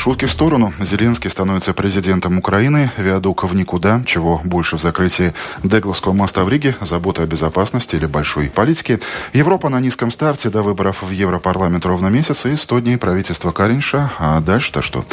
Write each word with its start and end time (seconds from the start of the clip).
Шутки 0.00 0.24
в 0.24 0.30
сторону. 0.30 0.72
Зеленский 0.80 1.28
становится 1.28 1.74
президентом 1.74 2.38
Украины. 2.38 2.90
Виадук 2.96 3.44
в 3.44 3.54
никуда. 3.54 4.02
Чего 4.06 4.40
больше 4.44 4.78
в 4.78 4.80
закрытии 4.80 5.34
Дегловского 5.62 6.14
моста 6.14 6.42
в 6.42 6.48
Риге. 6.48 6.74
Забота 6.80 7.22
о 7.22 7.26
безопасности 7.26 7.96
или 7.96 8.06
большой 8.06 8.46
политике. 8.46 8.98
Европа 9.34 9.68
на 9.68 9.78
низком 9.78 10.10
старте 10.10 10.48
до 10.48 10.62
выборов 10.62 11.02
в 11.02 11.10
Европарламент 11.10 11.84
ровно 11.84 12.06
месяц 12.06 12.46
и 12.46 12.56
100 12.56 12.80
дней 12.80 12.96
правительства 12.96 13.52
Каринша. 13.52 14.10
А 14.18 14.40
дальше-то 14.40 14.80
что? 14.80 15.04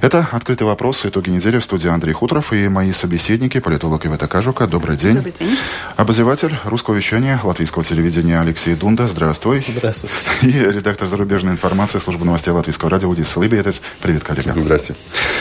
Это 0.00 0.28
«Открытый 0.30 0.64
вопрос». 0.64 1.04
Итоги 1.04 1.30
недели 1.30 1.58
в 1.58 1.64
студии 1.64 1.88
Андрей 1.88 2.12
Хуторов 2.12 2.52
и 2.52 2.68
мои 2.68 2.92
собеседники, 2.92 3.58
политолог 3.58 4.06
Ивета 4.06 4.28
Кажука. 4.28 4.68
Добрый 4.68 4.96
день. 4.96 5.16
Добрый 5.16 5.34
день. 5.36 5.58
Обозреватель 5.96 6.56
русского 6.62 6.94
вещания 6.94 7.40
латвийского 7.42 7.84
телевидения 7.84 8.40
Алексей 8.40 8.76
Дунда. 8.76 9.08
Здравствуй. 9.08 9.64
Здравствуйте. 9.66 10.14
И 10.42 10.52
редактор 10.52 11.08
зарубежной 11.08 11.54
информации 11.54 11.98
службы 11.98 12.24
новостей 12.24 12.52
латвийского 12.52 12.92
радио 12.92 13.08
Удис 13.08 13.36
Лыбиетес. 13.36 13.82
Привет, 14.00 14.22
коллега. 14.44 14.64
Здрасте. 14.64 14.94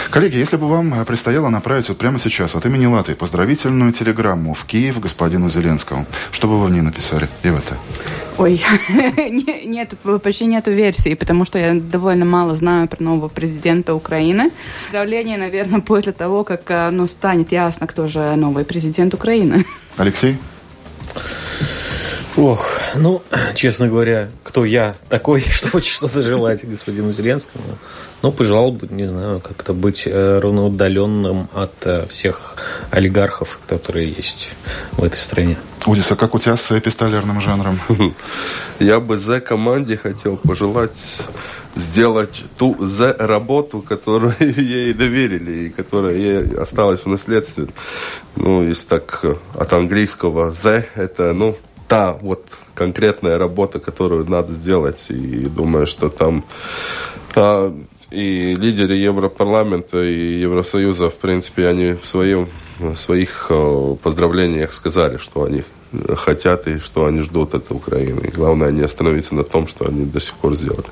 Коллеги, 0.10 0.38
если 0.38 0.58
бы 0.58 0.68
вам 0.68 1.06
предстояло 1.06 1.50
направить 1.50 1.90
вот 1.90 1.98
прямо 1.98 2.20
сейчас 2.20 2.56
от 2.56 2.66
имени 2.66 2.86
Латвии 2.86 3.16
поздравительную 3.16 3.92
телеграмму 3.92 4.54
в 4.54 4.66
Киев 4.66 5.00
господину 5.00 5.50
Зеленскому, 5.50 6.06
что 6.32 6.48
бы 6.48 6.60
вы 6.60 6.68
в 6.68 6.72
ней 6.72 6.82
написали? 6.82 7.28
И 7.44 7.50
в 7.50 7.58
это. 7.58 7.78
Ой, 8.38 8.62
нет, 9.66 9.94
почти 10.22 10.46
нету 10.46 10.72
версии, 10.72 11.14
потому 11.16 11.46
что 11.46 11.58
я 11.58 11.74
довольно 11.74 12.26
мало 12.26 12.56
знаю 12.56 12.88
про 12.88 13.02
нового 13.04 13.30
президента 13.30 13.96
Украины. 13.96 14.52
Поздравление, 14.84 15.38
наверное, 15.38 15.80
после 15.82 16.12
того, 16.12 16.44
как 16.44 16.92
ну, 16.92 17.08
станет 17.08 17.52
ясно, 17.52 17.88
кто 17.88 18.08
же 18.08 18.36
новый 18.36 18.66
президент 18.66 19.14
Украины. 19.14 19.66
Алексей? 19.98 20.38
Ох, 22.38 22.68
ну, 22.96 23.22
честно 23.56 23.88
говоря, 23.88 24.30
кто 24.44 24.66
я 24.66 24.96
такой, 25.08 25.42
чтобы 25.50 25.82
что-то 25.82 26.22
желать 26.22 26.68
господину 26.68 27.14
Зеленскому? 27.14 27.64
Ну, 28.22 28.32
пожелал 28.32 28.72
бы, 28.72 28.88
не 28.88 29.08
знаю, 29.08 29.40
как-то 29.40 29.74
быть 29.74 30.04
э, 30.06 30.40
равноудаленным 30.40 31.48
от 31.54 31.74
э, 31.86 32.06
всех 32.08 32.56
олигархов, 32.92 33.60
которые 33.68 34.12
есть 34.12 34.52
в 34.94 35.04
этой 35.04 35.18
стране. 35.18 35.58
Удис, 35.86 36.12
а 36.12 36.16
как 36.18 36.36
у 36.36 36.40
тебя 36.40 36.58
с 36.58 36.78
эпистолярным 36.78 37.40
жанром? 37.40 37.80
Я 38.80 39.00
бы 39.00 39.18
за 39.18 39.40
команде 39.40 39.96
хотел 39.96 40.36
пожелать 40.36 41.26
сделать 41.76 42.44
ту 42.58 42.76
за 42.80 43.14
работу, 43.14 43.82
которую 43.82 44.34
ей 44.40 44.94
доверили 44.94 45.52
и 45.52 45.70
которая 45.70 46.16
ей 46.16 46.58
осталась 46.58 47.02
в 47.02 47.08
наследстве. 47.08 47.68
Ну, 48.36 48.62
если 48.64 48.88
так 48.88 49.26
от 49.54 49.74
английского 49.74 50.52
the, 50.52 50.86
это, 50.96 51.34
ну, 51.34 51.56
та 51.88 52.14
вот 52.22 52.48
конкретная 52.74 53.38
работа, 53.38 53.80
которую 53.80 54.30
надо 54.30 54.54
сделать. 54.54 55.08
И 55.10 55.46
думаю, 55.46 55.88
что 55.88 56.10
там 56.10 56.44
а, 57.36 57.74
и 58.12 58.56
лидеры 58.56 58.96
Европарламента 58.96 60.04
и 60.04 60.40
Евросоюза, 60.40 61.10
в 61.10 61.16
принципе, 61.16 61.68
они 61.68 61.92
в 61.92 62.06
своем, 62.06 62.50
своих 62.96 63.52
поздравлениях 64.04 64.74
сказали, 64.74 65.18
что 65.18 65.44
они 65.44 65.64
хотят 66.18 66.68
и 66.68 66.80
что 66.80 67.06
они 67.06 67.22
ждут 67.22 67.54
от 67.54 67.72
Украины. 67.72 68.20
И 68.28 68.32
главное 68.32 68.70
не 68.70 68.82
остановиться 68.82 69.34
на 69.34 69.44
том, 69.44 69.66
что 69.66 69.88
они 69.88 70.04
до 70.04 70.20
сих 70.20 70.34
пор 70.34 70.56
сделали. 70.56 70.84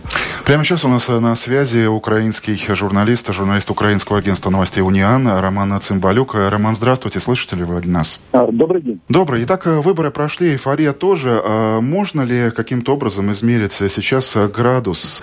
Прямо 0.45 0.63
сейчас 0.63 0.85
у 0.85 0.87
нас 0.87 1.09
на 1.09 1.35
связи 1.35 1.87
украинский 1.87 2.55
журналист, 2.73 3.33
журналист 3.33 3.69
украинского 3.69 4.19
агентства 4.19 4.49
новостей 4.49 4.81
«Униан» 4.81 5.27
Роман 5.27 5.77
Цымбалюк. 5.81 6.35
Роман, 6.35 6.75
здравствуйте, 6.75 7.19
слышите 7.19 7.57
ли 7.57 7.65
вы 7.65 7.81
нас? 7.85 8.21
Добрый 8.31 8.81
день. 8.81 9.01
Добрый. 9.09 9.43
Итак, 9.43 9.65
выборы 9.65 10.09
прошли, 10.09 10.51
эйфория 10.51 10.93
тоже. 10.93 11.41
Можно 11.81 12.21
ли 12.21 12.51
каким-то 12.51 12.93
образом 12.93 13.29
измерить 13.33 13.73
сейчас 13.73 14.37
градус 14.55 15.21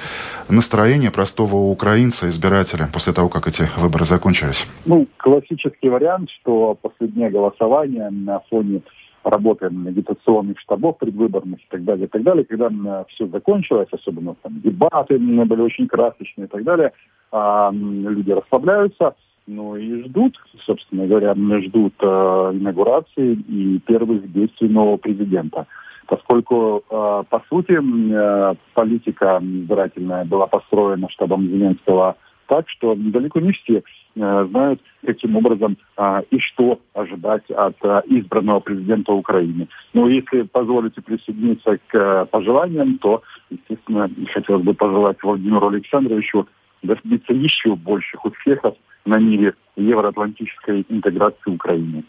настроения 0.50 1.10
простого 1.10 1.56
украинца, 1.56 2.28
избирателя, 2.28 2.90
после 2.92 3.14
того, 3.14 3.30
как 3.30 3.46
эти 3.46 3.70
выборы 3.78 4.04
закончились? 4.04 4.66
Ну, 4.84 5.06
классический 5.16 5.88
вариант, 5.88 6.28
что 6.40 6.49
последнее 6.80 7.30
голосование 7.30 8.10
на 8.10 8.40
фоне 8.50 8.82
работаем 9.22 9.86
агитационных 9.86 10.58
штабов 10.60 10.98
предвыборных 10.98 11.60
и 11.60 11.66
так 11.68 11.84
далее, 11.84 12.06
и 12.06 12.08
так 12.08 12.22
далее. 12.22 12.44
Когда 12.44 13.04
все 13.08 13.26
закончилось, 13.26 13.88
особенно 13.92 14.34
там 14.42 14.60
дебаты 14.60 15.18
были 15.18 15.60
очень 15.60 15.88
красочные 15.88 16.46
и 16.46 16.48
так 16.48 16.64
далее, 16.64 16.92
а, 17.32 17.70
люди 17.72 18.30
расслабляются, 18.30 19.14
ну 19.46 19.76
и 19.76 20.04
ждут, 20.04 20.36
собственно 20.64 21.06
говоря, 21.06 21.34
ждут 21.34 21.94
э, 22.00 22.06
инаугурации 22.06 23.34
и 23.34 23.80
первых 23.80 24.30
действий 24.32 24.68
нового 24.68 24.96
президента. 24.96 25.66
Поскольку, 26.06 26.84
э, 26.88 27.22
по 27.28 27.42
сути, 27.48 27.72
э, 27.72 28.54
политика 28.74 29.40
избирательная 29.42 30.24
была 30.24 30.46
построена 30.46 31.08
штабом 31.08 31.48
Зеленского 31.48 32.16
так, 32.46 32.68
что 32.68 32.94
далеко 32.96 33.40
не 33.40 33.52
все 33.52 33.78
э, 33.78 33.82
знают, 34.14 34.80
каким 35.04 35.36
образом 35.36 35.76
э, 35.96 36.22
и 36.30 36.38
что 36.38 36.80
ожидать 36.94 37.48
от 37.50 37.76
э, 37.82 38.02
избранного 38.06 38.60
президента 38.60 39.12
Украины. 39.12 39.68
Но 39.92 40.08
если 40.08 40.42
позволите 40.42 41.00
присоединиться 41.00 41.78
к 41.88 41.94
э, 41.94 42.26
пожеланиям, 42.26 42.98
то, 42.98 43.22
естественно, 43.50 44.10
хотелось 44.32 44.64
бы 44.64 44.74
пожелать 44.74 45.22
Владимиру 45.22 45.68
Александровичу 45.68 46.48
добиться 46.82 47.32
еще 47.32 47.76
больших 47.76 48.24
успехов 48.24 48.74
на 49.04 49.18
мире 49.18 49.54
евроатлантической 49.76 50.84
интеграции 50.88 51.50
Украины. 51.50 52.04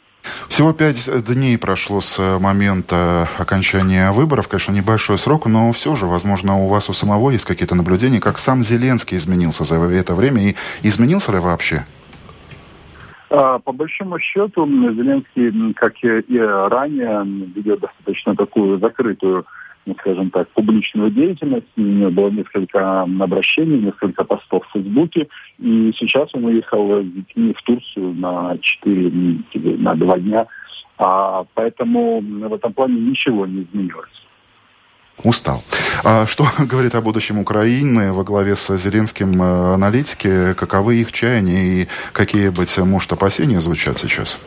Всего 0.47 0.73
пять 0.73 1.09
дней 1.25 1.57
прошло 1.57 2.01
с 2.01 2.39
момента 2.39 3.27
окончания 3.37 4.11
выборов. 4.11 4.47
Конечно, 4.47 4.71
небольшой 4.71 5.17
срок, 5.17 5.45
но 5.45 5.71
все 5.71 5.95
же, 5.95 6.05
возможно, 6.05 6.57
у 6.57 6.67
вас 6.67 6.89
у 6.89 6.93
самого 6.93 7.31
есть 7.31 7.45
какие-то 7.45 7.75
наблюдения, 7.75 8.19
как 8.19 8.37
сам 8.37 8.63
Зеленский 8.63 9.17
изменился 9.17 9.63
за 9.63 9.75
это 9.75 10.13
время 10.13 10.49
и 10.49 10.55
изменился 10.83 11.31
ли 11.31 11.39
вообще? 11.39 11.85
А, 13.29 13.59
по 13.59 13.71
большому 13.71 14.19
счету, 14.19 14.67
Зеленский, 14.67 15.73
как 15.73 15.93
и 16.03 16.37
ранее, 16.37 17.23
ведет 17.55 17.79
достаточно 17.79 18.35
такую 18.35 18.77
закрытую 18.79 19.45
ну, 19.85 19.95
скажем 19.99 20.29
так, 20.29 20.47
публичную 20.49 21.11
деятельность. 21.11 21.67
У 21.75 21.81
него 21.81 22.11
было 22.11 22.29
несколько 22.29 23.01
обращений, 23.01 23.79
несколько 23.79 24.23
постов 24.23 24.65
в 24.67 24.71
Фейсбуке. 24.73 25.27
И 25.59 25.91
сейчас 25.97 26.29
он 26.33 26.45
уехал 26.45 27.01
с 27.01 27.05
детьми 27.05 27.53
в 27.53 27.61
Турцию 27.63 28.13
на 28.13 28.57
4, 28.59 29.11
на 29.77 29.95
2 29.95 30.19
дня. 30.19 30.47
А, 30.97 31.45
поэтому 31.55 32.21
в 32.21 32.53
этом 32.53 32.73
плане 32.73 32.99
ничего 32.99 33.45
не 33.45 33.63
изменилось. 33.63 34.09
Устал. 35.23 35.63
А 36.03 36.25
что 36.25 36.45
говорит 36.59 36.95
о 36.95 37.01
будущем 37.01 37.39
Украины 37.39 38.13
во 38.13 38.23
главе 38.23 38.55
с 38.55 38.75
Зеленским 38.77 39.41
э, 39.41 39.73
аналитики? 39.73 40.53
Каковы 40.53 40.95
их 40.95 41.11
чаяния 41.11 41.63
и 41.63 41.87
какие, 42.13 42.49
быть 42.49 42.75
может, 42.77 43.11
опасения 43.11 43.59
звучат 43.59 43.97
сейчас? 43.97 44.39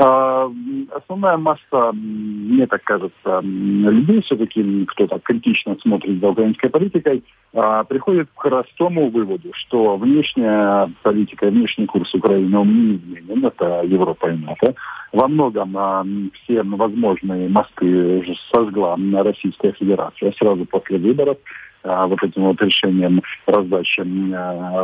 А, 0.00 0.48
основная 0.92 1.36
масса, 1.38 1.90
мне 1.92 2.68
так 2.68 2.84
кажется, 2.84 3.40
людей 3.42 4.22
все-таки, 4.22 4.84
кто 4.86 5.08
так 5.08 5.24
критично 5.24 5.76
смотрит 5.82 6.20
за 6.20 6.28
украинской 6.28 6.68
политикой, 6.68 7.24
а, 7.52 7.82
приходит 7.82 8.28
к 8.32 8.48
простому 8.48 9.10
выводу, 9.10 9.50
что 9.54 9.96
внешняя 9.96 10.88
политика, 11.02 11.48
внешний 11.48 11.86
курс 11.86 12.14
Украины, 12.14 12.56
он 12.56 12.68
не 12.68 12.96
изменен, 12.96 13.44
это 13.44 13.82
Европа 13.82 14.30
и 14.30 14.36
НАТО. 14.36 14.76
Во 15.12 15.26
многом 15.26 15.76
а, 15.76 16.06
все 16.32 16.62
возможные 16.62 17.48
мосты 17.48 18.24
сожгла 18.52 18.96
Российская 19.24 19.72
Федерация 19.72 20.30
сразу 20.38 20.64
после 20.64 20.98
выборов 20.98 21.38
вот 21.82 22.22
этим 22.22 22.42
вот 22.42 22.60
решением 22.60 23.22
раздачи 23.46 24.00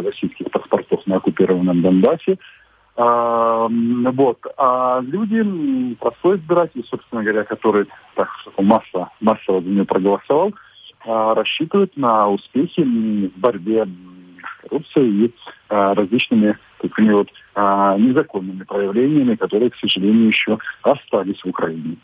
российских 0.04 0.50
паспортов 0.50 1.06
на 1.06 1.16
оккупированном 1.16 1.82
Донбассе. 1.82 2.38
А, 2.96 3.68
вот. 3.68 4.38
А 4.56 5.00
люди, 5.00 5.94
простой 6.00 6.36
избиратель, 6.36 6.84
собственно 6.88 7.22
говоря, 7.22 7.44
который 7.44 7.86
так, 8.14 8.28
масса, 8.58 9.10
массово 9.20 9.60
за 9.62 9.68
нее 9.68 9.84
проголосовал, 9.84 10.52
а, 11.06 11.34
рассчитывают 11.34 11.96
на 11.96 12.28
успехи 12.28 12.82
в 12.82 13.38
борьбе 13.38 13.84
с 13.84 14.62
коррупцией 14.62 15.26
и 15.26 15.34
а, 15.68 15.94
различными 15.94 16.56
такими 16.80 17.12
вот 17.12 17.28
а, 17.54 17.96
незаконными 17.98 18.62
проявлениями, 18.62 19.34
которые, 19.34 19.70
к 19.70 19.76
сожалению, 19.76 20.28
еще 20.28 20.58
остались 20.82 21.42
в 21.42 21.48
Украине. 21.48 21.96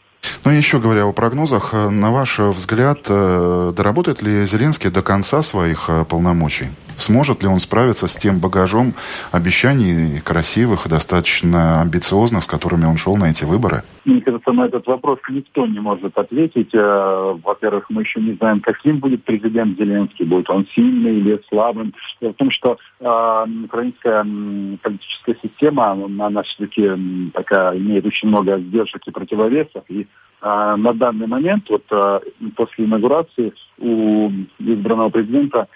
Ну 0.45 0.51
и 0.51 0.57
еще 0.57 0.81
говоря 0.81 1.05
о 1.07 1.13
прогнозах, 1.13 1.73
на 1.73 2.11
ваш 2.11 2.39
взгляд, 2.39 3.05
доработает 3.09 4.23
ли 4.23 4.45
Зеленский 4.45 4.91
до 4.91 5.03
конца 5.03 5.43
своих 5.43 5.89
полномочий? 6.09 6.67
Сможет 7.01 7.43
ли 7.43 7.49
он 7.49 7.59
справиться 7.59 8.07
с 8.09 8.15
тем 8.15 8.41
багажом 8.41 8.93
обещаний 9.33 10.21
красивых, 10.21 10.87
достаточно 10.87 11.81
амбициозных, 11.81 12.45
с 12.45 12.47
которыми 12.47 12.85
он 12.85 12.99
шел 12.99 13.17
на 13.17 13.31
эти 13.31 13.45
выборы? 13.45 13.83
Мне 14.05 14.21
кажется, 14.21 14.53
на 14.53 14.67
этот 14.67 14.87
вопрос 14.87 15.19
никто 15.31 15.67
не 15.67 15.81
может 15.81 16.17
ответить. 16.19 16.75
Э, 16.75 17.39
во-первых, 17.43 17.87
мы 17.89 18.03
еще 18.03 18.21
не 18.21 18.35
знаем, 18.35 18.61
каким 18.61 18.99
будет 18.99 19.25
президент 19.25 19.79
Зеленский. 19.79 20.27
Будет 20.27 20.51
он 20.51 20.67
сильный 20.75 21.17
или 21.21 21.41
слабым. 21.49 21.95
Дело 22.21 22.33
в 22.33 22.37
том, 22.37 22.51
что 22.51 22.77
э, 23.01 23.47
украинская 23.65 24.23
политическая 24.83 25.37
система, 25.43 25.93
она 25.93 26.43
все-таки 26.43 27.31
такая, 27.33 27.79
имеет 27.79 28.05
очень 28.05 28.29
много 28.29 28.59
сдержек 28.59 29.03
и 29.07 29.11
противовесов. 29.11 29.85
И 29.89 30.03
э, 30.03 30.07
на 30.43 30.93
данный 30.93 31.27
момент, 31.27 31.65
вот 31.71 31.85
э, 31.91 32.21
после 32.57 32.85
инаугурации 32.85 33.55
у 33.79 34.31
избранного 34.59 35.09
президента 35.09 35.67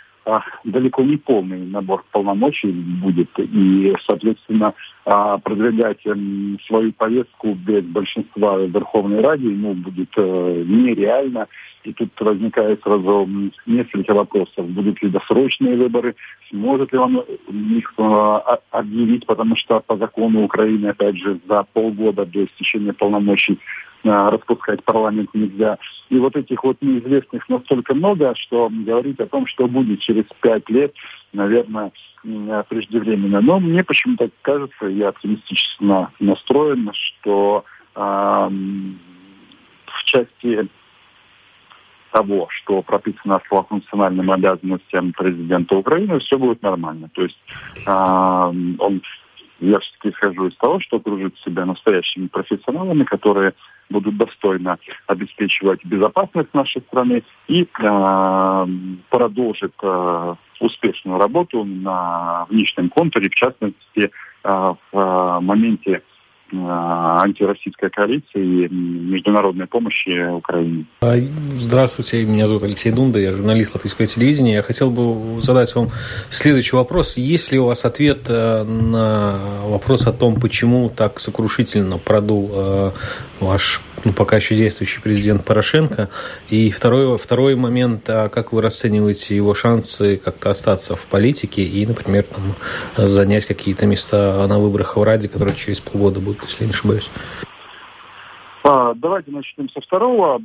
далеко 0.65 1.03
не 1.03 1.17
полный 1.17 1.67
набор 1.67 2.05
полномочий 2.11 2.71
будет, 2.71 3.29
и, 3.39 3.95
соответственно, 4.07 4.75
а, 5.05 5.39
продвигать 5.39 6.05
эм, 6.07 6.59
свою 6.67 6.93
повестку 6.93 7.55
без 7.55 7.85
большинства 7.85 8.57
в 8.57 8.71
Верховной 8.71 9.21
Раде 9.21 9.49
ну, 9.49 9.75
будет 9.75 10.11
э, 10.17 10.65
нереально. 10.67 11.47
И 11.85 11.93
тут 11.93 12.19
возникает 12.19 12.81
сразу 12.83 13.29
несколько 13.67 14.15
вопросов. 14.15 14.67
Будут 14.71 15.03
ли 15.03 15.11
досрочные 15.11 15.77
выборы? 15.77 16.15
Сможет 16.49 16.93
ли 16.93 16.99
он 16.99 17.19
их 17.19 17.93
э, 17.99 18.41
объявить? 18.71 19.27
Потому 19.27 19.57
что 19.57 19.81
по 19.81 19.97
закону 19.99 20.45
Украины, 20.45 20.87
опять 20.87 21.17
же, 21.19 21.39
за 21.47 21.67
полгода 21.75 22.25
до 22.25 22.45
истечения 22.47 22.95
полномочий 22.95 23.59
распускать 24.05 24.85
парламент 24.85 25.31
нельзя. 25.35 25.79
И 26.11 26.19
вот 26.19 26.37
этих 26.37 26.63
вот 26.63 26.77
неизвестных 26.81 27.49
настолько 27.49 27.95
много, 27.95 28.35
что 28.37 28.71
говорить 28.71 29.19
о 29.21 29.27
том, 29.27 29.47
что 29.47 29.67
будет 29.67 30.01
через 30.01 30.25
пять 30.41 30.69
лет, 30.69 30.95
наверное, 31.33 31.93
преждевременно. 32.69 33.41
Но 33.41 33.61
мне 33.61 33.83
почему-то 33.83 34.31
кажется, 34.43 34.87
я 34.87 35.09
оптимистически 35.09 35.85
настроен, 36.21 36.91
что 36.93 37.65
э, 37.95 38.01
в 38.01 40.05
части 40.05 40.69
того, 42.13 42.47
что 42.51 42.83
прописано 42.83 43.41
по 43.51 43.65
функциональным 43.65 44.31
обязанностям 44.31 45.13
президента 45.13 45.77
Украины, 45.77 46.21
все 46.21 46.39
будет 46.39 46.63
нормально. 46.63 47.11
То 47.13 47.23
есть 47.23 47.39
э, 47.87 47.91
он 47.91 49.03
я 49.65 49.79
все-таки 49.79 50.11
исхожу 50.11 50.47
из 50.49 50.57
того, 50.57 50.81
что 50.81 50.97
окружит 50.97 51.37
себя 51.39 51.65
настоящими 51.65 52.27
профессионалами, 52.27 53.05
которые 53.05 53.55
будут 53.91 54.17
достойно 54.17 54.79
обеспечивать 55.07 55.85
безопасность 55.85 56.53
нашей 56.55 56.83
страны 56.83 57.23
и 57.49 57.63
э, 57.63 58.67
продолжит 59.11 59.75
э, 59.83 60.35
успешную 60.61 61.19
работу 61.19 61.65
на 61.65 62.47
внешнем 62.49 62.89
контуре, 62.89 63.29
в 63.29 63.35
частности, 63.35 63.77
э, 63.97 64.09
в 64.45 64.77
э, 64.93 65.41
моменте 65.41 66.03
э, 66.59 67.21
антироссийской 67.23 67.91
коалиции 67.91 68.67
и 68.67 68.69
международной 68.69 69.67
помощи 69.67 70.31
Украине. 70.35 70.85
А, 71.03 71.15
здравствуйте, 71.55 72.25
меня 72.25 72.47
зовут 72.47 72.63
Алексей 72.63 72.93
Дунда, 72.93 73.19
я 73.19 73.33
журналист 73.33 73.75
латвийского 73.75 74.07
телевидения. 74.07 74.55
Я 74.55 74.63
хотел 74.63 74.91
бы 74.91 75.41
задать 75.43 75.75
вам 75.75 75.89
следующий 76.31 76.77
вопрос. 76.77 77.17
Есть 77.17 77.53
ли 77.53 77.59
у 77.59 77.67
вас 77.67 77.85
ответ 77.85 78.27
э, 78.29 78.65
на 78.65 79.39
вопрос 79.65 80.07
о 80.07 80.13
том, 80.13 80.41
почему 80.41 80.91
так 80.91 81.21
сокрушительно 81.21 81.99
продул 81.99 82.51
э, 82.53 82.91
ваш 83.41 83.81
ну, 84.05 84.13
пока 84.13 84.37
еще 84.37 84.55
действующий 84.55 85.01
президент 85.01 85.45
Порошенко? 85.45 86.11
И 86.51 86.71
второй, 86.71 87.19
второй 87.19 87.57
момент, 87.57 88.09
а 88.09 88.29
как 88.29 88.53
вы 88.53 88.63
расцениваете 88.63 89.35
его 89.35 89.55
шансы 89.55 90.17
как-то 90.17 90.51
остаться 90.51 90.97
в 90.97 91.07
политике 91.07 91.63
и, 91.63 91.87
например, 91.87 92.25
там, 92.25 93.07
занять 93.07 93.47
какие-то 93.47 93.87
места 93.87 94.47
на 94.47 94.59
выборах 94.59 94.97
в 94.97 95.03
Раде, 95.03 95.29
которые 95.29 95.57
через 95.57 95.81
полгода 95.81 96.21
будут, 96.21 96.43
если 96.43 96.65
я 96.65 96.67
не 96.67 96.73
ошибаюсь? 96.73 97.11
А, 98.67 98.95
давайте 98.95 99.31
начнем 99.31 99.69
со 99.69 99.81
второго. 99.81 100.41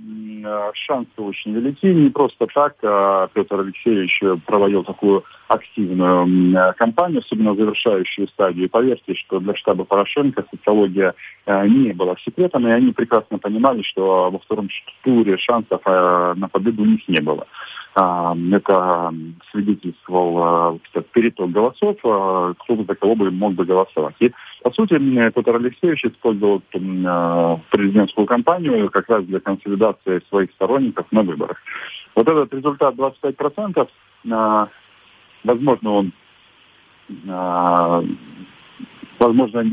А, 0.46 0.72
шансы 0.74 1.10
очень 1.18 1.54
велики. 1.54 1.86
Не 1.86 2.10
просто 2.10 2.48
так 2.54 2.76
а 2.84 3.28
Петр 3.34 3.60
Алексеевич 3.60 4.22
проводил 4.46 4.84
такую 4.84 5.24
активную 5.50 6.74
кампанию, 6.78 7.20
особенно 7.20 7.56
завершающую 7.56 8.28
стадию. 8.30 8.66
И 8.66 8.70
поверьте, 8.70 9.16
что 9.16 9.40
для 9.40 9.56
штаба 9.56 9.84
Порошенко 9.84 10.46
социология 10.52 11.14
не 11.48 11.92
была 11.94 12.16
секретом, 12.24 12.68
и 12.68 12.72
они 12.72 12.92
прекрасно 12.92 13.40
понимали, 13.40 13.82
что 13.82 14.30
во 14.32 14.40
втором 14.40 14.70
туре 15.04 15.38
шансов 15.38 15.82
на 15.86 16.48
победу 16.52 16.84
у 16.84 16.86
них 16.86 17.08
не 17.08 17.20
было. 17.20 17.48
Это 17.96 19.14
свидетельствовал 19.52 20.80
переток 21.12 21.52
голосов, 21.52 21.98
кто 21.98 22.56
за 22.88 22.96
кого 22.96 23.16
бы 23.16 23.32
мог 23.32 23.54
бы 23.54 23.66
голосовать. 23.66 24.16
И, 24.20 24.32
по 24.62 24.72
сути, 24.72 24.98
Петр 25.32 25.56
Алексеевич 25.56 26.06
использовал 26.06 26.62
президентскую 26.70 28.28
кампанию 28.28 28.90
как 28.92 29.10
раз 29.10 29.26
для 29.26 29.40
консолидации 29.40 30.22
своих 30.30 30.52
сторонников 30.52 31.12
на 31.12 31.24
выборах. 31.24 31.58
Вот 32.16 32.28
этот 32.28 32.54
результат 32.54 32.96
25%, 32.96 33.88
возможно, 35.44 35.92
он 35.92 36.14
возможно, 39.20 39.64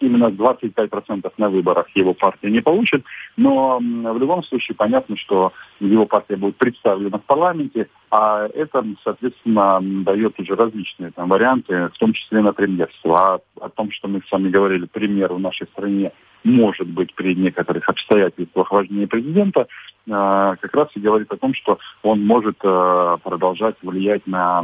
именно 0.00 0.26
25% 0.26 1.32
на 1.38 1.48
выборах 1.48 1.86
его 1.94 2.14
партия 2.14 2.50
не 2.50 2.60
получит, 2.60 3.04
но 3.36 3.78
в 3.78 4.18
любом 4.18 4.42
случае 4.44 4.76
понятно, 4.76 5.16
что 5.16 5.52
его 5.80 6.06
партия 6.06 6.36
будет 6.36 6.56
представлена 6.56 7.18
в 7.18 7.24
парламенте, 7.24 7.88
а 8.10 8.46
это, 8.46 8.84
соответственно, 9.02 9.78
дает 9.80 10.38
уже 10.38 10.54
различные 10.54 11.10
там, 11.10 11.28
варианты, 11.28 11.88
в 11.94 11.98
том 11.98 12.12
числе 12.12 12.42
на 12.42 12.52
премьерство. 12.52 13.34
А 13.34 13.40
о 13.60 13.68
том, 13.70 13.90
что 13.90 14.08
мы 14.08 14.20
с 14.26 14.30
вами 14.30 14.50
говорили, 14.50 14.86
премьер 14.86 15.32
в 15.32 15.40
нашей 15.40 15.66
стране 15.68 16.12
может 16.44 16.88
быть 16.88 17.14
при 17.14 17.34
некоторых 17.34 17.88
обстоятельствах 17.88 18.70
важнее 18.70 19.06
президента, 19.06 19.60
а, 19.60 19.66
как 20.06 20.74
раз 20.74 20.88
и 20.94 21.00
говорит 21.00 21.32
о 21.32 21.36
том, 21.36 21.54
что 21.54 21.78
он 22.02 22.26
может 22.26 22.58
а, 22.62 23.16
продолжать 23.18 23.76
влиять 23.82 24.26
на 24.26 24.62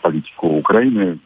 политику 0.00 0.48
Украины. 0.48 1.18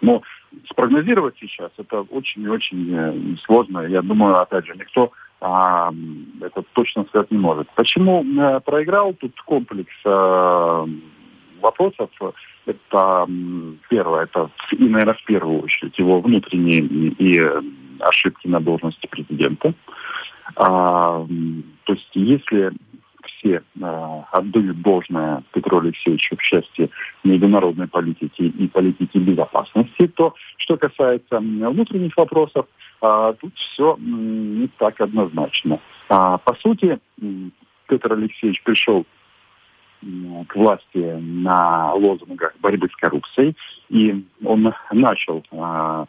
Но 0.00 0.22
спрогнозировать 0.68 1.36
сейчас 1.38 1.70
это 1.78 2.00
очень 2.00 2.42
и 2.42 2.48
очень 2.48 2.92
э, 2.92 3.36
сложно. 3.44 3.80
Я 3.80 4.02
думаю, 4.02 4.40
опять 4.40 4.66
же, 4.66 4.74
никто 4.74 5.12
а, 5.40 5.92
это 6.40 6.62
точно 6.72 7.04
сказать 7.04 7.30
не 7.30 7.38
может. 7.38 7.68
Почему 7.74 8.24
э, 8.24 8.60
проиграл? 8.60 9.14
Тут 9.14 9.40
комплекс 9.42 9.92
а, 10.04 10.86
вопросов. 11.60 12.10
Это 12.66 13.26
первое, 13.88 14.24
это 14.24 14.50
и, 14.72 14.84
наверное, 14.84 15.14
в 15.14 15.24
первую 15.24 15.62
очередь 15.62 15.98
его 15.98 16.20
внутренние 16.20 16.80
и, 16.80 17.36
и 17.36 17.42
ошибки 18.00 18.46
на 18.46 18.60
должности 18.60 19.06
президента. 19.06 19.74
А, 20.56 21.26
то 21.84 21.92
есть 21.92 22.10
если 22.14 22.72
все 23.40 23.62
э, 23.80 24.22
отдают 24.32 24.80
должное 24.82 25.42
Петру 25.52 25.78
Алексеевичу 25.78 26.36
в 26.36 26.42
части 26.42 26.90
международной 27.24 27.88
политики 27.88 28.42
и 28.42 28.68
политики 28.68 29.18
безопасности, 29.18 30.08
то 30.08 30.34
что 30.56 30.76
касается 30.76 31.38
внутренних 31.38 32.16
вопросов, 32.16 32.66
э, 33.02 33.34
тут 33.40 33.54
все 33.54 33.94
э, 33.94 34.00
не 34.00 34.68
так 34.78 35.00
однозначно. 35.00 35.80
А, 36.08 36.38
по 36.38 36.54
сути, 36.56 36.98
Петр 37.86 38.12
Алексеевич 38.12 38.62
пришел 38.62 39.04
к 40.48 40.56
власти 40.56 41.18
на 41.20 41.92
лозунгах 41.94 42.54
борьбы 42.60 42.88
с 42.88 42.96
коррупцией, 42.96 43.56
и 43.88 44.24
он 44.44 44.72
начал 44.92 45.44
э, 45.52 46.06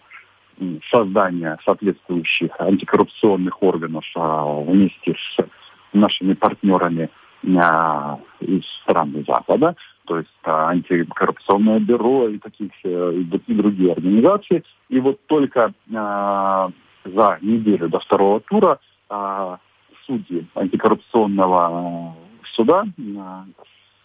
создание 0.91 1.57
соответствующих 1.65 2.51
антикоррупционных 2.59 3.61
органов 3.61 4.05
а, 4.15 4.45
вместе 4.61 5.15
с 5.15 5.45
нашими 5.93 6.33
партнерами 6.33 7.09
а, 7.57 8.19
из 8.39 8.63
стран 8.81 9.25
Запада, 9.27 9.75
то 10.05 10.17
есть 10.17 10.29
а, 10.43 10.69
антикоррупционное 10.69 11.79
бюро 11.79 12.29
и 12.29 12.37
таких 12.37 12.71
э, 12.83 13.13
и 13.47 13.53
другие 13.53 13.93
организации. 13.93 14.63
И 14.89 14.99
вот 14.99 15.19
только 15.25 15.73
а, 15.93 16.69
за 17.03 17.39
неделю 17.41 17.89
до 17.89 17.99
второго 17.99 18.39
тура 18.41 18.79
а, 19.09 19.57
судьи 20.05 20.45
антикоррупционного 20.55 22.15
суда 22.53 22.85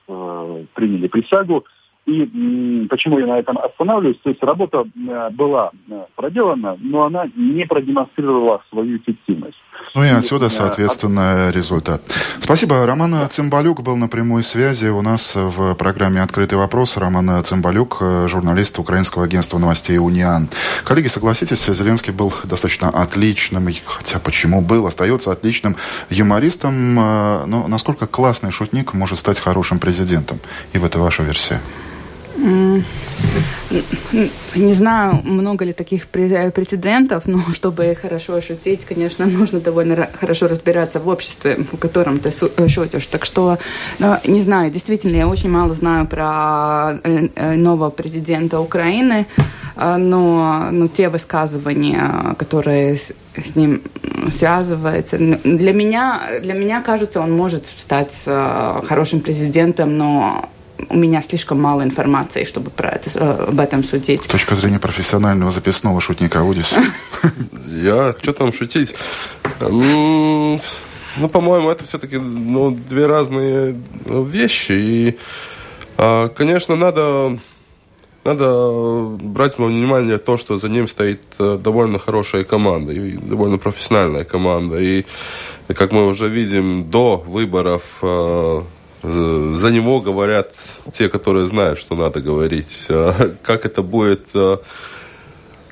а, 0.08 0.64
приняли 0.74 1.08
присягу 1.08 1.64
и 2.06 2.86
почему 2.88 3.18
я 3.18 3.26
на 3.26 3.38
этом 3.38 3.58
останавливаюсь? 3.58 4.18
То 4.22 4.30
есть 4.30 4.40
работа 4.42 4.84
э, 4.84 5.30
была 5.30 5.72
э, 5.90 6.04
проделана, 6.14 6.76
но 6.80 7.04
она 7.04 7.24
не 7.34 7.66
продемонстрировала 7.66 8.62
свою 8.70 8.98
эффективность. 8.98 9.58
Ну 9.94 10.04
и 10.04 10.08
отсюда, 10.08 10.48
соответственно, 10.48 11.50
результат. 11.50 12.02
Спасибо. 12.38 12.86
Роман 12.86 13.28
Цымбалюк 13.28 13.82
был 13.82 13.96
на 13.96 14.06
прямой 14.06 14.44
связи 14.44 14.86
у 14.86 15.02
нас 15.02 15.34
в 15.34 15.74
программе 15.74 16.22
«Открытый 16.22 16.56
вопрос». 16.58 16.96
Роман 16.96 17.42
Цымбалюк, 17.42 17.98
э, 18.00 18.28
журналист 18.28 18.78
украинского 18.78 19.24
агентства 19.24 19.58
новостей 19.58 19.98
«Униан». 19.98 20.48
Коллеги, 20.84 21.08
согласитесь, 21.08 21.66
Зеленский 21.66 22.12
был 22.12 22.32
достаточно 22.44 22.88
отличным, 22.88 23.66
хотя 23.84 24.20
почему 24.20 24.60
был, 24.60 24.86
остается 24.86 25.32
отличным 25.32 25.74
юмористом. 26.08 26.94
Но 26.94 27.66
насколько 27.66 28.06
классный 28.06 28.52
шутник 28.52 28.94
может 28.94 29.18
стать 29.18 29.40
хорошим 29.40 29.80
президентом? 29.80 30.38
И 30.72 30.78
в 30.78 30.84
это 30.84 31.00
ваша 31.00 31.24
версия? 31.24 31.60
Не 34.54 34.74
знаю, 34.74 35.20
много 35.24 35.64
ли 35.64 35.72
таких 35.72 36.06
прецедентов, 36.08 37.26
но 37.26 37.40
чтобы 37.52 37.96
хорошо 38.00 38.40
шутить, 38.40 38.84
конечно, 38.84 39.26
нужно 39.26 39.60
довольно 39.60 40.08
хорошо 40.20 40.48
разбираться 40.48 41.00
в 41.00 41.08
обществе, 41.08 41.56
в 41.72 41.76
котором 41.76 42.18
ты 42.18 42.30
шутишь. 42.68 43.06
Так 43.06 43.24
что, 43.24 43.58
ну, 43.98 44.16
не 44.24 44.42
знаю, 44.42 44.70
действительно, 44.70 45.16
я 45.16 45.28
очень 45.28 45.50
мало 45.50 45.74
знаю 45.74 46.06
про 46.06 46.98
э, 47.02 47.28
э, 47.34 47.56
нового 47.56 47.90
президента 47.90 48.60
Украины, 48.60 49.26
э, 49.76 49.96
но, 49.96 50.68
но 50.70 50.88
те 50.88 51.08
высказывания, 51.08 52.34
которые 52.38 52.96
с, 52.96 53.12
с 53.36 53.56
ним 53.56 53.82
связываются, 54.30 55.18
для 55.18 55.72
меня, 55.72 56.40
для 56.42 56.54
меня 56.54 56.82
кажется, 56.82 57.20
он 57.20 57.32
может 57.32 57.66
стать 57.66 58.14
хорошим 58.24 59.20
президентом, 59.20 59.96
но 59.96 60.48
у 60.88 60.96
меня 60.96 61.22
слишком 61.22 61.60
мало 61.60 61.82
информации, 61.82 62.44
чтобы 62.44 62.70
про 62.70 62.90
это, 62.90 63.10
э, 63.14 63.46
об 63.48 63.60
этом 63.60 63.84
судить. 63.84 64.24
С 64.24 64.26
точки 64.26 64.54
зрения 64.54 64.78
профессионального 64.78 65.50
записного 65.50 66.00
шутника 66.00 66.42
Удис. 66.42 66.74
Я, 67.66 68.14
что 68.20 68.32
там 68.32 68.52
шутить? 68.52 68.94
Ну, 69.60 71.28
по-моему, 71.30 71.70
это 71.70 71.84
все-таки 71.84 72.18
ну, 72.18 72.70
две 72.70 73.06
разные 73.06 73.80
ну, 74.04 74.22
вещи. 74.22 74.72
И, 74.72 75.18
а, 75.96 76.28
конечно, 76.28 76.76
надо, 76.76 77.38
надо 78.24 79.16
брать 79.20 79.58
во 79.58 79.66
внимание 79.66 80.18
то, 80.18 80.36
что 80.36 80.58
за 80.58 80.68
ним 80.68 80.86
стоит 80.86 81.22
э, 81.38 81.58
довольно 81.58 81.98
хорошая 81.98 82.44
команда, 82.44 82.92
и 82.92 83.16
довольно 83.16 83.56
профессиональная 83.56 84.24
команда. 84.24 84.78
И, 84.78 85.06
как 85.68 85.90
мы 85.92 86.06
уже 86.06 86.28
видим, 86.28 86.90
до 86.90 87.16
выборов 87.26 87.98
э, 88.02 88.60
за 89.02 89.70
него 89.70 90.00
говорят 90.00 90.52
те, 90.92 91.08
которые 91.08 91.46
знают, 91.46 91.78
что 91.78 91.94
надо 91.94 92.20
говорить. 92.20 92.86
А 92.90 93.14
как 93.42 93.66
это 93.66 93.82
будет 93.82 94.28
а, 94.34 94.60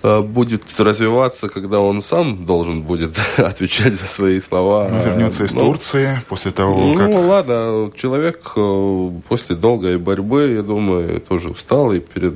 а, 0.02 0.22
будет 0.22 0.78
развиваться, 0.78 1.48
когда 1.48 1.80
он 1.80 2.02
сам 2.02 2.44
должен 2.44 2.82
будет 2.82 3.18
отвечать 3.38 3.94
за 3.94 4.06
свои 4.06 4.38
слова. 4.40 4.88
Ну, 4.90 5.02
вернется 5.02 5.44
из 5.44 5.52
ну, 5.52 5.64
Турции 5.64 6.22
после 6.28 6.50
того, 6.50 6.78
ну, 6.78 6.94
как... 6.98 7.08
Ну, 7.08 7.26
ладно, 7.26 7.90
человек 7.96 8.52
э, 8.54 9.10
после 9.28 9.56
долгой 9.56 9.96
борьбы, 9.96 10.52
я 10.56 10.62
думаю, 10.62 11.20
тоже 11.22 11.48
устал 11.48 11.92
и 11.92 12.00
перед 12.00 12.34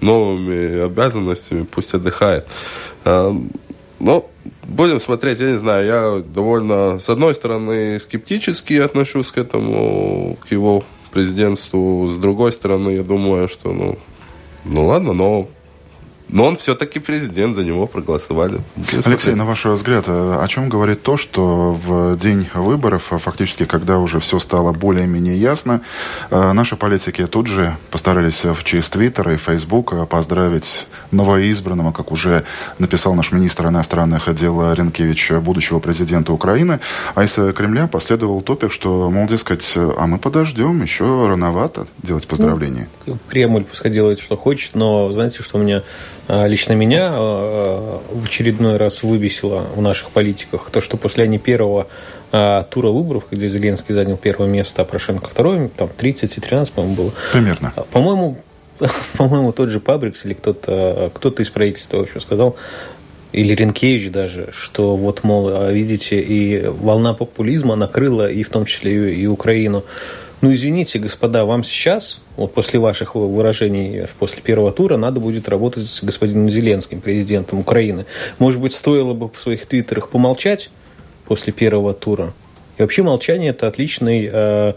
новыми 0.00 0.84
обязанностями 0.84 1.62
пусть 1.62 1.94
отдыхает. 1.94 2.48
Но 3.04 4.26
будем 4.62 5.00
смотреть, 5.00 5.40
я 5.40 5.50
не 5.50 5.56
знаю, 5.56 5.86
я 5.86 6.22
довольно, 6.34 6.98
с 6.98 7.08
одной 7.08 7.34
стороны, 7.34 7.98
скептически 8.00 8.74
отношусь 8.74 9.30
к 9.30 9.38
этому, 9.38 10.36
к 10.40 10.52
его 10.52 10.82
президентству, 11.12 12.08
с 12.08 12.16
другой 12.16 12.52
стороны, 12.52 12.90
я 12.90 13.02
думаю, 13.02 13.48
что, 13.48 13.72
ну, 13.72 13.98
ну 14.64 14.86
ладно, 14.86 15.12
но 15.12 15.48
но 16.28 16.46
он 16.46 16.56
все-таки 16.56 16.98
президент, 16.98 17.54
за 17.54 17.64
него 17.64 17.86
проголосовали. 17.86 18.60
Алексей, 19.04 19.34
на 19.34 19.44
ваш 19.44 19.64
взгляд, 19.66 20.04
э, 20.06 20.38
о 20.42 20.48
чем 20.48 20.68
говорит 20.68 21.02
то, 21.02 21.16
что 21.16 21.72
в 21.72 22.16
день 22.16 22.48
выборов, 22.54 23.12
а 23.12 23.18
фактически, 23.18 23.64
когда 23.64 23.98
уже 23.98 24.20
все 24.20 24.38
стало 24.38 24.72
более-менее 24.72 25.36
ясно, 25.36 25.82
э, 26.30 26.52
наши 26.52 26.76
политики 26.76 27.26
тут 27.26 27.46
же 27.46 27.76
постарались 27.90 28.44
в 28.44 28.64
через 28.64 28.88
Твиттер 28.88 29.30
и 29.30 29.36
Фейсбук 29.36 30.08
поздравить 30.08 30.86
новоизбранного, 31.10 31.92
как 31.92 32.10
уже 32.10 32.44
написал 32.78 33.14
наш 33.14 33.32
министр 33.32 33.66
иностранных 33.68 34.34
дел 34.34 34.72
Ренкевич, 34.72 35.32
будущего 35.32 35.78
президента 35.78 36.32
Украины. 36.32 36.80
А 37.14 37.24
из 37.24 37.34
Кремля 37.54 37.86
последовал 37.86 38.40
топик, 38.40 38.72
что, 38.72 39.10
мол, 39.10 39.26
дескать, 39.26 39.72
а 39.76 40.06
мы 40.06 40.18
подождем, 40.18 40.82
еще 40.82 41.28
рановато 41.28 41.86
делать 42.02 42.26
поздравления. 42.26 42.88
Ну, 43.06 43.18
Кремль 43.28 43.64
пускай 43.64 43.90
делает, 43.90 44.20
что 44.20 44.36
хочет, 44.36 44.74
но 44.74 45.12
знаете, 45.12 45.42
что 45.42 45.58
у 45.58 45.60
меня 45.60 45.82
лично 46.28 46.72
меня 46.72 47.10
а, 47.12 48.00
в 48.10 48.24
очередной 48.24 48.76
раз 48.76 49.02
выбесило 49.02 49.66
в 49.74 49.80
наших 49.80 50.10
политиках 50.10 50.70
то, 50.70 50.80
что 50.80 50.96
после 50.96 51.24
они 51.24 51.38
первого 51.38 51.86
а, 52.32 52.62
тура 52.64 52.88
выборов, 52.88 53.24
где 53.30 53.48
Зеленский 53.48 53.94
занял 53.94 54.16
первое 54.16 54.48
место, 54.48 54.82
а 54.82 54.84
Порошенко 54.84 55.28
второе, 55.28 55.68
там 55.68 55.88
30 55.88 56.36
и 56.36 56.40
13, 56.40 56.72
по-моему, 56.72 56.96
было. 56.96 57.12
Примерно. 57.32 57.72
По-моему, 57.92 58.38
по-моему, 59.16 59.52
тот 59.52 59.68
же 59.68 59.80
Пабрикс 59.80 60.24
или 60.24 60.34
кто-то 60.34 61.10
кто 61.14 61.30
из 61.30 61.50
правительства, 61.50 61.98
в 61.98 62.02
общем, 62.02 62.20
сказал, 62.20 62.56
или 63.32 63.52
Ренкевич 63.52 64.10
даже, 64.12 64.50
что 64.52 64.96
вот, 64.96 65.24
мол, 65.24 65.68
видите, 65.70 66.20
и 66.20 66.66
волна 66.66 67.14
популизма 67.14 67.74
накрыла 67.74 68.30
и 68.30 68.44
в 68.44 68.48
том 68.48 68.64
числе 68.64 69.14
и 69.14 69.26
Украину. 69.26 69.84
Ну, 70.44 70.52
извините, 70.52 70.98
господа, 70.98 71.46
вам 71.46 71.64
сейчас, 71.64 72.20
вот 72.36 72.52
после 72.52 72.78
ваших 72.78 73.14
выражений 73.14 74.06
после 74.18 74.42
первого 74.42 74.72
тура, 74.72 74.98
надо 74.98 75.18
будет 75.18 75.48
работать 75.48 75.86
с 75.86 76.02
господином 76.02 76.50
Зеленским, 76.50 77.00
президентом 77.00 77.60
Украины. 77.60 78.04
Может 78.38 78.60
быть, 78.60 78.74
стоило 78.74 79.14
бы 79.14 79.30
в 79.30 79.40
своих 79.40 79.64
твиттерах 79.64 80.10
помолчать 80.10 80.68
после 81.24 81.50
первого 81.54 81.94
тура? 81.94 82.34
И 82.76 82.82
вообще 82.82 83.02
молчание– 83.02 83.50
это 83.52 83.68
отличный 83.68 84.28
э, 84.30 84.74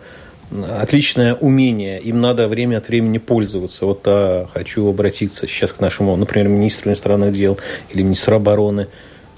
отличное 0.79 1.35
умение. 1.35 1.99
Им 1.99 2.21
надо 2.21 2.47
время 2.47 2.77
от 2.77 2.87
времени 2.87 3.17
пользоваться. 3.17 3.85
Вот 3.85 4.03
а, 4.05 4.47
хочу 4.53 4.87
обратиться 4.87 5.47
сейчас 5.47 5.73
к 5.73 5.81
нашему, 5.81 6.15
например, 6.15 6.47
министру 6.47 6.91
иностранных 6.91 7.33
дел 7.33 7.57
или 7.89 8.03
министру 8.03 8.37
обороны 8.37 8.87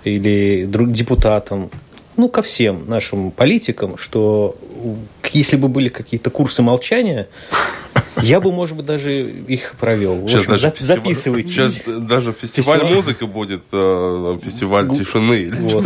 или 0.03 0.65
друг, 0.65 0.91
депутатам 0.91 1.71
ну, 2.19 2.27
ко 2.29 2.41
всем 2.41 2.83
нашим 2.88 3.31
политикам, 3.31 3.97
что 3.97 4.57
если 5.31 5.55
бы 5.55 5.69
были 5.69 5.88
какие-то 5.88 6.29
курсы 6.29 6.61
молчания, 6.61 7.29
я 8.21 8.41
бы, 8.41 8.51
может 8.51 8.75
быть, 8.75 8.85
даже 8.85 9.21
их 9.21 9.75
провел. 9.79 10.27
Сейчас 10.27 10.41
общем, 10.41 10.51
даже 10.51 10.71
фестиваль, 10.71 10.97
записывайте. 10.97 11.49
Сейчас 11.49 11.73
даже 11.85 12.33
фестиваль, 12.33 12.79
фестиваль 12.79 12.95
музыки 12.95 13.23
будет, 13.23 13.63
э, 13.71 14.38
фестиваль 14.43 14.89
тишины. 14.89 15.49
Вот. 15.59 15.85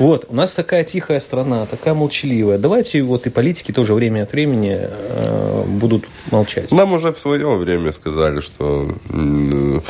вот, 0.00 0.26
у 0.28 0.34
нас 0.34 0.52
такая 0.52 0.82
тихая 0.82 1.20
страна, 1.20 1.66
такая 1.66 1.94
молчаливая. 1.94 2.58
Давайте 2.58 3.02
вот 3.02 3.26
и 3.26 3.30
политики 3.30 3.70
тоже 3.72 3.94
время 3.94 4.24
от 4.24 4.32
времени 4.32 4.76
э, 4.80 5.64
будут 5.66 6.06
молчать. 6.32 6.72
Нам 6.72 6.92
уже 6.92 7.12
в 7.12 7.18
свое 7.20 7.48
время 7.56 7.92
сказали, 7.92 8.40
что 8.40 8.88
э, 9.10 9.80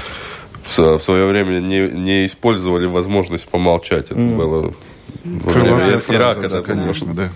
в 0.76 1.00
свое 1.00 1.26
время 1.26 1.60
не, 1.60 1.88
не 1.88 2.26
использовали 2.26 2.86
возможность 2.86 3.48
помолчать. 3.48 4.10
Это 4.10 4.20
mm. 4.20 4.36
было 4.36 4.74
Крылатая 5.22 5.98
фраза, 6.00 6.40
Ирака, 6.40 6.48
да, 6.48 6.62
конечно, 6.62 7.14
да. 7.14 7.28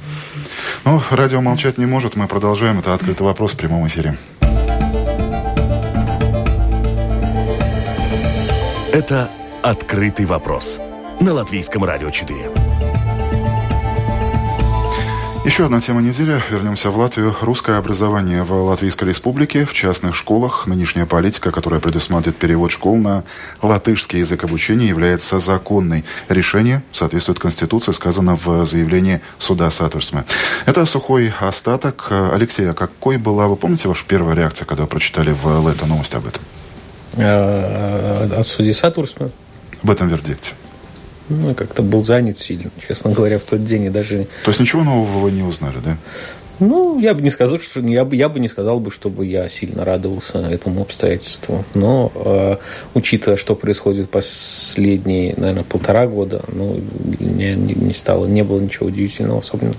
Ну, 0.84 1.00
радио 1.10 1.40
молчать 1.40 1.78
не 1.78 1.86
может, 1.86 2.16
мы 2.16 2.26
продолжаем. 2.26 2.78
Это 2.80 2.94
открытый 2.94 3.24
вопрос 3.24 3.52
в 3.52 3.56
прямом 3.56 3.86
эфире. 3.86 4.16
Это 8.92 9.30
«Открытый 9.62 10.26
вопрос» 10.26 10.80
на 11.20 11.34
Латвийском 11.34 11.84
радио 11.84 12.10
4. 12.10 12.65
Еще 15.46 15.64
одна 15.64 15.80
тема 15.80 16.02
недели. 16.02 16.42
Вернемся 16.50 16.90
в 16.90 16.98
Латвию. 16.98 17.32
Русское 17.40 17.78
образование 17.78 18.42
в 18.42 18.52
Латвийской 18.52 19.10
Республике, 19.10 19.64
в 19.64 19.72
частных 19.72 20.16
школах. 20.16 20.66
Нынешняя 20.66 21.06
политика, 21.06 21.52
которая 21.52 21.78
предусматривает 21.78 22.36
перевод 22.36 22.72
школ 22.72 22.96
на 22.96 23.22
латышский 23.62 24.18
язык 24.18 24.42
обучения, 24.42 24.88
является 24.88 25.38
законной. 25.38 26.04
Решение 26.28 26.82
соответствует 26.90 27.38
Конституции, 27.38 27.92
сказано 27.92 28.34
в 28.34 28.64
заявлении 28.64 29.20
суда 29.38 29.70
Сатверсме. 29.70 30.24
Это 30.66 30.84
сухой 30.84 31.32
остаток. 31.38 32.08
Алексей, 32.10 32.68
а 32.68 32.74
какой 32.74 33.16
была, 33.16 33.46
вы 33.46 33.54
помните, 33.54 33.86
ваша 33.86 34.04
первая 34.04 34.34
реакция, 34.34 34.66
когда 34.66 34.82
вы 34.82 34.88
прочитали 34.88 35.30
в 35.30 35.64
LETA 35.68 35.86
новость 35.86 36.16
об 36.16 36.26
этом? 36.26 36.42
Э, 37.14 38.40
о 38.40 38.46
суде 38.48 38.72
Сатверсме? 38.72 39.30
В 39.80 39.92
этом 39.92 40.08
вердикте. 40.08 40.54
Ну, 41.28 41.54
как-то 41.54 41.82
был 41.82 42.04
занят 42.04 42.38
сильно, 42.38 42.70
честно 42.86 43.12
говоря, 43.12 43.38
в 43.38 43.42
тот 43.42 43.64
день. 43.64 43.84
И 43.84 43.90
даже... 43.90 44.26
То 44.44 44.50
есть 44.50 44.60
ничего 44.60 44.84
нового 44.84 45.18
вы 45.18 45.32
не 45.32 45.42
узнали, 45.42 45.78
да? 45.84 45.96
Ну, 46.58 46.98
я 46.98 47.12
бы 47.12 47.20
не 47.20 47.30
сказал, 47.30 47.60
что 47.60 47.80
я 47.80 48.04
бы, 48.04 48.16
я 48.16 48.28
бы 48.28 48.40
не 48.40 48.48
сказал 48.48 48.80
бы, 48.80 48.90
чтобы 48.90 49.26
я 49.26 49.48
сильно 49.48 49.84
радовался 49.84 50.38
этому 50.38 50.82
обстоятельству. 50.82 51.64
Но 51.74 52.10
э, 52.14 52.56
учитывая, 52.94 53.36
что 53.36 53.54
происходит 53.54 54.08
последние, 54.08 55.34
наверное, 55.36 55.64
полтора 55.64 56.06
года, 56.06 56.42
ну, 56.48 56.80
не, 57.20 57.54
не 57.54 57.92
стало, 57.92 58.26
не 58.26 58.42
было 58.42 58.58
ничего 58.58 58.86
удивительного 58.86 59.40
особенного. 59.40 59.76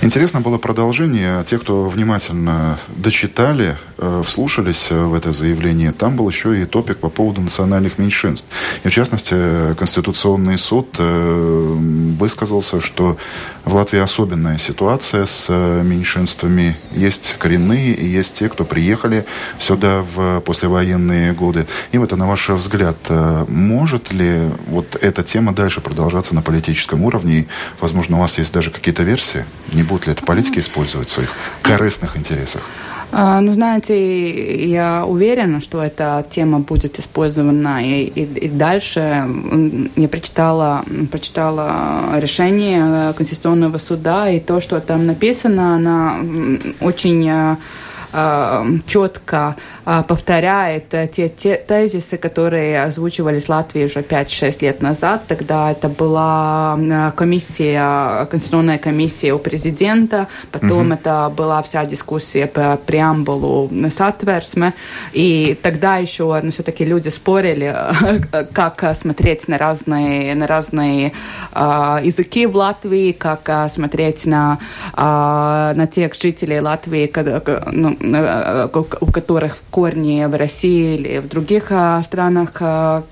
Интересно 0.00 0.40
было 0.40 0.58
продолжение. 0.58 1.44
Те, 1.44 1.58
кто 1.58 1.88
внимательно 1.88 2.78
дочитали, 2.88 3.76
э, 3.98 4.22
вслушались 4.24 4.90
в 4.90 5.12
это 5.12 5.32
заявление, 5.32 5.92
там 5.92 6.16
был 6.16 6.28
еще 6.28 6.62
и 6.62 6.64
топик 6.64 6.98
по 6.98 7.08
поводу 7.08 7.40
национальных 7.40 7.98
меньшинств. 7.98 8.46
И 8.84 8.88
в 8.88 8.92
частности, 8.92 9.34
Конституционный 9.74 10.56
суд 10.56 10.96
э, 10.98 11.74
высказался, 12.18 12.80
что 12.80 13.16
в 13.64 13.74
Латвии 13.74 13.98
особенная 13.98 14.56
ситуация 14.58 15.26
с 15.26 15.48
меньшинствами. 15.50 16.76
Есть 16.92 17.36
коренные 17.38 17.92
и 17.92 18.06
есть 18.06 18.34
те, 18.34 18.48
кто 18.48 18.64
приехали 18.64 19.26
сюда 19.58 20.02
в 20.14 20.40
послевоенные 20.40 21.32
годы. 21.32 21.66
И 21.92 21.98
вот, 21.98 22.12
на 22.12 22.26
ваш 22.26 22.48
взгляд, 22.50 22.96
э, 23.08 23.44
может 23.48 24.12
ли 24.12 24.48
вот 24.68 24.96
эта 25.00 25.22
тема 25.22 25.52
дальше 25.52 25.80
продолжаться 25.80 26.34
на 26.34 26.42
политическом 26.42 27.02
уровне? 27.02 27.40
И, 27.40 27.48
возможно, 27.80 28.16
у 28.16 28.20
вас 28.20 28.38
есть 28.38 28.52
даже 28.52 28.70
какие-то 28.70 29.02
версии? 29.02 29.44
Не 29.72 29.82
будут 29.82 30.06
ли 30.06 30.12
это 30.12 30.24
политики 30.24 30.58
использовать 30.60 31.08
в 31.08 31.12
своих 31.12 31.30
корыстных 31.62 32.16
интересах? 32.16 32.62
А, 33.10 33.40
ну, 33.40 33.52
знаете, 33.54 34.66
я 34.66 35.06
уверена, 35.06 35.62
что 35.62 35.82
эта 35.82 36.24
тема 36.28 36.58
будет 36.58 36.98
использована 36.98 37.82
и, 37.82 38.04
и, 38.04 38.22
и 38.24 38.48
дальше. 38.48 39.26
Я 39.96 40.08
прочитала, 40.08 40.84
прочитала 41.10 42.18
решение 42.18 43.14
Конституционного 43.14 43.78
суда, 43.78 44.28
и 44.28 44.40
то, 44.40 44.60
что 44.60 44.80
там 44.80 45.06
написано, 45.06 45.76
она 45.76 46.20
очень 46.80 47.28
а, 47.30 47.56
четко 48.86 49.56
а, 49.84 50.02
повторяет 50.02 50.92
э, 50.92 51.08
те, 51.08 51.28
те 51.28 51.56
тезисы, 51.56 52.18
которые 52.18 52.82
озвучивались 52.82 53.48
Латвии 53.48 53.84
уже 53.84 54.00
5-6 54.00 54.58
лет 54.60 54.82
назад. 54.82 55.22
Тогда 55.28 55.70
это 55.70 55.88
была 55.88 56.78
комиссия, 57.16 58.26
конституционная 58.26 58.78
комиссия 58.78 59.32
у 59.32 59.38
президента, 59.38 60.26
потом 60.52 60.86
угу. 60.86 60.94
это 60.94 61.32
была 61.34 61.62
вся 61.62 61.84
дискуссия 61.86 62.46
по 62.46 62.78
преамбуле 62.84 63.70
Сатверсме, 63.90 64.74
и 65.12 65.58
тогда 65.62 65.96
еще 65.96 66.38
ну, 66.42 66.50
все-таки 66.50 66.84
люди 66.84 67.08
спорили, 67.08 67.74
как 68.52 68.94
смотреть 68.94 69.48
на 69.48 69.58
разные, 69.58 70.34
на 70.34 70.46
разные 70.46 71.12
э, 71.54 71.60
языки 72.02 72.46
в 72.46 72.56
Латвии, 72.56 73.12
как 73.12 73.48
э, 73.48 73.68
смотреть 73.68 74.26
на, 74.26 74.58
э, 74.94 75.72
на 75.74 75.86
тех 75.86 76.14
жителей 76.14 76.60
Латвии, 76.60 77.10
ну, 77.72 77.96
у 78.00 79.06
которых 79.12 79.58
корни 79.70 80.24
в 80.26 80.34
России 80.36 80.96
или 80.96 81.18
в 81.18 81.28
других 81.28 81.66
а, 81.70 82.02
странах, 82.02 82.52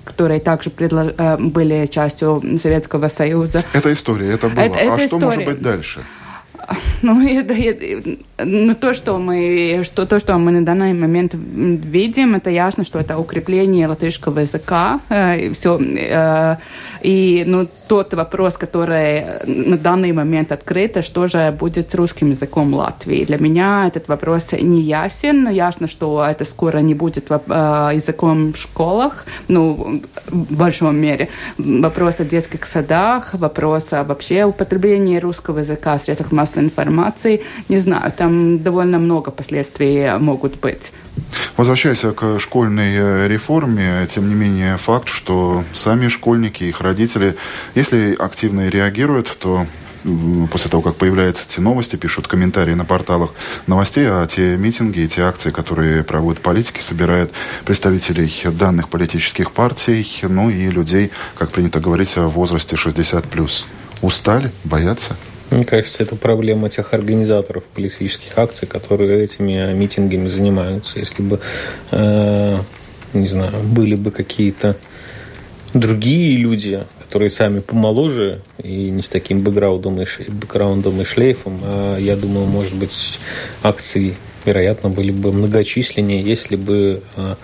которые 0.03 0.39
также 0.39 0.69
были 0.69 1.85
частью 1.85 2.41
Советского 2.57 3.07
Союза. 3.09 3.63
Это 3.73 3.91
история, 3.93 4.31
это 4.33 4.49
было. 4.49 4.63
Это, 4.63 4.79
а 4.79 4.81
это 4.81 4.97
что 4.97 5.05
история. 5.05 5.25
может 5.25 5.45
быть 5.45 5.61
дальше? 5.61 6.01
Ну, 7.01 7.27
это, 7.27 7.53
это, 7.53 8.17
ну, 8.43 8.75
то, 8.75 8.93
что 8.93 9.17
мы, 9.17 9.81
что, 9.83 10.05
то, 10.05 10.19
что 10.19 10.37
мы 10.37 10.51
на 10.51 10.65
данный 10.65 10.93
момент 10.93 11.33
видим, 11.33 12.35
это 12.35 12.49
ясно, 12.49 12.83
что 12.83 12.99
это 12.99 13.17
укрепление 13.17 13.87
латышского 13.87 14.39
языка. 14.39 14.99
Э, 15.09 15.39
и 15.39 15.53
все, 15.53 15.79
э, 15.79 16.57
и 17.01 17.43
ну, 17.45 17.67
тот 17.87 18.13
вопрос, 18.13 18.57
который 18.57 19.23
на 19.45 19.77
данный 19.77 20.11
момент 20.11 20.51
открыт, 20.51 21.03
что 21.05 21.27
же 21.27 21.51
будет 21.51 21.91
с 21.91 21.95
русским 21.95 22.31
языком 22.31 22.73
Латвии. 22.73 23.25
Для 23.25 23.37
меня 23.37 23.87
этот 23.87 24.07
вопрос 24.07 24.51
не 24.53 24.81
ясен. 24.81 25.49
Ясно, 25.49 25.87
что 25.87 26.25
это 26.25 26.45
скоро 26.45 26.79
не 26.79 26.95
будет 26.95 27.29
э, 27.29 27.91
языком 27.93 28.53
в 28.53 28.57
школах, 28.57 29.25
ну, 29.47 30.01
в 30.27 30.53
большом 30.55 30.97
мере. 30.97 31.29
Вопрос 31.57 32.19
о 32.19 32.25
детских 32.25 32.65
садах, 32.65 33.33
вопрос 33.33 33.93
о 33.93 34.03
вообще 34.03 34.45
употреблении 34.45 35.19
русского 35.19 35.59
языка 35.59 35.97
в 35.97 36.03
средствах 36.03 36.31
массовой 36.31 36.56
информации. 36.59 37.43
Не 37.69 37.79
знаю, 37.79 38.11
там 38.11 38.59
довольно 38.59 38.99
много 38.99 39.31
последствий 39.31 40.17
могут 40.19 40.59
быть. 40.59 40.91
Возвращаясь 41.55 42.03
к 42.15 42.39
школьной 42.39 42.93
э, 42.95 43.27
реформе, 43.27 44.07
тем 44.09 44.29
не 44.29 44.35
менее 44.35 44.77
факт, 44.77 45.09
что 45.09 45.63
сами 45.73 46.07
школьники, 46.07 46.63
их 46.63 46.81
родители, 46.81 47.35
если 47.75 48.15
активно 48.19 48.69
реагируют, 48.69 49.35
то 49.39 49.65
после 50.51 50.69
того, 50.69 50.83
как 50.83 50.95
появляются 50.95 51.47
эти 51.49 51.59
новости, 51.59 51.95
пишут 51.95 52.27
комментарии 52.27 52.73
на 52.73 52.85
порталах 52.85 53.33
новостей, 53.65 54.05
а 54.07 54.25
те 54.27 54.57
митинги 54.57 54.99
и 54.99 55.07
те 55.07 55.23
акции, 55.23 55.49
которые 55.49 56.03
проводят 56.03 56.41
политики, 56.41 56.79
собирают 56.79 57.31
представителей 57.65 58.31
данных 58.51 58.89
политических 58.89 59.51
партий, 59.51 60.07
ну 60.23 60.49
и 60.49 60.69
людей, 60.69 61.11
как 61.37 61.51
принято 61.51 61.79
говорить, 61.79 62.15
в 62.15 62.29
возрасте 62.29 62.75
60+. 62.75 63.63
Устали? 64.01 64.51
Боятся? 64.63 65.15
Мне 65.49 65.63
кажется, 65.63 66.03
это 66.03 66.15
проблема 66.15 66.69
тех 66.69 66.93
организаторов 66.93 67.63
политических 67.63 68.37
акций, 68.37 68.67
которые 68.67 69.23
этими 69.23 69.73
митингами 69.73 70.27
занимаются. 70.27 70.99
Если 70.99 71.21
бы, 71.21 71.39
э, 71.91 72.57
не 73.13 73.27
знаю, 73.27 73.53
были 73.63 73.95
бы 73.95 74.11
какие-то 74.11 74.75
другие 75.73 76.35
люди, 76.37 76.83
которые 76.99 77.29
сами 77.29 77.59
помоложе 77.59 78.41
и 78.61 78.89
не 78.89 79.01
с 79.01 79.07
таким 79.07 79.39
бэкграундом 79.39 80.01
и, 80.01 80.05
бэкграундом 80.27 81.01
и 81.01 81.05
шлейфом, 81.05 81.59
а 81.63 81.97
я 81.97 82.17
думаю, 82.17 82.45
может 82.45 82.75
быть, 82.75 83.19
акции, 83.63 84.15
вероятно, 84.45 84.89
были 84.89 85.11
бы 85.11 85.31
многочисленнее, 85.31 86.21
если 86.21 86.57
бы 86.57 87.01
э, 87.15 87.35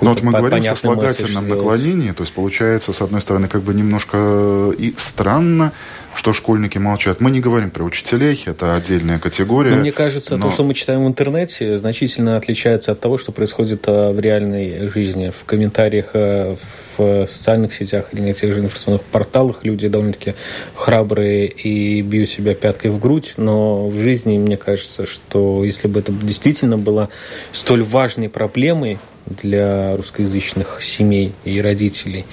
ну 0.00 0.10
вот 0.10 0.22
мы 0.22 0.32
говорим 0.32 0.60
о 0.60 0.76
сослагательном 0.76 1.48
наклонении, 1.48 2.10
то 2.10 2.22
есть 2.22 2.32
получается, 2.32 2.92
с 2.92 3.00
одной 3.00 3.20
стороны, 3.20 3.48
как 3.48 3.62
бы 3.62 3.74
немножко 3.74 4.72
и 4.76 4.94
странно, 4.96 5.72
что 6.14 6.32
школьники 6.32 6.78
молчат. 6.78 7.20
Мы 7.20 7.30
не 7.30 7.40
говорим 7.40 7.70
про 7.70 7.84
учителей, 7.84 8.40
это 8.46 8.74
отдельная 8.76 9.18
категория. 9.18 9.70
Но 9.72 9.76
мне 9.78 9.92
кажется, 9.92 10.36
но... 10.36 10.46
то, 10.46 10.52
что 10.52 10.64
мы 10.64 10.74
читаем 10.74 11.04
в 11.04 11.08
интернете, 11.08 11.76
значительно 11.76 12.36
отличается 12.36 12.92
от 12.92 13.00
того, 13.00 13.18
что 13.18 13.32
происходит 13.32 13.84
а, 13.86 14.12
в 14.12 14.20
реальной 14.20 14.88
жизни. 14.88 15.32
В 15.36 15.44
комментариях 15.44 16.10
а, 16.14 16.56
в 16.96 17.26
социальных 17.26 17.74
сетях 17.74 18.06
или 18.12 18.20
на 18.20 18.32
тех 18.32 18.52
же 18.52 18.60
информационных 18.60 19.02
порталах 19.02 19.64
люди 19.64 19.88
довольно-таки 19.88 20.34
храбрые 20.74 21.48
и 21.48 22.00
бьют 22.02 22.28
себя 22.28 22.54
пяткой 22.54 22.90
в 22.90 22.98
грудь, 22.98 23.34
но 23.36 23.88
в 23.88 23.98
жизни 23.98 24.38
мне 24.38 24.56
кажется, 24.56 25.06
что 25.06 25.64
если 25.64 25.88
бы 25.88 26.00
это 26.00 26.12
действительно 26.12 26.78
было 26.78 27.08
столь 27.52 27.82
важной 27.82 28.28
проблемой 28.28 28.98
для 29.26 29.96
русскоязычных 29.96 30.82
семей 30.82 31.32
и 31.44 31.60
родителей, 31.60 32.24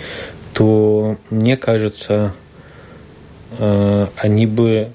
то 0.54 1.18
мне 1.30 1.58
кажется, 1.58 2.34
Э, 3.60 4.08
они 4.16 4.46
бы 4.46 4.90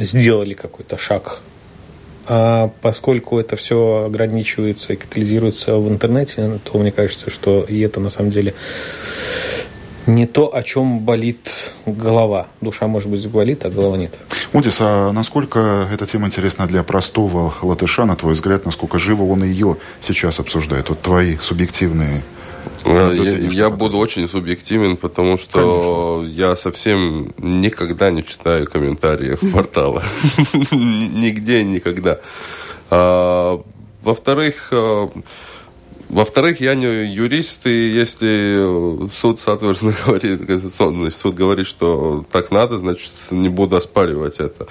сделали 0.00 0.54
какой-то 0.54 0.96
шаг. 0.96 1.40
А 2.26 2.70
поскольку 2.82 3.38
это 3.38 3.56
все 3.56 4.04
ограничивается 4.06 4.92
и 4.92 4.96
катализируется 4.96 5.76
в 5.76 5.88
интернете, 5.88 6.60
то 6.64 6.78
мне 6.78 6.92
кажется, 6.92 7.30
что 7.30 7.64
и 7.66 7.80
это 7.80 8.00
на 8.00 8.10
самом 8.10 8.30
деле 8.30 8.54
не 10.08 10.26
то, 10.26 10.54
о 10.54 10.62
чем 10.62 11.00
болит 11.00 11.54
голова. 11.86 12.48
Душа, 12.60 12.86
может 12.86 13.08
быть, 13.08 13.26
болит, 13.28 13.64
а 13.64 13.70
голова 13.70 13.96
нет. 13.96 14.14
Удис, 14.52 14.78
а 14.80 15.12
насколько 15.12 15.88
эта 15.92 16.06
тема 16.06 16.26
интересна 16.26 16.66
для 16.66 16.82
простого 16.82 17.54
латыша, 17.62 18.04
на 18.06 18.16
твой 18.16 18.32
взгляд, 18.32 18.64
насколько 18.64 18.98
живо 18.98 19.24
он 19.24 19.44
ее 19.44 19.76
сейчас 20.00 20.40
обсуждает? 20.40 20.88
Вот 20.88 21.00
твои 21.00 21.36
субъективные 21.38 22.22
Э, 22.84 23.12
я, 23.14 23.66
я 23.66 23.70
буду 23.70 23.98
очень 23.98 24.28
субъективен, 24.28 24.96
потому 24.96 25.36
что 25.36 26.18
Конечно. 26.20 26.40
я 26.40 26.56
совсем 26.56 27.28
никогда 27.38 28.10
не 28.10 28.24
читаю 28.24 28.66
комментарии 28.66 29.36
в 29.40 29.52
порталах. 29.52 30.04
Нигде, 30.72 31.64
никогда. 31.64 32.18
А, 32.90 33.62
во-вторых, 34.02 34.68
э, 34.70 35.08
во-вторых, 36.08 36.60
я 36.60 36.74
не 36.74 36.86
юрист, 36.86 37.66
и 37.66 37.88
если 37.88 39.08
суд, 39.10 39.38
соответственно, 39.40 39.94
говорит, 40.06 40.46
Конституционный 40.46 41.10
суд 41.10 41.34
говорит, 41.34 41.66
что 41.66 42.24
так 42.30 42.50
надо, 42.50 42.78
значит, 42.78 43.12
не 43.30 43.48
буду 43.48 43.76
оспаривать 43.76 44.38
это. 44.38 44.66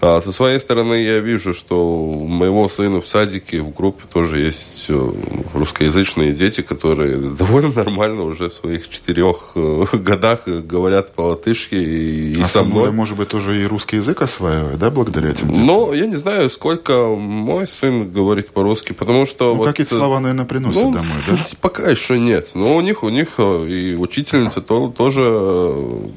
А 0.00 0.20
со 0.20 0.32
своей 0.32 0.58
стороны, 0.58 0.94
я 0.94 1.20
вижу, 1.20 1.54
что 1.54 1.76
у 1.76 2.26
моего 2.26 2.66
сына 2.68 3.00
в 3.00 3.06
садике, 3.06 3.60
в 3.60 3.72
группе 3.72 4.04
тоже 4.12 4.40
есть 4.40 4.86
э, 4.88 5.12
русскоязычные 5.54 6.32
дети, 6.32 6.60
которые 6.60 7.16
довольно 7.38 7.72
нормально 7.72 8.24
уже 8.24 8.48
в 8.48 8.52
своих 8.52 8.88
четырех 8.88 9.52
э, 9.54 9.84
годах 9.92 10.46
говорят 10.46 11.14
по-латышски. 11.14 11.76
И, 11.76 12.40
а 12.42 12.44
со 12.46 12.64
мной, 12.64 12.90
может 12.90 13.16
быть, 13.16 13.28
тоже 13.28 13.62
и 13.62 13.64
русский 13.64 13.96
язык 13.96 14.22
осваивает, 14.22 14.78
да, 14.78 14.90
благодаря 14.90 15.30
этим 15.30 15.48
детям? 15.48 15.66
Ну, 15.66 15.92
я 15.92 16.06
не 16.06 16.16
знаю, 16.16 16.50
сколько 16.50 17.06
мой 17.06 17.66
сын 17.66 18.10
говорит 18.10 18.50
по-русски, 18.50 18.92
потому 18.92 19.24
что... 19.24 19.52
Ну, 19.52 19.54
вот, 19.54 19.68
какие-то 19.68 19.94
слова, 19.94 20.20
наверное, 20.20 20.44
приносят 20.44 20.81
ну, 20.81 20.81
домой, 20.90 21.18
да? 21.26 21.46
Пока 21.60 21.88
еще 21.88 22.18
нет. 22.18 22.50
Но 22.54 22.76
у 22.76 22.80
них, 22.80 23.02
у 23.02 23.08
них 23.08 23.28
э, 23.38 23.66
и 23.68 23.94
учительница 23.94 24.60
то, 24.60 24.88
тоже, 24.88 25.22
э, 25.24 26.08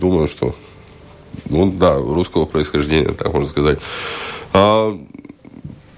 думаю, 0.00 0.26
что, 0.26 0.54
ну 1.50 1.70
да, 1.70 1.96
русского 1.96 2.46
происхождения, 2.46 3.08
так 3.08 3.32
можно 3.32 3.48
сказать. 3.48 3.78
А, 4.52 4.98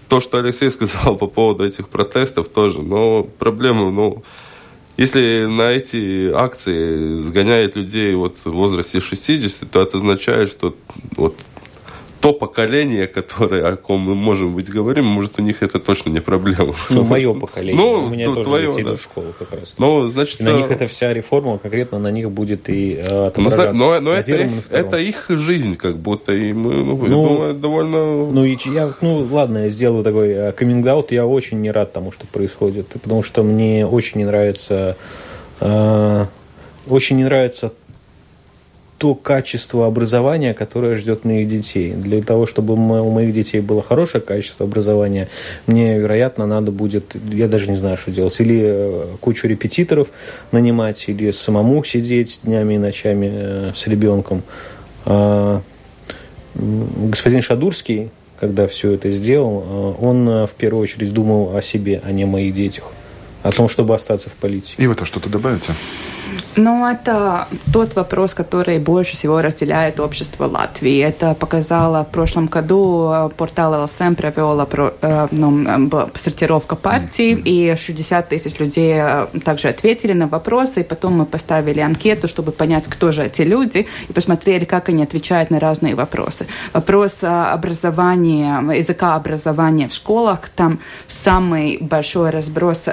то, 0.09 0.21
что 0.21 0.39
Алексей 0.39 0.71
сказал 0.73 1.17
по 1.17 1.27
поводу 1.27 1.65
этих 1.65 1.89
протестов, 1.89 2.49
тоже, 2.49 2.83
но 2.83 3.23
проблема, 3.23 3.91
ну, 3.91 4.23
если 4.97 5.47
на 5.47 5.71
эти 5.71 6.29
акции 6.33 7.19
сгоняют 7.19 7.77
людей 7.77 8.15
вот 8.17 8.37
в 8.45 8.51
возрасте 8.51 9.01
60, 9.01 9.71
то 9.71 9.81
это 9.81 9.99
означает, 9.99 10.51
что 10.51 10.75
вот 11.17 11.37
то 12.29 12.33
поколение, 12.35 13.07
которое, 13.07 13.67
о 13.67 13.77
ком 13.77 14.01
мы, 14.01 14.15
можем 14.15 14.55
быть, 14.55 14.71
говорим, 14.71 15.07
может, 15.07 15.39
у 15.39 15.43
них 15.43 15.63
это 15.63 15.79
точно 15.79 16.11
не 16.11 16.21
проблема. 16.21 16.75
Ну, 16.91 17.03
мое 17.03 17.33
поколение. 17.33 17.77
Ну, 17.77 18.05
у 18.05 18.09
меня 18.09 18.27
тоже 18.27 18.45
твое, 18.45 18.73
дети 18.73 18.85
да. 18.85 18.97
в 18.97 19.01
школу 19.01 19.27
как 19.39 19.53
раз. 19.53 19.75
Ну, 19.79 20.09
значит, 20.09 20.41
и 20.41 20.45
на 20.45 20.53
них 20.53 20.71
эта 20.71 20.87
вся 20.87 21.15
реформа, 21.15 21.59
конкретно 21.59 21.99
на 21.99 22.11
них 22.11 22.31
будет 22.31 22.69
и 22.69 22.97
э, 22.97 23.27
отображаться. 23.27 23.73
Но, 23.73 23.95
но, 23.95 24.01
но 24.01 24.13
это, 24.13 24.33
их, 24.35 24.51
это 24.71 24.97
их 24.99 25.27
жизнь, 25.29 25.77
как 25.77 25.97
будто, 25.97 26.35
и 26.35 26.53
мы, 26.53 26.75
ну, 26.75 26.97
ну 26.97 27.09
думаю, 27.09 27.55
довольно... 27.55 28.27
Ну, 28.33 28.45
и 28.45 28.59
я, 28.67 28.93
ну, 29.01 29.27
ладно, 29.31 29.65
я 29.65 29.69
сделаю 29.71 30.05
такой 30.05 30.29
э, 30.29 30.53
каминг-аут, 30.53 31.13
я 31.13 31.25
очень 31.25 31.61
не 31.61 31.71
рад 31.71 31.93
тому, 31.93 32.13
что 32.13 32.27
происходит, 32.27 32.89
потому 32.89 33.23
что 33.23 33.43
мне 33.43 33.87
очень 33.87 34.19
не 34.19 34.25
нравится... 34.27 34.97
Э, 35.61 36.27
очень 36.87 37.17
не 37.17 37.25
нравится 37.25 37.73
то 38.99 39.15
качество 39.15 39.87
образования, 39.87 40.55
которое 40.55 40.97
ждет 40.97 41.25
моих 41.25 41.49
детей. 41.49 41.93
Для 41.93 42.21
того, 42.21 42.47
чтобы 42.47 42.75
у 42.75 43.11
моих 43.11 43.33
детей 43.33 43.61
было 43.61 43.81
хорошее 43.81 44.23
качество 44.23 44.67
образования, 44.67 45.29
мне, 45.67 45.99
вероятно, 45.99 46.47
надо 46.47 46.73
будет, 46.73 47.15
я 47.31 47.47
даже 47.47 47.71
не 47.71 47.77
знаю, 47.77 47.97
что 47.97 48.11
делать, 48.11 48.35
или 48.41 48.61
э, 48.61 49.07
кучу 49.21 49.47
репетиторов 49.47 50.09
нанимать, 50.51 51.09
или 51.09 51.31
самому 51.31 51.85
сидеть 51.85 52.41
днями 52.43 52.75
и 52.75 52.79
ночами 52.79 53.31
э, 53.33 53.73
с 53.77 53.87
ребенком. 53.87 54.43
А, 55.05 55.63
господин 56.55 57.41
Шадурский, 57.43 58.11
когда 58.41 58.67
все 58.67 58.93
это 58.93 59.13
сделал, 59.13 59.65
э, 59.65 60.05
он 60.05 60.47
в 60.47 60.55
первую 60.59 60.83
очередь 60.83 61.13
думал 61.13 61.57
о 61.57 61.63
себе, 61.63 62.03
а 62.05 62.11
не 62.11 62.25
о 62.25 62.27
моих 62.27 62.53
детях, 62.53 62.91
о 63.45 63.53
том, 63.53 63.69
чтобы 63.69 63.95
остаться 63.95 64.29
в 64.29 64.35
политике. 64.35 64.75
И 64.83 64.89
вы 64.89 64.95
это 64.95 65.05
что-то 65.05 65.29
добавите? 65.29 65.73
Ну, 66.57 66.87
это 66.87 67.47
тот 67.73 67.95
вопрос, 67.95 68.35
который 68.35 68.79
больше 68.79 69.15
всего 69.15 69.41
разделяет 69.41 70.01
общество 70.01 70.47
Латвии. 70.47 70.99
Это 70.99 71.35
показало 71.35 72.05
в 72.05 72.09
прошлом 72.09 72.47
году 72.47 73.11
э, 73.13 73.31
портал 73.37 73.85
ЛСМ 73.85 74.15
провел 74.15 74.61
э, 74.61 75.29
ну, 75.31 76.11
сортировка 76.15 76.75
партий, 76.77 77.33
и 77.33 77.77
60 77.77 78.29
тысяч 78.29 78.59
людей 78.59 78.95
э, 78.97 79.27
также 79.45 79.69
ответили 79.69 80.15
на 80.15 80.27
вопросы, 80.27 80.81
и 80.81 80.85
потом 80.85 81.19
мы 81.19 81.27
поставили 81.27 81.81
анкету, 81.81 82.27
чтобы 82.27 82.51
понять, 82.53 82.89
кто 82.89 83.13
же 83.13 83.25
эти 83.25 83.43
люди, 83.43 83.87
и 84.09 84.13
посмотрели, 84.13 84.65
как 84.65 84.89
они 84.89 85.05
отвечают 85.05 85.51
на 85.51 85.61
разные 85.61 85.95
вопросы. 85.95 86.47
Вопрос 86.73 87.19
образования, 87.23 88.61
языка 88.77 89.15
образования 89.15 89.89
в 89.89 89.95
школах, 89.95 90.49
там 90.57 90.81
самый 91.09 91.79
большой 91.81 92.31
разброс, 92.31 92.87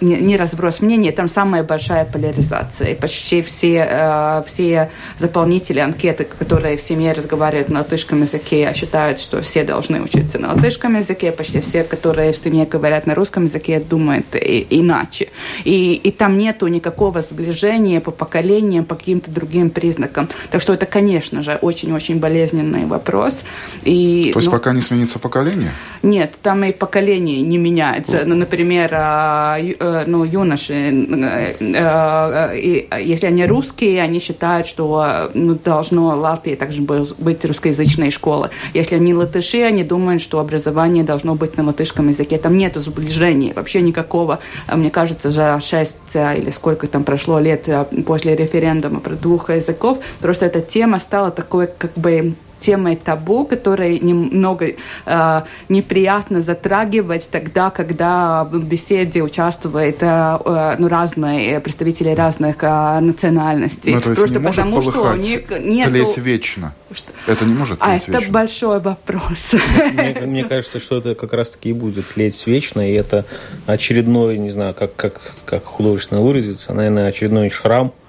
не 0.00 0.36
разброс 0.36 0.80
мнений, 0.80 1.12
там 1.12 1.28
самая 1.28 1.62
большая 1.62 2.04
поляризация. 2.04 2.81
И 2.84 2.94
почти 2.94 3.42
все, 3.42 3.86
э, 3.88 4.42
все 4.46 4.90
заполнители 5.18 5.80
анкеты, 5.80 6.24
которые 6.24 6.76
в 6.76 6.82
семье 6.82 7.12
разговаривают 7.12 7.68
на 7.68 7.80
латышском 7.80 8.22
языке, 8.22 8.72
считают, 8.74 9.20
что 9.20 9.42
все 9.42 9.64
должны 9.64 10.02
учиться 10.02 10.38
на 10.38 10.54
латышском 10.54 10.96
языке. 10.96 11.32
Почти 11.32 11.60
все, 11.60 11.84
которые 11.84 12.32
в 12.32 12.36
семье 12.36 12.66
говорят 12.66 13.06
на 13.06 13.14
русском 13.14 13.44
языке, 13.44 13.80
думают 13.80 14.26
и, 14.34 14.66
иначе. 14.70 15.28
И, 15.64 15.94
и 15.94 16.10
там 16.10 16.38
нету 16.38 16.66
никакого 16.66 17.22
сближения 17.22 18.00
по 18.00 18.10
поколениям, 18.10 18.84
по 18.84 18.94
каким-то 18.94 19.30
другим 19.30 19.70
признакам. 19.70 20.28
Так 20.50 20.62
что 20.62 20.72
это, 20.72 20.86
конечно 20.86 21.42
же, 21.42 21.58
очень-очень 21.60 22.18
болезненный 22.18 22.86
вопрос. 22.86 23.44
И, 23.84 24.30
То 24.32 24.38
есть 24.38 24.46
ну, 24.46 24.52
пока 24.52 24.72
не 24.72 24.82
сменится 24.82 25.18
поколение? 25.18 25.70
Нет, 26.02 26.34
там 26.42 26.64
и 26.64 26.72
поколение 26.72 27.42
не 27.42 27.58
меняется. 27.58 28.22
Ну, 28.26 28.34
например, 28.34 28.90
а, 28.92 29.58
э, 29.58 30.04
ну, 30.06 30.24
юноши, 30.24 30.72
э, 30.72 32.58
если 32.98 33.26
они 33.26 33.46
русские, 33.46 34.02
они 34.02 34.18
считают, 34.18 34.66
что 34.66 35.30
ну, 35.34 35.54
должно 35.54 36.16
Латвии 36.18 36.54
также 36.54 36.82
быть 36.82 37.44
русскоязычная 37.44 38.10
школа. 38.10 38.50
Если 38.74 38.96
они 38.96 39.14
латыши, 39.14 39.62
они 39.62 39.84
думают, 39.84 40.22
что 40.22 40.38
образование 40.38 41.04
должно 41.04 41.34
быть 41.34 41.56
на 41.56 41.64
латышском 41.64 42.08
языке. 42.08 42.38
Там 42.38 42.56
нет 42.56 42.76
сближения 42.76 43.52
вообще 43.54 43.80
никакого. 43.80 44.38
Мне 44.72 44.90
кажется, 44.90 45.30
за 45.30 45.60
шесть 45.60 45.96
э, 46.14 46.38
или 46.38 46.50
сколько 46.50 46.86
там 46.86 47.04
прошло 47.04 47.38
лет 47.38 47.68
э, 47.68 47.84
после 48.06 48.36
референдума 48.36 49.00
про 49.00 49.14
двух 49.14 49.50
языков, 49.50 49.98
просто 50.20 50.46
эта 50.46 50.60
тема 50.60 50.98
стала 50.98 51.30
такой 51.30 51.66
как 51.66 51.92
бы 51.94 52.34
темой 52.62 52.96
табу, 52.96 53.44
которые 53.44 53.98
немного 53.98 54.72
э, 55.06 55.42
неприятно 55.68 56.40
затрагивать 56.40 57.28
тогда, 57.30 57.70
когда 57.70 58.44
в 58.44 58.64
беседе 58.64 59.22
участвуют 59.22 59.96
э, 60.00 60.06
э, 60.06 60.76
ну, 60.78 60.88
разные 60.88 61.60
представители 61.60 62.10
разных 62.10 62.56
э, 62.62 63.00
национальностей. 63.00 63.94
Ну, 63.94 64.00
то 64.00 64.10
есть 64.10 64.20
Просто 64.20 64.38
не 64.38 64.46
потому, 64.46 64.70
может 64.76 64.94
что 64.94 65.10
у 65.10 65.14
них 65.14 65.42
нет... 65.50 65.88
Тлеть 65.88 66.16
вечно. 66.18 66.74
Что? 66.92 67.12
Это 67.26 67.44
не 67.44 67.54
может 67.54 67.78
тлеть 67.78 67.90
А 67.90 67.94
вечно. 67.94 68.16
это 68.16 68.30
большой 68.30 68.80
вопрос. 68.80 69.54
Мне, 69.92 70.20
мне 70.22 70.44
кажется, 70.44 70.78
что 70.78 70.98
это 70.98 71.14
как 71.14 71.32
раз-таки 71.32 71.70
и 71.70 71.72
будет 71.72 72.08
тлеть 72.08 72.46
вечно, 72.46 72.88
и 72.88 72.94
это 72.94 73.24
очередной, 73.66 74.38
не 74.38 74.50
знаю, 74.50 74.74
как, 74.74 74.94
как, 74.94 75.32
как 75.44 75.64
художественно 75.64 76.20
выразиться, 76.20 76.72
наверное, 76.72 77.08
очередной 77.08 77.50
шрам 77.50 77.88
а, 77.88 78.01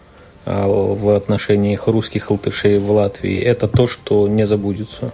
в 0.46 1.16
отношении 1.16 1.80
русских 1.86 2.30
латышей 2.30 2.78
в 2.78 2.92
Латвии, 2.92 3.40
это 3.40 3.68
то, 3.68 3.88
что 3.88 4.28
не 4.28 4.46
забудется. 4.46 5.12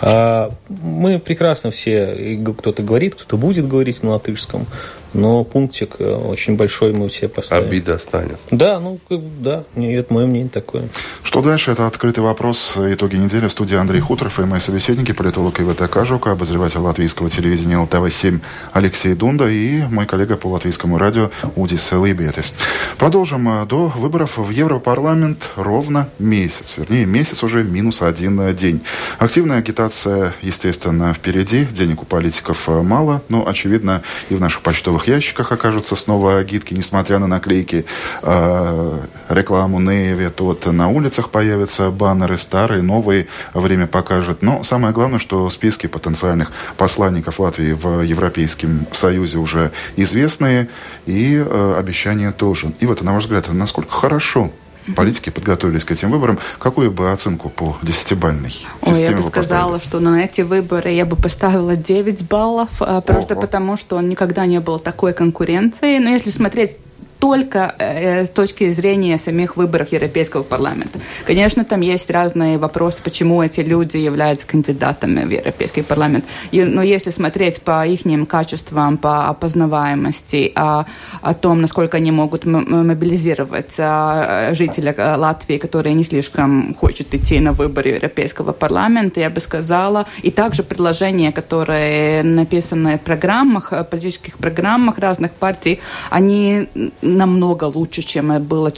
А, 0.00 0.52
мы 0.68 1.18
прекрасно 1.18 1.70
все, 1.70 2.38
кто-то 2.58 2.82
говорит, 2.82 3.14
кто-то 3.16 3.36
будет 3.36 3.66
говорить 3.66 4.02
на 4.02 4.10
латышском, 4.10 4.66
но 5.12 5.44
пунктик 5.44 5.96
э, 5.98 6.14
очень 6.14 6.56
большой 6.56 6.92
мы 6.92 7.08
все 7.08 7.28
поставим. 7.28 7.66
Обида 7.66 7.98
станет. 7.98 8.38
Да, 8.50 8.80
ну, 8.80 8.98
да, 9.08 9.64
это 9.76 10.12
мое 10.12 10.26
мнение 10.26 10.50
такое. 10.50 10.88
Что 11.22 11.42
дальше? 11.42 11.70
Это 11.70 11.86
открытый 11.86 12.22
вопрос. 12.22 12.74
Итоги 12.76 13.16
недели 13.16 13.46
в 13.46 13.52
студии 13.52 13.76
Андрей 13.76 14.00
Хуторов 14.00 14.40
и 14.40 14.44
мои 14.44 14.60
собеседники, 14.60 15.12
политолог 15.12 15.60
ИВТ 15.60 15.88
Кажука, 15.90 16.32
обозреватель 16.32 16.80
латвийского 16.80 17.30
телевидения 17.30 17.76
ЛТВ-7 17.76 18.40
Алексей 18.72 19.14
Дунда 19.14 19.48
и 19.48 19.82
мой 19.82 20.06
коллега 20.06 20.36
по 20.36 20.48
латвийскому 20.48 20.98
радио 20.98 21.30
Удис 21.56 21.92
Лейбетис. 21.92 22.54
Продолжим. 22.98 23.48
Э, 23.48 23.66
до 23.66 23.88
выборов 23.88 24.38
в 24.38 24.50
Европарламент 24.50 25.50
ровно 25.56 26.08
месяц. 26.18 26.76
Вернее, 26.78 27.06
месяц 27.06 27.42
уже 27.42 27.62
минус 27.62 28.02
один 28.02 28.54
день. 28.54 28.80
Активная 29.18 29.58
агитация, 29.58 30.34
естественно, 30.42 31.12
впереди. 31.14 31.64
Денег 31.64 32.02
у 32.02 32.06
политиков 32.06 32.68
э, 32.68 32.82
мало, 32.82 33.22
но, 33.28 33.46
очевидно, 33.46 34.02
и 34.28 34.34
в 34.34 34.40
наших 34.40 34.62
почтовых 34.62 34.99
почтовых 35.00 35.08
ящиках 35.08 35.52
окажутся 35.52 35.96
снова 35.96 36.38
агитки, 36.38 36.74
несмотря 36.74 37.18
на 37.18 37.26
наклейки, 37.26 37.84
э, 38.22 38.98
рекламу 39.28 39.80
Нееве, 39.80 40.32
вот 40.38 40.66
на 40.66 40.88
улицах 40.88 41.30
появятся 41.30 41.90
баннеры 41.90 42.38
старые, 42.38 42.82
новые, 42.82 43.26
время 43.54 43.86
покажет. 43.86 44.42
Но 44.42 44.62
самое 44.64 44.92
главное, 44.92 45.18
что 45.18 45.48
списки 45.50 45.86
потенциальных 45.86 46.52
посланников 46.76 47.40
Латвии 47.40 47.72
в 47.72 48.02
Европейском 48.02 48.86
Союзе 48.92 49.38
уже 49.38 49.70
известные, 49.96 50.68
и 51.06 51.36
э, 51.36 51.74
обещания 51.78 52.32
тоже. 52.32 52.72
И 52.80 52.86
вот, 52.86 53.02
на 53.02 53.12
ваш 53.12 53.24
взгляд, 53.24 53.52
насколько 53.52 53.92
хорошо 53.92 54.50
политики 54.96 55.30
подготовились 55.30 55.84
к 55.84 55.90
этим 55.90 56.10
выборам, 56.10 56.38
какую 56.58 56.90
бы 56.90 57.12
оценку 57.12 57.48
по 57.48 57.76
десятибальной 57.82 58.50
системе 58.50 58.96
Ой, 58.96 59.00
я 59.00 59.16
бы 59.16 59.22
сказала, 59.22 59.72
поставили? 59.74 59.88
что 59.88 60.00
на 60.00 60.24
эти 60.24 60.40
выборы 60.42 60.90
я 60.90 61.04
бы 61.04 61.16
поставила 61.16 61.76
9 61.76 62.28
баллов, 62.28 62.70
а, 62.80 63.00
просто 63.00 63.34
Ого. 63.34 63.42
потому 63.42 63.76
что 63.76 64.00
никогда 64.00 64.46
не 64.46 64.60
было 64.60 64.78
такой 64.78 65.12
конкуренции. 65.12 65.98
Но 65.98 66.10
если 66.10 66.30
смотреть 66.30 66.76
только 67.20 67.74
э, 67.78 68.24
с 68.24 68.28
точки 68.30 68.72
зрения 68.72 69.18
самих 69.18 69.56
выборов 69.56 69.92
Европейского 69.92 70.42
парламента. 70.42 70.98
Конечно, 71.26 71.64
там 71.64 71.82
есть 71.82 72.10
разные 72.10 72.58
вопросы, 72.58 72.98
почему 73.04 73.42
эти 73.42 73.60
люди 73.60 73.98
являются 73.98 74.46
кандидатами 74.46 75.24
в 75.24 75.30
Европейский 75.30 75.82
парламент. 75.82 76.24
И, 76.50 76.64
но 76.64 76.82
если 76.82 77.10
смотреть 77.10 77.60
по 77.60 77.86
их 77.86 78.00
качествам, 78.26 78.96
по 78.96 79.28
опознаваемости, 79.28 80.52
о, 80.54 80.86
о 81.20 81.34
том, 81.34 81.60
насколько 81.60 81.98
они 81.98 82.10
могут 82.10 82.46
мобилизировать 82.46 83.74
а, 83.78 84.54
жителя 84.54 84.94
э, 84.96 85.16
Латвии, 85.16 85.58
которые 85.58 85.94
не 85.94 86.04
слишком 86.04 86.74
хочет 86.74 87.14
идти 87.14 87.38
на 87.40 87.52
выборы 87.52 87.90
Европейского 87.90 88.52
парламента, 88.52 89.20
я 89.20 89.28
бы 89.28 89.40
сказала, 89.40 90.06
и 90.22 90.30
также 90.30 90.62
предложения, 90.62 91.32
которые 91.32 92.22
написаны 92.22 92.96
в 92.96 93.00
программах, 93.02 93.72
э, 93.72 93.84
политических 93.84 94.38
программах 94.38 94.98
разных 94.98 95.32
партий, 95.32 95.80
они 96.08 96.68
намного 97.16 97.64
лучше, 97.64 98.02
чем 98.02 98.42
было 98.42 98.70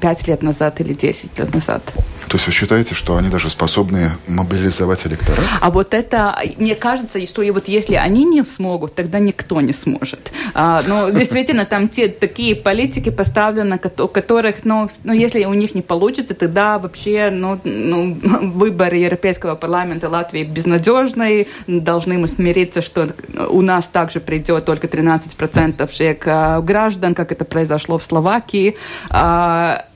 5 0.00 0.28
лет 0.28 0.42
назад 0.42 0.80
или 0.80 0.94
10 0.94 1.38
лет 1.38 1.54
назад. 1.54 1.82
То 2.28 2.36
есть 2.36 2.46
вы 2.46 2.52
считаете, 2.52 2.94
что 2.94 3.16
они 3.16 3.28
даже 3.28 3.50
способны 3.50 4.12
мобилизовать 4.26 5.06
электорат? 5.06 5.44
А 5.60 5.70
вот 5.70 5.94
это, 5.94 6.38
мне 6.56 6.74
кажется, 6.74 7.24
что 7.26 7.42
и 7.42 7.50
вот 7.50 7.68
если 7.68 7.94
они 7.94 8.24
не 8.24 8.42
смогут, 8.44 8.94
тогда 8.94 9.18
никто 9.18 9.60
не 9.60 9.72
сможет. 9.72 10.32
А, 10.54 10.82
ну, 10.86 11.10
действительно, 11.10 11.66
там 11.66 11.88
те 11.88 12.08
такие 12.08 12.56
политики 12.56 13.10
поставлены, 13.10 13.80
у 13.98 14.08
которых, 14.08 14.64
ну, 14.64 14.90
ну, 15.04 15.12
если 15.12 15.44
у 15.44 15.54
них 15.54 15.74
не 15.74 15.82
получится, 15.82 16.34
тогда 16.34 16.78
вообще, 16.78 17.30
ну, 17.30 17.60
ну 17.64 18.14
выборы 18.54 18.96
Европейского 18.96 19.54
парламента 19.54 20.08
Латвии 20.08 20.44
безнадежные, 20.44 21.46
должны 21.66 22.18
мы 22.18 22.28
смириться, 22.28 22.82
что 22.82 23.10
у 23.48 23.60
нас 23.60 23.88
также 23.88 24.20
придет 24.20 24.64
только 24.64 24.86
13% 24.86 25.86
всех 25.88 26.18
а, 26.26 26.60
граждан, 26.60 27.14
как 27.14 27.32
это 27.32 27.44
произошло 27.44 27.98
в 27.98 28.04
Словакии. 28.04 28.76
А, 29.10 29.86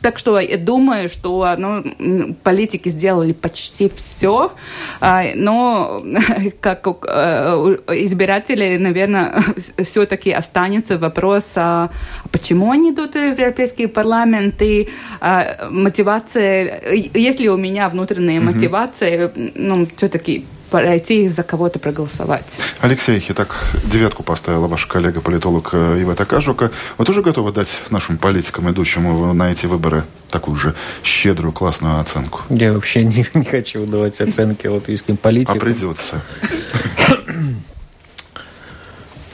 так 0.00 0.18
что 0.18 0.38
я 0.38 0.56
думаю, 0.56 1.08
что 1.08 1.54
ну, 1.58 2.34
политики 2.42 2.88
сделали 2.88 3.32
почти 3.32 3.90
все, 3.94 4.52
а, 5.00 5.24
но 5.34 6.00
как 6.60 6.86
э, 6.86 7.76
избиратели, 7.88 8.76
наверное, 8.76 9.42
все-таки 9.84 10.30
останется 10.30 10.98
вопрос, 10.98 11.52
а 11.56 11.90
почему 12.30 12.70
они 12.70 12.90
идут 12.90 13.14
в 13.14 13.18
Европейский 13.18 13.86
парламент 13.86 14.62
и 14.62 14.88
а, 15.20 15.68
мотивация, 15.70 16.80
есть 17.14 17.40
ли 17.40 17.48
у 17.48 17.56
меня 17.56 17.88
внутренняя 17.88 18.40
мотивация, 18.40 19.32
ну, 19.54 19.86
все-таки 19.96 20.44
пройти 20.70 21.28
за 21.28 21.42
кого-то 21.42 21.78
проголосовать. 21.78 22.58
Алексей, 22.80 23.24
итак, 23.28 23.56
девятку 23.84 24.22
поставила 24.22 24.66
ваш 24.66 24.86
коллега-политолог 24.86 25.70
э, 25.72 26.00
Ива 26.00 26.14
Такажука. 26.14 26.70
Вы 26.98 27.04
тоже 27.04 27.22
готовы 27.22 27.52
дать 27.52 27.80
нашим 27.90 28.18
политикам, 28.18 28.70
идущим 28.70 29.36
на 29.36 29.50
эти 29.50 29.66
выборы, 29.66 30.04
такую 30.30 30.56
же 30.56 30.74
щедрую, 31.02 31.52
классную 31.52 32.00
оценку? 32.00 32.40
Я 32.50 32.72
вообще 32.72 33.04
не, 33.04 33.26
не 33.34 33.44
хочу 33.44 33.86
давать 33.86 34.20
оценки 34.20 34.66
латвийским 34.66 35.16
политикам. 35.16 35.58
А 35.58 35.60
придется. 35.60 36.20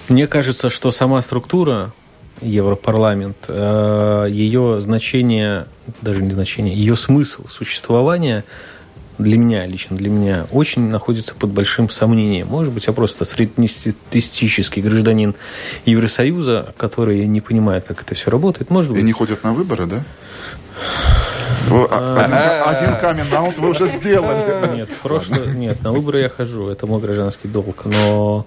Мне 0.09 0.27
кажется, 0.27 0.71
что 0.71 0.93
сама 0.93 1.23
структура 1.23 1.93
Европарламент, 2.41 3.37
э, 3.49 4.27
ее 4.31 4.81
значение, 4.81 5.67
даже 6.03 6.23
не 6.23 6.33
значение, 6.33 6.75
ее 6.75 6.97
смысл 6.97 7.47
существования 7.49 8.45
для 9.19 9.39
меня, 9.39 9.67
лично 9.67 9.97
для 9.97 10.11
меня, 10.11 10.47
очень 10.51 10.89
находится 10.89 11.35
под 11.35 11.51
большим 11.51 11.89
сомнением. 11.89 12.49
Может 12.49 12.73
быть, 12.73 12.87
я 12.87 12.93
просто 12.93 13.25
среднестатистический 13.25 14.83
гражданин 14.83 15.35
Евросоюза, 15.85 16.75
который 16.77 17.27
не 17.27 17.41
понимает, 17.41 17.85
как 17.85 18.03
это 18.03 18.15
все 18.15 18.31
работает. 18.31 18.71
Может 18.71 18.93
быть. 18.93 19.01
И 19.01 19.05
не 19.05 19.13
ходят 19.13 19.45
на 19.45 19.53
выборы, 19.53 19.87
да? 19.87 20.05
А, 21.71 22.65
один, 22.67 22.89
один 22.89 23.01
камин 23.01 23.55
вы 23.59 23.71
уже 23.71 23.87
сделали. 23.87 24.75
Нет, 24.77 24.89
прошлое, 25.03 25.47
нет, 25.47 25.83
на 25.83 25.93
выборы 25.93 26.21
я 26.21 26.29
хожу, 26.29 26.69
это 26.69 26.87
мой 26.87 27.01
гражданский 27.01 27.49
долг, 27.49 27.85
но 27.85 28.47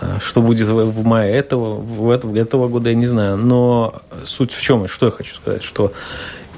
а, 0.00 0.18
что 0.20 0.40
будет 0.40 0.68
в 0.68 1.04
мае 1.04 1.34
этого, 1.34 1.74
в 1.74 2.10
этого 2.10 2.68
года, 2.68 2.90
я 2.90 2.94
не 2.94 3.06
знаю. 3.06 3.36
Но 3.36 4.00
суть 4.24 4.52
в 4.52 4.60
чем, 4.60 4.86
что 4.88 5.06
я 5.06 5.12
хочу 5.12 5.34
сказать, 5.34 5.62
что 5.62 5.92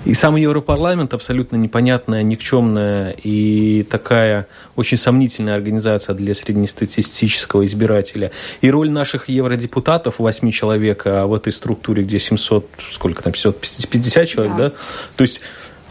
и 0.05 0.15
сам 0.15 0.35
Европарламент 0.37 1.15
абсолютно 1.15 1.57
непонятная, 1.57 2.23
никчемная 2.23 3.11
и 3.11 3.85
такая 3.85 4.49
очень 4.75 4.97
сомнительная 4.97 5.55
организация 5.55 6.15
для 6.15 6.35
среднестатистического 6.35 7.65
избирателя. 7.65 8.33
И 8.63 8.71
роль 8.71 8.91
наших 8.91 9.29
евродепутатов, 9.29 10.19
8 10.19 10.51
человек, 10.51 11.03
а 11.07 11.27
в 11.27 11.35
этой 11.35 11.53
структуре, 11.53 12.03
где 12.03 12.19
700, 12.19 12.69
сколько 12.91 13.23
там, 13.23 13.33
550 13.33 14.29
человек, 14.29 14.57
да? 14.57 14.69
да? 14.71 14.73
То 15.17 15.23
есть 15.23 15.41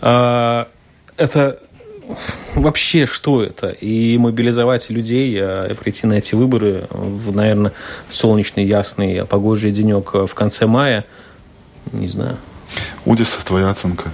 э, 0.01 0.65
это 1.15 1.59
вообще 2.55 3.05
что 3.05 3.41
это? 3.41 3.69
И 3.69 4.17
мобилизовать 4.17 4.89
людей, 4.89 5.37
а, 5.41 5.73
прийти 5.75 6.05
на 6.05 6.15
эти 6.15 6.35
выборы 6.35 6.87
в, 6.89 7.33
наверное, 7.33 7.71
солнечный, 8.09 8.65
ясный, 8.65 9.25
погожий 9.25 9.71
денек 9.71 10.13
в 10.13 10.33
конце 10.33 10.67
мая, 10.67 11.05
не 11.93 12.09
знаю. 12.09 12.37
Удис, 13.05 13.37
твоя 13.45 13.69
оценка? 13.69 14.11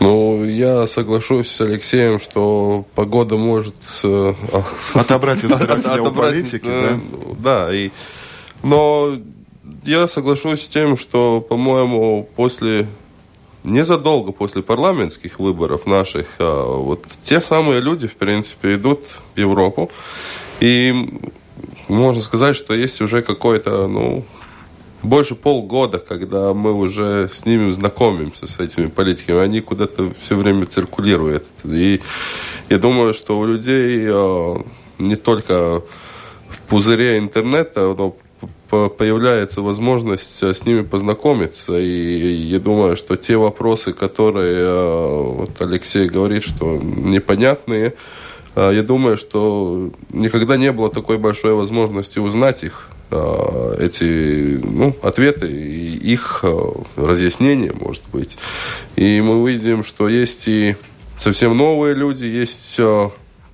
Ну, 0.00 0.44
я 0.44 0.86
соглашусь 0.86 1.50
с 1.50 1.60
Алексеем, 1.60 2.20
что 2.20 2.84
погода 2.94 3.36
может... 3.36 3.74
Э, 4.04 4.34
отобрать 4.94 5.44
избирателя 5.44 6.02
у 6.02 6.12
политики, 6.12 6.68
да? 6.68 7.00
Да, 7.38 7.74
и... 7.74 7.90
Но 8.62 9.12
я 9.84 10.06
соглашусь 10.08 10.62
с 10.62 10.68
тем, 10.68 10.96
что, 10.96 11.40
по-моему, 11.40 12.28
после 12.36 12.86
незадолго 13.64 14.32
после 14.32 14.62
парламентских 14.62 15.38
выборов 15.38 15.86
наших, 15.86 16.26
а, 16.38 16.76
вот 16.76 17.06
те 17.22 17.40
самые 17.40 17.80
люди, 17.80 18.06
в 18.06 18.16
принципе, 18.16 18.74
идут 18.74 19.00
в 19.34 19.38
Европу. 19.38 19.90
И 20.60 20.94
можно 21.88 22.22
сказать, 22.22 22.56
что 22.56 22.74
есть 22.74 23.00
уже 23.00 23.22
какой-то, 23.22 23.86
ну, 23.86 24.24
больше 25.02 25.34
полгода, 25.34 25.98
когда 25.98 26.52
мы 26.54 26.72
уже 26.72 27.28
с 27.28 27.46
ними 27.46 27.70
знакомимся, 27.70 28.46
с 28.46 28.58
этими 28.58 28.86
политиками, 28.86 29.40
они 29.40 29.60
куда-то 29.60 30.12
все 30.18 30.36
время 30.36 30.66
циркулируют. 30.66 31.44
И 31.64 32.00
я 32.68 32.78
думаю, 32.78 33.14
что 33.14 33.38
у 33.38 33.46
людей 33.46 34.06
а, 34.10 34.62
не 34.98 35.16
только 35.16 35.82
в 36.48 36.60
пузыре 36.62 37.18
интернета, 37.18 37.94
но 37.96 38.16
появляется 38.68 39.62
возможность 39.62 40.42
э, 40.42 40.52
с 40.52 40.66
ними 40.66 40.82
познакомиться. 40.82 41.78
И 41.78 42.32
я 42.32 42.58
думаю, 42.58 42.96
что 42.96 43.16
те 43.16 43.36
вопросы, 43.36 43.92
которые 43.92 44.58
э, 44.58 45.22
вот 45.38 45.60
Алексей 45.60 46.06
говорит, 46.06 46.44
что 46.44 46.76
непонятные, 46.76 47.94
э, 48.54 48.70
я 48.74 48.82
думаю, 48.82 49.16
что 49.16 49.90
никогда 50.12 50.58
не 50.58 50.70
было 50.70 50.90
такой 50.90 51.16
большой 51.16 51.54
возможности 51.54 52.18
узнать 52.18 52.62
их 52.62 52.90
эти 53.10 54.60
ну, 54.62 54.96
ответы 55.02 55.48
и 55.50 55.96
их 55.96 56.44
разъяснения, 56.96 57.72
может 57.72 58.02
быть. 58.12 58.38
И 58.96 59.20
мы 59.20 59.40
увидим, 59.42 59.84
что 59.84 60.08
есть 60.08 60.48
и 60.48 60.76
совсем 61.16 61.56
новые 61.56 61.94
люди, 61.94 62.24
есть 62.24 62.80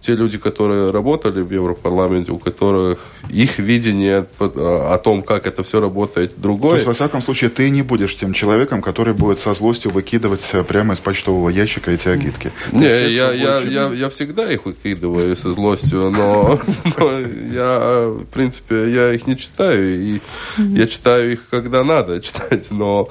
те 0.04 0.14
люди, 0.14 0.36
которые 0.36 0.90
работали 0.90 1.40
в 1.40 1.50
Европарламенте, 1.50 2.32
у 2.32 2.38
которых 2.38 2.98
их 3.30 3.58
видение 3.58 4.26
о 4.38 4.98
том, 4.98 5.22
как 5.22 5.46
это 5.46 5.62
все 5.62 5.80
работает, 5.80 6.32
другое. 6.36 6.72
То 6.72 6.76
есть, 6.76 6.86
во 6.86 6.92
всяком 6.92 7.22
случае, 7.22 7.48
ты 7.48 7.70
не 7.70 7.82
будешь 7.82 8.14
тем 8.14 8.34
человеком, 8.34 8.82
который 8.82 9.14
будет 9.14 9.38
со 9.38 9.54
злостью 9.54 9.90
выкидывать 9.90 10.52
прямо 10.68 10.92
из 10.92 11.00
почтового 11.00 11.48
ящика 11.48 11.90
эти 11.90 12.08
агитки. 12.08 12.52
Не, 12.72 13.12
я, 13.14 13.32
я, 13.32 13.60
я, 13.60 13.90
я 13.94 14.10
всегда 14.10 14.52
их 14.52 14.66
выкидываю 14.66 15.34
со 15.36 15.50
злостью, 15.50 16.10
но, 16.10 16.60
но 16.98 17.20
я, 17.52 18.08
в 18.08 18.26
принципе, 18.26 18.92
я 18.92 19.12
их 19.12 19.26
не 19.26 19.38
читаю, 19.38 20.02
и 20.02 20.20
я 20.58 20.86
читаю 20.86 21.32
их, 21.32 21.48
когда 21.50 21.82
надо 21.82 22.20
читать, 22.20 22.70
но 22.70 23.08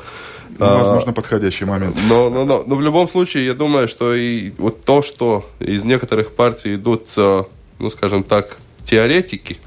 ну, 0.59 0.77
возможно, 0.77 1.11
а, 1.11 1.13
подходящий 1.13 1.65
момент. 1.65 1.97
Но, 2.07 2.29
но, 2.29 2.45
но, 2.45 2.63
но 2.65 2.75
в 2.75 2.81
любом 2.81 3.07
случае, 3.07 3.45
я 3.45 3.53
думаю, 3.53 3.87
что 3.87 4.13
и 4.13 4.51
вот 4.57 4.83
то, 4.83 5.01
что 5.01 5.49
из 5.59 5.83
некоторых 5.83 6.31
партий 6.31 6.75
идут, 6.75 7.07
э, 7.17 7.43
ну, 7.79 7.89
скажем 7.89 8.23
так, 8.23 8.57
теоретики, 8.83 9.59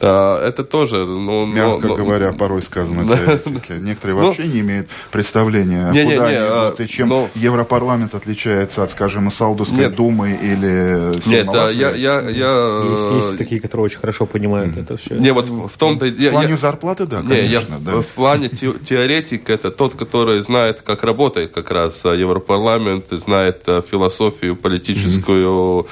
это 0.00 0.64
тоже, 0.64 1.06
ну, 1.06 1.46
мягко 1.46 1.88
но, 1.88 1.96
говоря, 1.96 2.32
но, 2.32 2.38
порой 2.38 2.62
сказано 2.62 3.06
теоретики. 3.06 3.72
Некоторые 3.80 4.18
ну, 4.18 4.26
вообще 4.26 4.46
не 4.46 4.60
имеют 4.60 4.88
представления, 5.10 5.90
не, 5.92 6.02
куда 6.02 6.30
не, 6.30 6.32
не, 6.32 6.38
они 6.38 6.68
идут, 6.68 6.80
и 6.80 6.88
чем 6.88 7.08
но, 7.08 7.28
Европарламент 7.34 8.14
отличается 8.14 8.82
от, 8.82 8.90
скажем, 8.90 9.30
Саудовской 9.30 9.78
нет, 9.78 9.94
думы 9.94 10.32
или 10.32 11.28
Нет, 11.28 11.46
да, 11.52 11.70
я, 11.70 11.90
я, 11.90 12.20
я... 12.20 12.82
Есть, 12.90 13.26
есть 13.26 13.38
такие, 13.38 13.60
которые 13.60 13.86
очень 13.86 13.98
хорошо 13.98 14.26
понимают 14.26 14.76
mm. 14.76 14.82
это 14.82 14.96
все. 14.96 15.14
Не, 15.14 15.32
вот 15.32 15.48
в 15.48 15.78
том-то... 15.78 16.06
В 16.06 16.30
плане 16.30 16.50
я, 16.50 16.56
зарплаты, 16.56 17.06
да, 17.06 17.22
конечно. 17.22 17.34
Не, 17.34 17.48
я, 17.48 17.62
да. 17.80 18.00
В 18.02 18.06
плане 18.06 18.48
теоретик 18.48 19.50
это 19.50 19.70
тот, 19.70 19.94
который 19.94 20.40
знает, 20.40 20.82
как 20.82 21.04
работает 21.04 21.52
как 21.52 21.70
раз 21.70 22.04
Европарламент, 22.04 23.06
знает 23.10 23.62
э, 23.66 23.82
философию, 23.88 24.56
политическую 24.56 25.82
mm. 25.82 25.86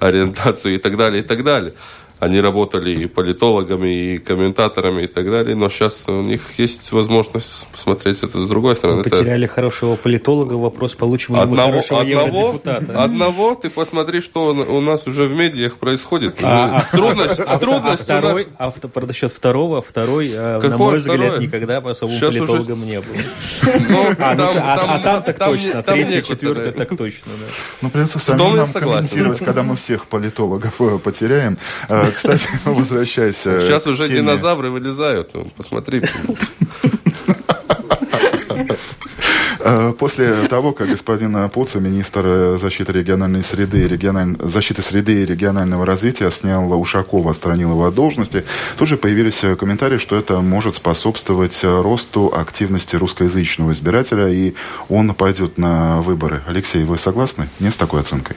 ориентацию 0.00 0.74
и 0.74 0.78
так 0.78 0.96
далее, 0.96 1.22
и 1.22 1.26
так 1.26 1.44
далее. 1.44 1.72
Они 2.20 2.40
работали 2.40 3.02
и 3.02 3.06
политологами, 3.06 4.14
и 4.14 4.18
комментаторами, 4.18 5.02
и 5.02 5.06
так 5.06 5.30
далее, 5.30 5.54
но 5.54 5.68
сейчас 5.68 6.04
у 6.08 6.22
них 6.22 6.40
есть 6.58 6.92
возможность 6.92 7.68
посмотреть 7.68 8.22
это 8.22 8.42
с 8.42 8.48
другой 8.48 8.74
стороны. 8.74 8.98
Мы 8.98 9.04
потеряли 9.04 9.44
это... 9.44 9.54
хорошего 9.54 9.96
политолога, 9.96 10.54
вопрос, 10.54 10.94
получим 10.94 11.36
ли 11.36 11.40
одного, 11.40 11.68
мы 11.68 11.74
хорошего 11.74 12.00
одного, 12.00 12.26
евродепутата. 12.26 13.02
Одного, 13.04 13.54
ты 13.54 13.70
посмотри, 13.70 14.20
что 14.20 14.50
у 14.50 14.80
нас 14.80 15.06
уже 15.06 15.24
в 15.24 15.36
медиах 15.36 15.76
происходит. 15.76 16.36
А, 16.42 16.78
а, 16.78 16.96
трудность, 16.96 17.40
а, 17.40 17.58
трудность. 17.58 18.00
А, 18.10 18.18
второй, 18.18 18.48
а 18.58 18.70
второй, 18.70 19.14
счет 19.14 19.32
второго, 19.32 19.82
второй, 19.82 20.28
Какой 20.28 20.70
на 20.70 20.78
мой 20.78 21.00
второй? 21.00 21.18
взгляд, 21.18 21.40
никогда 21.40 21.78
особым 21.78 22.16
сейчас 22.16 22.34
политологом 22.34 22.82
уже... 22.82 22.90
не 22.90 23.00
был. 23.00 23.14
Ну, 23.88 24.06
а, 24.18 24.34
ну, 24.34 24.44
а 24.56 24.98
там 24.98 25.22
так 25.22 25.38
точно, 25.38 25.82
третий, 25.82 26.22
четвертый 26.22 26.72
так 26.72 26.88
точно. 26.96 27.32
Ну, 27.80 27.90
придется 27.90 28.18
самим 28.18 28.56
нам 28.56 28.72
комментировать, 28.72 29.38
когда 29.38 29.62
мы 29.62 29.76
всех 29.76 30.06
политологов 30.06 30.80
э, 30.80 30.98
потеряем. 30.98 31.58
Э, 32.08 32.12
кстати, 32.12 32.48
возвращаясь. 32.64 33.36
Сейчас 33.36 33.86
уже 33.86 34.08
динозавры 34.08 34.70
вылезают. 34.70 35.30
Посмотри. 35.56 36.02
Э, 39.60 39.92
после 39.98 40.48
того, 40.48 40.72
как 40.72 40.88
господин 40.88 41.48
Пуца, 41.50 41.80
министр 41.80 42.58
защиты 42.58 42.92
региональной 42.92 43.42
среды, 43.42 43.86
региональ... 43.86 44.36
защиты 44.40 44.82
среды 44.82 45.22
и 45.22 45.26
регионального 45.26 45.84
развития, 45.84 46.30
снял 46.30 46.72
Ушакова, 46.80 47.32
отстранил 47.32 47.72
его 47.72 47.86
от 47.86 47.94
должности, 47.94 48.44
тут 48.78 48.88
же 48.88 48.96
появились 48.96 49.42
комментарии, 49.58 49.98
что 49.98 50.16
это 50.16 50.40
может 50.40 50.76
способствовать 50.76 51.58
росту 51.62 52.32
активности 52.34 52.96
русскоязычного 52.96 53.72
избирателя, 53.72 54.28
и 54.28 54.54
он 54.88 55.12
пойдет 55.14 55.58
на 55.58 56.00
выборы. 56.02 56.42
Алексей, 56.46 56.84
вы 56.84 56.96
согласны? 56.96 57.48
Нет 57.58 57.74
с 57.74 57.76
такой 57.76 58.00
оценкой? 58.00 58.36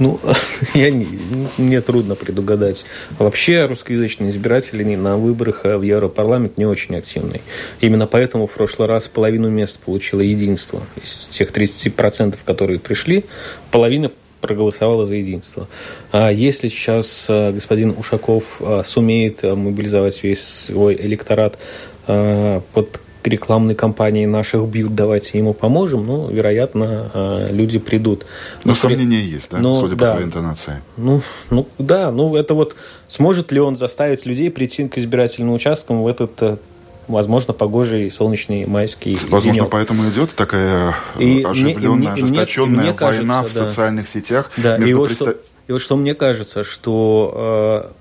Ну, 0.00 0.18
я 0.74 0.90
не, 0.90 1.06
мне 1.58 1.80
трудно 1.80 2.16
предугадать. 2.16 2.84
Вообще 3.18 3.66
русскоязычные 3.66 4.30
избиратели 4.30 4.96
на 4.96 5.16
выборах 5.16 5.64
в 5.64 5.82
Европарламент 5.82 6.58
не 6.58 6.66
очень 6.66 6.96
активные. 6.96 7.42
Именно 7.80 8.06
поэтому 8.06 8.46
в 8.46 8.52
прошлый 8.52 8.88
раз 8.88 9.06
половину 9.06 9.50
мест 9.50 9.78
получило 9.78 10.22
единство. 10.22 10.82
Из 11.00 11.26
тех 11.26 11.52
30%, 11.52 12.36
которые 12.44 12.80
пришли, 12.80 13.26
половина 13.70 14.10
проголосовала 14.40 15.04
за 15.04 15.16
единство. 15.16 15.68
А 16.12 16.30
если 16.30 16.68
сейчас 16.68 17.26
э, 17.28 17.52
господин 17.52 17.94
Ушаков 17.98 18.56
э, 18.60 18.82
сумеет 18.86 19.42
мобилизовать 19.42 20.22
весь 20.22 20.42
свой 20.42 20.94
электорат 20.94 21.58
э, 22.06 22.60
под 23.20 23.32
рекламной 23.32 23.74
кампании 23.74 24.26
наших 24.26 24.66
бьют, 24.66 24.94
давайте 24.94 25.38
ему 25.38 25.52
поможем, 25.52 26.06
ну, 26.06 26.28
вероятно, 26.30 27.10
э, 27.12 27.48
люди 27.50 27.78
придут. 27.78 28.26
Но, 28.64 28.70
Но 28.70 28.74
сомнения 28.74 29.20
есть, 29.20 29.50
да, 29.50 29.58
Но, 29.58 29.74
судя 29.80 29.94
да, 29.94 30.06
по 30.06 30.12
твоей 30.12 30.26
интонации? 30.26 30.82
Ну, 30.96 31.22
ну, 31.50 31.66
да, 31.78 32.10
ну, 32.10 32.34
это 32.36 32.54
вот, 32.54 32.74
сможет 33.08 33.52
ли 33.52 33.60
он 33.60 33.76
заставить 33.76 34.26
людей 34.26 34.50
прийти 34.50 34.88
к 34.88 34.98
избирательным 34.98 35.52
участкам 35.52 36.02
в 36.02 36.06
этот 36.06 36.32
э, 36.40 36.56
возможно, 37.08 37.52
погожий 37.52 38.10
солнечный 38.10 38.66
майский 38.66 39.18
Возможно, 39.28 39.52
денек. 39.52 39.70
поэтому 39.70 40.08
идет 40.08 40.34
такая 40.34 40.94
и 41.18 41.42
оживленная, 41.42 42.12
мне, 42.12 42.24
ожесточенная 42.24 42.66
мне, 42.66 42.92
война 42.92 43.42
кажется, 43.42 43.60
в 43.60 43.62
да. 43.62 43.68
социальных 43.68 44.08
сетях. 44.08 44.50
Да, 44.56 44.78
между 44.78 44.90
и, 44.90 44.94
вот 44.94 45.08
представ... 45.08 45.28
что, 45.28 45.38
и 45.66 45.72
вот 45.72 45.82
что 45.82 45.96
мне 45.96 46.14
кажется, 46.14 46.64
что 46.64 47.90
Э, 47.92 47.99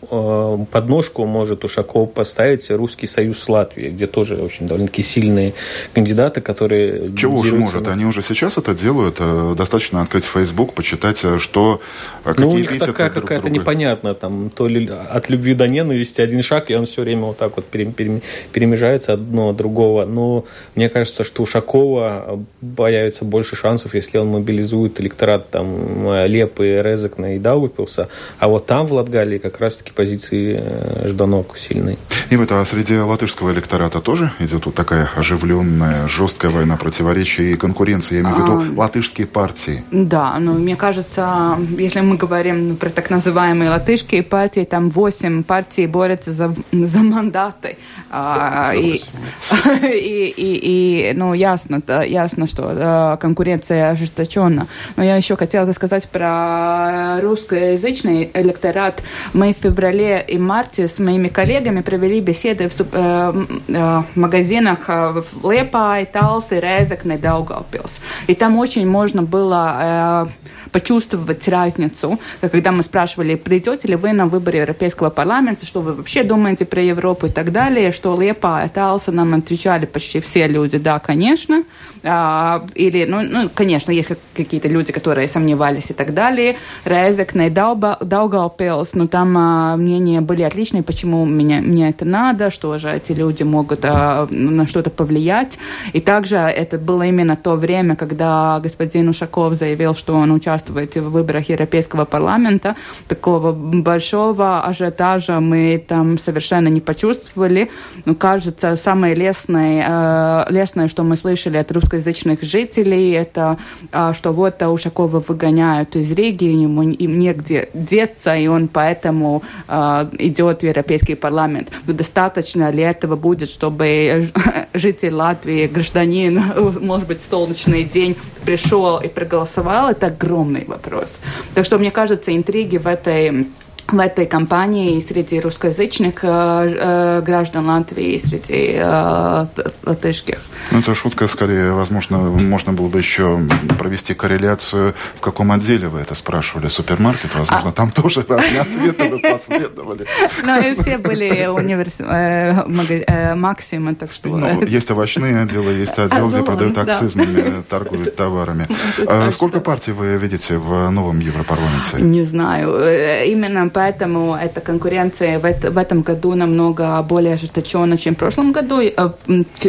подножку 0.00 1.26
может 1.26 1.64
Ушаков 1.64 2.12
поставить 2.12 2.70
Русский 2.70 3.06
Союз 3.06 3.38
с 3.40 3.48
Латвией, 3.48 3.90
где 3.90 4.06
тоже 4.06 4.36
очень 4.36 4.66
довольно-таки 4.66 5.02
сильные 5.02 5.54
кандидаты, 5.92 6.40
которые... 6.40 7.14
Чего 7.16 7.38
уж 7.38 7.52
может, 7.52 7.88
они 7.88 8.04
уже 8.04 8.22
сейчас 8.22 8.58
это 8.58 8.74
делают. 8.74 9.16
Э, 9.18 9.54
достаточно 9.56 10.00
открыть 10.00 10.24
Facebook, 10.24 10.72
почитать, 10.74 11.20
э, 11.24 11.38
что... 11.38 11.80
Какие 12.24 12.44
ну, 12.44 12.50
у 12.50 12.58
них 12.58 12.78
такая 12.78 13.10
какая-то 13.10 13.50
непонятная, 13.50 14.14
там, 14.14 14.50
то 14.50 14.68
ли 14.68 14.88
от 15.10 15.28
любви 15.30 15.54
до 15.54 15.66
ненависти 15.66 16.20
один 16.20 16.42
шаг, 16.42 16.70
и 16.70 16.74
он 16.74 16.86
все 16.86 17.02
время 17.02 17.22
вот 17.22 17.38
так 17.38 17.56
вот 17.56 17.66
перемежается 17.66 19.14
одно 19.14 19.50
от 19.50 19.56
другого. 19.56 20.04
Но 20.04 20.44
мне 20.74 20.88
кажется, 20.88 21.24
что 21.24 21.42
Ушакова 21.42 22.40
появится 22.76 23.24
больше 23.24 23.56
шансов, 23.56 23.94
если 23.94 24.18
он 24.18 24.28
мобилизует 24.28 25.00
электорат 25.00 25.50
там 25.50 26.24
Лепы, 26.26 26.80
Резекна 26.82 27.34
и 27.36 27.38
Даугупилса, 27.38 28.08
а 28.38 28.48
вот 28.48 28.66
там, 28.66 28.86
в 28.86 28.92
Латгалии, 28.92 29.38
как 29.38 29.60
раз-таки 29.60 29.87
все-таки 29.88 29.92
позиции 29.92 30.60
э, 30.60 31.08
Жданок 31.08 31.56
сильный. 31.58 31.98
И 32.30 32.36
в 32.36 32.42
это 32.42 32.60
а 32.60 32.64
среди 32.64 32.98
латышского 32.98 33.52
электората 33.52 34.00
тоже 34.00 34.32
идет 34.40 34.66
вот 34.66 34.74
такая 34.74 35.08
оживленная, 35.16 36.08
жесткая 36.08 36.50
война 36.50 36.76
противоречия 36.76 37.52
и 37.52 37.56
конкуренции, 37.56 38.16
я 38.16 38.20
имею 38.20 38.34
в 38.34 38.38
виду 38.38 38.52
а, 38.52 38.80
латышские 38.80 39.26
партии. 39.26 39.82
Да, 39.90 40.38
ну, 40.38 40.52
мне 40.54 40.76
кажется, 40.76 41.58
если 41.78 42.00
мы 42.00 42.16
говорим 42.16 42.76
про 42.76 42.90
так 42.90 43.10
называемые 43.10 43.70
латышские 43.70 44.22
партии, 44.22 44.64
там 44.64 44.90
восемь 44.90 45.42
партий 45.42 45.86
борются 45.86 46.32
за, 46.32 46.54
за 46.72 46.98
мандаты. 46.98 47.76
А, 48.10 48.72
и, 48.74 49.00
и, 49.82 50.34
и, 50.36 51.10
и, 51.10 51.12
ну, 51.14 51.34
ясно, 51.34 51.80
да, 51.86 52.02
ясно, 52.02 52.46
что 52.46 52.74
да, 52.74 53.16
конкуренция 53.16 53.90
ожесточена. 53.90 54.66
Но 54.96 55.04
я 55.04 55.16
еще 55.16 55.36
хотела 55.36 55.72
сказать 55.72 56.08
про 56.08 57.20
русскоязычный 57.20 58.30
электорат. 58.34 59.02
Мы 59.32 59.52
в 59.52 59.56
феврале 59.78 60.24
и 60.26 60.38
марте 60.38 60.88
с 60.88 60.98
моими 60.98 61.28
коллегами 61.28 61.82
провели 61.82 62.20
беседы 62.20 62.68
в 62.68 62.72
суп, 62.72 62.88
э, 62.92 63.32
э, 63.68 64.02
магазинах 64.16 64.88
э, 64.88 65.22
в 65.32 65.50
Лепай, 65.50 66.04
Талсы, 66.04 66.60
Резекне, 66.60 67.16
Даугавпилс. 67.16 68.00
И 68.26 68.34
там 68.34 68.58
очень 68.58 68.88
можно 68.88 69.22
было 69.22 70.26
э, 70.26 70.67
почувствовать 70.70 71.48
разницу, 71.48 72.18
когда 72.40 72.72
мы 72.72 72.82
спрашивали, 72.82 73.34
придете 73.34 73.88
ли 73.88 73.96
вы 73.96 74.12
на 74.12 74.26
выборы 74.26 74.58
Европейского 74.58 75.10
парламента, 75.10 75.66
что 75.66 75.80
вы 75.80 75.92
вообще 75.92 76.22
думаете 76.22 76.64
про 76.64 76.82
Европу 76.82 77.26
и 77.26 77.30
так 77.30 77.52
далее, 77.52 77.92
что 77.92 78.20
Лепа 78.20 78.62
и 78.64 78.68
Талса 78.68 79.12
нам 79.12 79.34
отвечали 79.34 79.86
почти 79.86 80.20
все 80.20 80.46
люди, 80.46 80.78
да, 80.78 80.98
конечно, 80.98 81.64
а, 82.04 82.64
или, 82.74 83.04
ну, 83.04 83.22
ну, 83.22 83.50
конечно, 83.52 83.90
есть 83.90 84.08
какие-то 84.34 84.68
люди, 84.68 84.92
которые 84.92 85.28
сомневались 85.28 85.90
и 85.90 85.94
так 85.94 86.14
далее, 86.14 86.56
Резекне, 86.84 87.50
Даугавпилс, 87.50 88.94
но 88.94 89.06
там 89.06 89.36
а, 89.36 89.76
мнения 89.76 90.20
были 90.20 90.42
отличные, 90.42 90.82
почему 90.82 91.24
меня, 91.24 91.60
мне 91.60 91.90
это 91.90 92.04
надо, 92.04 92.50
что 92.50 92.78
же 92.78 92.90
эти 92.90 93.12
люди 93.12 93.42
могут 93.42 93.80
а, 93.84 94.26
на 94.30 94.66
что-то 94.66 94.90
повлиять. 94.90 95.58
И 95.92 96.00
также 96.00 96.36
это 96.36 96.78
было 96.78 97.02
именно 97.02 97.36
то 97.36 97.56
время, 97.56 97.96
когда 97.96 98.60
господин 98.62 99.08
Ушаков 99.08 99.54
заявил, 99.54 99.94
что 99.94 100.14
он 100.14 100.30
участвует 100.32 100.57
в 100.66 101.10
выборах 101.10 101.48
Европейского 101.48 102.04
парламента. 102.04 102.76
Такого 103.08 103.52
большого 103.52 104.64
ажиотажа 104.64 105.40
мы 105.40 105.82
там 105.86 106.18
совершенно 106.18 106.68
не 106.68 106.80
почувствовали. 106.80 107.70
Но, 108.04 108.14
кажется, 108.14 108.76
самое 108.76 109.14
лестное, 109.14 110.44
э, 110.48 110.52
лестное, 110.52 110.88
что 110.88 111.02
мы 111.02 111.16
слышали 111.16 111.56
от 111.56 111.70
русскоязычных 111.72 112.42
жителей, 112.42 113.12
это 113.12 113.58
э, 113.92 114.12
что 114.14 114.32
вот 114.32 114.62
Ушакова 114.62 115.22
выгоняют 115.26 115.96
из 115.96 116.10
Риги, 116.12 116.44
ему 116.44 116.82
им 116.82 117.18
негде 117.18 117.68
деться, 117.74 118.36
и 118.36 118.46
он 118.46 118.68
поэтому 118.68 119.42
э, 119.68 120.06
идет 120.18 120.60
в 120.60 120.66
Европейский 120.66 121.14
парламент. 121.14 121.68
Но 121.86 121.92
достаточно 121.92 122.70
ли 122.70 122.82
этого 122.82 123.16
будет, 123.16 123.48
чтобы 123.48 124.30
житель 124.74 125.14
Латвии, 125.14 125.66
гражданин, 125.66 126.42
может 126.80 127.08
быть, 127.08 127.22
солнечный 127.22 127.84
день 127.84 128.16
пришел 128.44 128.98
и 128.98 129.08
проголосовал? 129.08 129.90
Это 129.90 130.10
огромный 130.48 130.64
вопрос. 130.66 131.18
Так 131.54 131.64
что, 131.64 131.78
мне 131.78 131.90
кажется, 131.90 132.34
интриги 132.34 132.78
в 132.78 132.86
этой 132.86 133.46
в 133.90 133.98
этой 133.98 134.26
кампании 134.26 135.00
среди 135.00 135.40
русскоязычных 135.40 136.22
э, 136.22 136.28
э, 136.28 137.22
граждан 137.22 137.66
Латвии, 137.66 138.18
среди 138.18 138.74
э, 138.76 139.46
латышских. 139.84 140.38
Ну, 140.70 140.80
это 140.80 140.94
шутка, 140.94 141.26
скорее, 141.26 141.72
возможно, 141.72 142.18
можно 142.18 142.72
было 142.74 142.88
бы 142.88 142.98
еще 142.98 143.40
провести 143.78 144.12
корреляцию, 144.12 144.94
в 145.16 145.20
каком 145.20 145.52
отделе 145.52 145.88
вы 145.88 146.00
это 146.00 146.14
спрашивали, 146.14 146.68
супермаркет, 146.68 147.34
возможно, 147.34 147.70
а... 147.70 147.72
там 147.72 147.90
тоже 147.90 148.24
разные 148.28 148.60
ответы 148.60 149.08
вы 149.08 149.18
последовали. 149.20 150.06
Ну, 150.42 150.60
и 150.60 150.74
все 150.74 150.98
были 150.98 151.46
университеты, 151.46 153.34
Максимы, 153.36 153.94
так 153.94 154.12
что... 154.12 154.28
Ну, 154.36 154.62
есть 154.66 154.90
овощные 154.90 155.40
отделы, 155.42 155.72
есть 155.72 155.98
отдел, 155.98 156.28
где 156.28 156.42
продают 156.42 156.76
акцизными, 156.76 157.62
торгуют 157.68 158.16
товарами. 158.16 158.66
А 159.06 159.30
сколько 159.32 159.60
партий 159.60 159.92
вы 159.92 160.16
видите 160.18 160.58
в 160.58 160.90
новом 160.90 161.20
Европарламенте? 161.20 162.02
Не 162.02 162.24
знаю. 162.24 163.24
Именно 163.24 163.70
поэтому 163.78 164.34
эта 164.34 164.60
конкуренция 164.60 165.38
в, 165.38 165.44
это, 165.44 165.70
в 165.70 165.78
этом 165.78 166.02
году 166.02 166.34
намного 166.34 167.00
более 167.02 167.34
ожесточена, 167.34 167.96
чем 167.96 168.16
в 168.16 168.18
прошлом 168.18 168.50
году. 168.50 168.80
Э, 168.80 169.10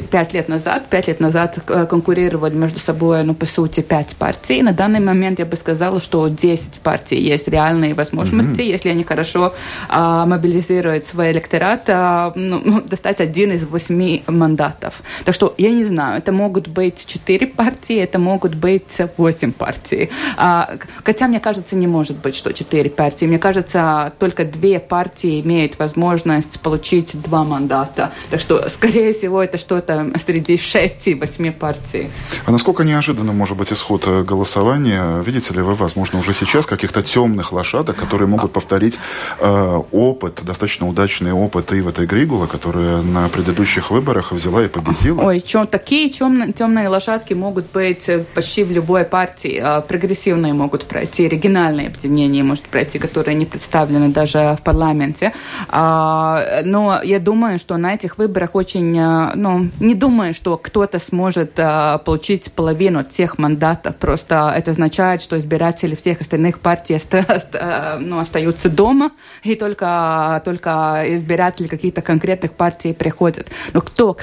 пять 0.10 0.34
лет 0.34 0.50
назад, 0.50 0.88
пять 0.90 1.08
лет 1.08 1.20
назад 1.20 1.60
э, 1.68 1.86
конкурировали 1.86 2.56
между 2.56 2.80
собой, 2.80 3.24
ну, 3.24 3.36
по 3.36 3.46
сути, 3.46 3.82
пять 3.82 4.16
партий. 4.16 4.64
На 4.64 4.74
данный 4.74 5.00
момент 5.00 5.38
я 5.38 5.46
бы 5.46 5.56
сказала, 5.56 6.00
что 6.00 6.28
10 6.28 6.80
партий 6.80 7.22
есть 7.22 7.48
реальные 7.48 7.94
возможности, 7.94 8.62
mm-hmm. 8.62 8.76
если 8.76 8.90
они 8.90 9.04
хорошо 9.04 9.54
а, 9.90 10.26
мобилизируют 10.26 11.06
свой 11.06 11.32
электорат, 11.32 11.84
а, 11.88 12.32
ну, 12.34 12.62
ну, 12.66 12.82
достать 12.82 13.22
один 13.22 13.52
из 13.52 13.64
восьми 13.64 14.24
мандатов. 14.26 15.04
Так 15.24 15.36
что 15.36 15.54
я 15.60 15.70
не 15.70 15.86
знаю, 15.86 16.18
это 16.18 16.32
могут 16.32 16.68
быть 16.68 17.06
четыре 17.06 17.46
партии, 17.46 17.98
это 17.98 18.18
могут 18.18 18.56
быть 18.56 18.98
восемь 19.18 19.52
партий. 19.52 20.10
А, 20.36 20.78
хотя, 21.04 21.28
мне 21.28 21.40
кажется, 21.40 21.76
не 21.76 21.86
может 21.86 22.18
быть, 22.18 22.36
что 22.36 22.54
четыре 22.54 22.90
партии. 22.90 23.28
Мне 23.28 23.38
кажется, 23.38 23.99
только 24.20 24.46
две 24.46 24.80
партии 24.80 25.42
имеют 25.42 25.80
возможность 25.80 26.60
получить 26.60 27.22
два 27.22 27.44
мандата. 27.44 28.12
Так 28.30 28.40
что, 28.42 28.70
скорее 28.70 29.14
всего, 29.14 29.44
это 29.44 29.58
что-то 29.58 30.12
среди 30.26 30.58
шести 30.58 31.16
восьми 31.16 31.52
партий. 31.52 32.10
А 32.46 32.52
насколько 32.52 32.84
неожиданно 32.84 33.34
может 33.34 33.58
быть 33.58 33.72
исход 33.74 34.04
э, 34.08 34.24
голосования? 34.24 35.22
Видите 35.22 35.54
ли 35.54 35.62
вы, 35.62 35.74
возможно, 35.74 36.20
уже 36.20 36.34
сейчас 36.34 36.66
каких-то 36.66 37.02
темных 37.02 37.52
лошадок, 37.52 37.96
которые 37.96 38.28
могут 38.28 38.52
повторить 38.54 39.00
э, 39.40 39.82
опыт, 39.92 40.42
достаточно 40.44 40.88
удачный 40.88 41.34
опыт 41.34 41.74
Ивата 41.74 42.06
Григула, 42.06 42.48
которая 42.48 43.02
на 43.02 43.28
предыдущих 43.30 43.92
выборах 43.92 44.32
взяла 44.32 44.64
и 44.64 44.68
победила? 44.68 45.22
Ой, 45.22 45.42
чем, 45.42 45.68
такие 45.68 46.10
темные, 46.10 46.54
темные 46.54 46.88
лошадки 46.88 47.34
могут 47.34 47.72
быть 47.72 48.08
э, 48.08 48.24
почти 48.34 48.64
в 48.64 48.72
любой 48.72 49.04
партии. 49.04 49.60
А, 49.62 49.82
прогрессивные 49.82 50.54
могут 50.54 50.86
пройти, 50.86 51.28
региональные 51.28 51.88
объединения 51.88 52.44
может 52.44 52.66
пройти, 52.66 53.00
которые 53.00 53.36
не 53.36 53.46
представлены 53.46 53.89
представлены 53.90 54.14
даже 54.14 54.56
в 54.60 54.64
парламенте. 54.64 55.34
А, 55.70 56.62
но 56.64 57.02
я 57.04 57.20
думаю, 57.20 57.60
что 57.60 57.78
на 57.78 57.94
этих 57.94 58.18
выборах 58.18 58.56
очень, 58.56 58.98
э, 58.98 59.36
ну, 59.36 59.70
не 59.80 59.96
думаю, 59.96 60.34
что 60.34 60.58
кто-то 60.58 61.00
сможет 61.00 61.54
э, 61.58 62.00
получить 62.06 62.52
половину 62.52 63.04
всех 63.04 63.38
мандатов. 63.38 63.96
Просто 63.96 64.54
это 64.56 64.72
означает, 64.72 65.22
что 65.22 65.38
избиратели 65.38 65.96
всех 65.96 66.22
остальных 66.22 66.60
партий 66.60 67.00
э, 67.12 67.98
ну, 68.00 68.20
остаются 68.20 68.70
дома, 68.70 69.12
и 69.44 69.56
только, 69.56 70.42
только 70.46 71.04
избиратели 71.08 71.68
каких-то 71.68 72.02
конкретных 72.02 72.52
партий 72.52 72.94
приходят. 72.94 73.48
Но 73.74 73.82
кто, 73.82 74.18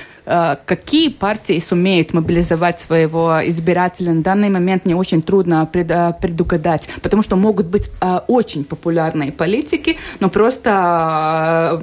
какие 0.64 1.08
партии 1.08 1.60
сумеют 1.60 2.12
мобилизовать 2.12 2.80
своего 2.80 3.40
избирателя 3.44 4.12
на 4.12 4.22
данный 4.22 4.48
момент 4.48 4.84
мне 4.84 4.96
очень 4.96 5.22
трудно 5.22 5.66
предугадать, 5.66 6.88
потому 7.02 7.22
что 7.22 7.36
могут 7.36 7.66
быть 7.66 7.90
очень 8.28 8.64
популярные 8.64 9.32
политики, 9.32 9.55
политики, 9.56 9.96
но 10.20 10.28
просто 10.28 11.80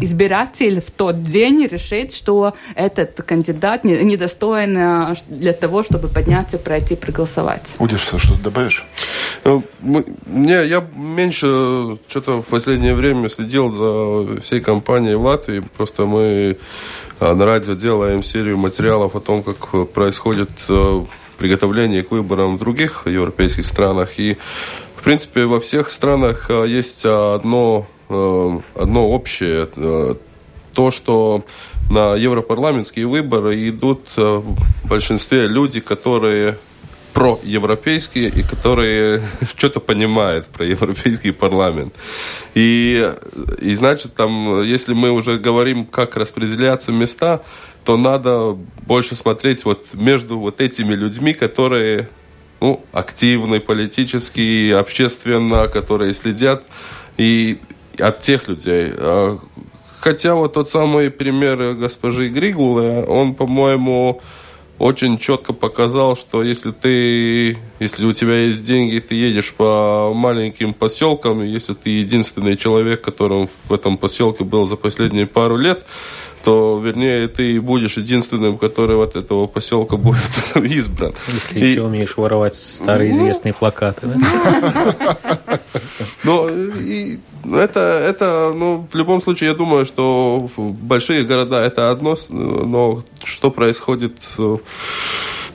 избиратель 0.00 0.80
в 0.80 0.90
тот 0.90 1.24
день 1.24 1.66
решит, 1.66 2.12
что 2.12 2.54
этот 2.74 3.22
кандидат 3.22 3.84
недостоин 3.84 5.16
для 5.28 5.52
того, 5.52 5.82
чтобы 5.82 6.08
подняться, 6.08 6.58
пройти, 6.58 6.96
проголосовать. 6.96 7.74
Удиш, 7.78 8.00
что-то 8.00 8.42
добавишь? 8.42 8.84
Не, 9.44 10.66
я 10.66 10.84
меньше 10.94 11.98
что-то 12.08 12.42
в 12.42 12.46
последнее 12.46 12.94
время 12.94 13.28
следил 13.28 13.72
за 13.72 14.40
всей 14.42 14.60
компанией 14.60 15.14
в 15.14 15.22
Латвии. 15.22 15.62
Просто 15.76 16.04
мы 16.04 16.58
на 17.20 17.44
радио 17.44 17.74
делаем 17.74 18.22
серию 18.22 18.56
материалов 18.58 19.16
о 19.16 19.20
том, 19.20 19.42
как 19.42 19.88
происходит 19.92 20.50
приготовление 21.38 22.02
к 22.02 22.10
выборам 22.10 22.56
в 22.56 22.58
других 22.58 23.06
европейских 23.06 23.64
странах. 23.64 24.18
И, 24.18 24.36
в 25.00 25.02
принципе, 25.02 25.46
во 25.46 25.60
всех 25.60 25.90
странах 25.90 26.50
есть 26.50 27.06
одно, 27.06 27.86
одно 28.06 29.08
общее. 29.08 29.66
То, 30.74 30.90
что 30.90 31.42
на 31.90 32.14
европарламентские 32.16 33.06
выборы 33.06 33.66
идут 33.66 34.08
в 34.14 34.44
большинстве 34.84 35.48
люди, 35.48 35.80
которые 35.80 36.58
проевропейские 37.14 38.28
и 38.28 38.42
которые 38.42 39.22
что-то 39.56 39.80
понимают 39.80 40.48
про 40.48 40.66
европейский 40.66 41.30
парламент. 41.30 41.94
И, 42.54 43.10
и 43.58 43.74
значит, 43.74 44.14
там, 44.14 44.62
если 44.62 44.92
мы 44.92 45.12
уже 45.12 45.38
говорим, 45.38 45.86
как 45.86 46.16
распределяться 46.16 46.92
места, 46.92 47.40
то 47.84 47.96
надо 47.96 48.56
больше 48.86 49.14
смотреть 49.14 49.64
вот 49.64 49.86
между 49.94 50.38
вот 50.38 50.60
этими 50.60 50.94
людьми, 50.94 51.32
которые 51.32 52.08
ну, 52.60 52.84
активны 52.92 53.60
политически, 53.60 54.70
общественно, 54.72 55.68
которые 55.68 56.14
следят, 56.14 56.64
и 57.16 57.58
от 57.98 58.20
тех 58.20 58.48
людей. 58.48 58.92
А, 58.96 59.38
хотя 59.98 60.34
вот 60.34 60.52
тот 60.52 60.68
самый 60.68 61.10
пример 61.10 61.74
госпожи 61.74 62.28
Григулы, 62.28 63.04
он, 63.06 63.34
по-моему, 63.34 64.20
очень 64.78 65.18
четко 65.18 65.52
показал, 65.52 66.16
что 66.16 66.42
если 66.42 66.70
ты, 66.70 67.58
если 67.80 68.06
у 68.06 68.12
тебя 68.14 68.44
есть 68.46 68.64
деньги, 68.64 68.98
ты 68.98 69.14
едешь 69.14 69.52
по 69.52 70.12
маленьким 70.14 70.72
поселкам, 70.72 71.44
если 71.44 71.74
ты 71.74 71.90
единственный 71.90 72.56
человек, 72.56 73.02
которым 73.02 73.48
в 73.68 73.72
этом 73.74 73.98
поселке 73.98 74.42
был 74.42 74.64
за 74.64 74.76
последние 74.76 75.26
пару 75.26 75.58
лет, 75.58 75.84
то, 76.42 76.80
вернее, 76.82 77.28
ты 77.28 77.60
будешь 77.60 77.96
единственным, 77.96 78.58
который 78.58 79.02
от 79.02 79.16
этого 79.16 79.46
поселка 79.46 79.96
будет 79.96 80.20
избран. 80.54 81.14
Если 81.28 81.60
и... 81.60 81.70
еще 81.72 81.82
умеешь 81.82 82.16
воровать 82.16 82.54
старые 82.54 83.12
ну, 83.12 83.20
известные 83.20 83.54
плакаты, 83.54 84.06
да? 84.06 85.18
Ну, 86.24 86.48
и 86.48 87.18
это, 87.52 87.80
это, 87.80 88.52
ну, 88.54 88.86
в 88.90 88.94
любом 88.94 89.22
случае, 89.22 89.50
я 89.50 89.56
думаю, 89.56 89.86
что 89.86 90.50
большие 90.56 91.24
города 91.24 91.62
это 91.62 91.90
одно, 91.90 92.16
но 92.28 93.02
что 93.24 93.50
происходит 93.50 94.14
Э, 94.38 94.58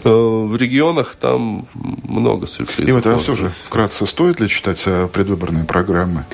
в 0.09 0.55
регионах 0.57 1.15
там 1.15 1.65
много 2.07 2.47
сюрпризов. 2.47 2.89
И 2.89 2.91
вот, 2.91 3.05
а 3.07 3.17
все 3.17 3.35
же, 3.35 3.51
вкратце, 3.65 4.05
стоит 4.05 4.39
ли 4.39 4.47
читать 4.47 4.83
э, 4.85 5.07
предвыборные 5.11 5.65
программы? 5.65 6.25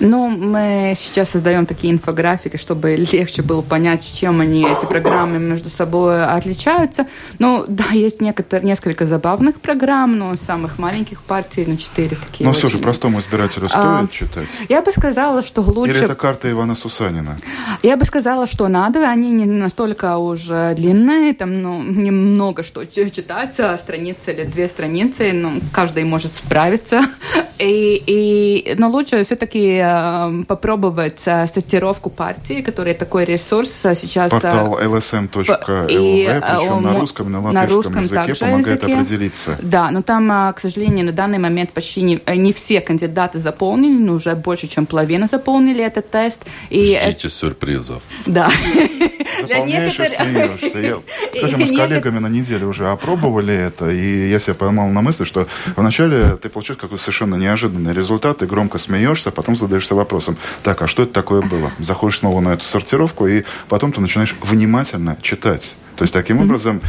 Ну, 0.00 0.28
мы 0.28 0.94
сейчас 0.96 1.30
создаем 1.30 1.66
такие 1.66 1.92
инфографики, 1.92 2.56
чтобы 2.56 2.94
легче 2.96 3.42
было 3.42 3.60
понять, 3.60 4.10
чем 4.14 4.40
они, 4.40 4.64
эти 4.64 4.86
программы 4.86 5.38
между 5.38 5.68
собой 5.68 6.24
отличаются. 6.24 7.06
Ну, 7.38 7.64
да, 7.68 7.84
есть 7.92 8.20
некоторые, 8.20 8.66
несколько 8.66 9.04
забавных 9.04 9.60
программ, 9.60 10.16
но 10.16 10.34
самых 10.36 10.78
маленьких 10.78 11.20
партий, 11.22 11.64
ну, 11.66 11.76
четыре 11.76 12.16
такие. 12.16 12.44
Но 12.44 12.50
очень... 12.50 12.60
все 12.60 12.68
же 12.68 12.78
простому 12.78 13.18
избирателю 13.18 13.68
стоит 13.68 13.84
а, 13.84 14.08
читать? 14.10 14.48
Я 14.68 14.80
бы 14.80 14.92
сказала, 14.92 15.42
что 15.42 15.60
лучше... 15.60 15.92
Или 15.92 16.04
это 16.04 16.14
карта 16.14 16.50
Ивана 16.50 16.74
Сусанина? 16.74 17.36
Я 17.82 17.96
бы 17.96 18.06
сказала, 18.06 18.46
что 18.46 18.68
надо. 18.68 19.08
Они 19.08 19.30
не 19.30 19.44
настолько 19.44 20.16
уже 20.16 20.74
длинные, 20.74 21.34
там, 21.34 21.60
ну, 21.62 21.82
немного 21.82 22.62
что 22.62 22.86
читать 23.10 23.54
страницы 23.80 24.32
или 24.32 24.44
две 24.44 24.68
страницы, 24.68 25.32
ну, 25.32 25.60
каждый 25.72 26.04
может 26.04 26.34
справиться. 26.34 27.02
И, 27.60 28.02
и, 28.06 28.74
но 28.78 28.88
лучше 28.88 29.22
все-таки 29.24 29.82
э, 29.82 30.44
попробовать 30.48 31.20
э, 31.26 31.46
сортировку 31.46 32.08
партии, 32.08 32.62
который 32.62 32.94
такой 32.94 33.26
ресурс 33.26 33.70
сейчас... 33.94 34.32
Э, 34.32 34.40
Портал 34.40 34.80
lsm.lv, 34.80 35.86
причем 35.86 36.82
на 36.82 36.98
русском 36.98 37.28
и 37.28 37.30
на 37.30 37.40
латышском 37.40 37.54
на 37.54 37.66
русском 37.66 38.02
языке 38.02 38.34
помогает 38.34 38.82
языке. 38.82 38.94
определиться. 38.94 39.58
Да, 39.60 39.90
но 39.90 40.00
там, 40.00 40.54
к 40.54 40.60
сожалению, 40.60 41.04
на 41.04 41.12
данный 41.12 41.38
момент 41.38 41.72
почти 41.72 42.00
не, 42.00 42.22
не 42.26 42.54
все 42.54 42.80
кандидаты 42.80 43.38
заполнили, 43.38 43.98
но 43.98 44.14
уже 44.14 44.34
больше, 44.36 44.66
чем 44.66 44.86
половина 44.86 45.26
заполнили 45.26 45.84
этот 45.84 46.10
тест. 46.10 46.42
И 46.70 46.82
Ждите 46.82 46.98
это... 46.98 47.28
сюрпризов. 47.28 48.02
Да. 48.24 48.50
Заполняешь 49.40 49.98
и 49.98 50.06
смеешься. 50.06 50.78
Я, 50.78 50.96
кстати, 51.34 51.54
мы 51.54 51.66
с 51.66 51.76
коллегами 51.76 52.18
на 52.18 52.28
неделе 52.28 52.66
уже 52.66 52.90
опробовали 53.00 53.54
это, 53.54 53.90
и 53.90 54.28
я 54.30 54.38
себя 54.38 54.54
поймал 54.54 54.88
на 54.88 55.00
мысли, 55.00 55.24
что 55.24 55.46
вначале 55.76 56.36
ты 56.36 56.50
получаешь 56.50 56.78
какой-то 56.78 57.02
совершенно 57.02 57.36
неожиданный 57.36 57.94
результат, 57.94 58.38
ты 58.38 58.46
громко 58.46 58.78
смеешься, 58.78 59.30
потом 59.30 59.56
задаешься 59.56 59.94
вопросом, 59.94 60.36
так, 60.62 60.82
а 60.82 60.86
что 60.86 61.04
это 61.04 61.12
такое 61.12 61.40
было? 61.40 61.72
Заходишь 61.78 62.18
снова 62.18 62.40
на 62.40 62.50
эту 62.50 62.64
сортировку, 62.64 63.26
и 63.26 63.44
потом 63.68 63.92
ты 63.92 64.00
начинаешь 64.00 64.36
внимательно 64.42 65.16
читать. 65.22 65.76
То 65.96 66.04
есть 66.04 66.14
таким 66.14 66.40
образом 66.40 66.80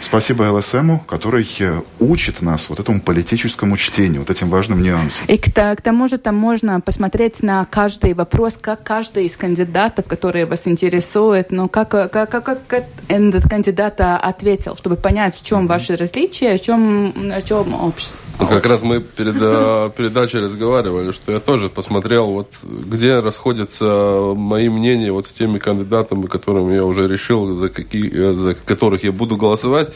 Спасибо 0.00 0.44
ЛСМу, 0.44 1.00
который 1.06 1.48
э, 1.60 1.82
учит 2.00 2.42
нас 2.42 2.68
вот 2.68 2.80
этому 2.80 3.00
политическому 3.00 3.76
чтению, 3.76 4.20
вот 4.20 4.30
этим 4.30 4.50
важным 4.50 4.82
нюансам. 4.82 5.24
И 5.26 5.36
к, 5.36 5.50
к 5.52 5.80
тому 5.82 6.08
же 6.08 6.18
там 6.18 6.36
можно 6.36 6.80
посмотреть 6.80 7.42
на 7.42 7.64
каждый 7.64 8.14
вопрос, 8.14 8.58
как 8.60 8.82
каждый 8.82 9.26
из 9.26 9.36
кандидатов, 9.36 10.06
которые 10.06 10.46
вас 10.46 10.62
интересуют, 10.66 11.50
ну, 11.50 11.68
как, 11.68 11.90
как, 11.90 12.10
как, 12.10 12.44
как 12.44 12.84
этот 13.08 13.48
кандидат 13.48 14.00
ответил, 14.00 14.76
чтобы 14.76 14.96
понять, 14.96 15.36
в 15.36 15.44
чем 15.44 15.66
ваши 15.66 15.96
различия, 15.96 16.56
в 16.56 16.60
чем, 16.60 17.12
в 17.12 17.42
чем 17.42 17.74
общество. 17.74 18.25
Вот 18.38 18.50
как 18.50 18.66
раз 18.66 18.82
мы 18.82 19.00
перед 19.00 19.36
э, 19.40 19.90
передачей 19.96 20.38
разговаривали, 20.38 21.10
что 21.12 21.32
я 21.32 21.40
тоже 21.40 21.70
посмотрел, 21.70 22.26
вот 22.26 22.52
где 22.62 23.20
расходятся 23.20 24.34
мои 24.36 24.68
мнения 24.68 25.10
вот 25.10 25.26
с 25.26 25.32
теми 25.32 25.58
кандидатами, 25.58 26.26
которыми 26.26 26.74
я 26.74 26.84
уже 26.84 27.08
решил, 27.08 27.54
за, 27.56 27.70
какие, 27.70 28.12
э, 28.12 28.34
за 28.34 28.54
которых 28.54 29.04
я 29.04 29.12
буду 29.12 29.36
голосовать. 29.36 29.92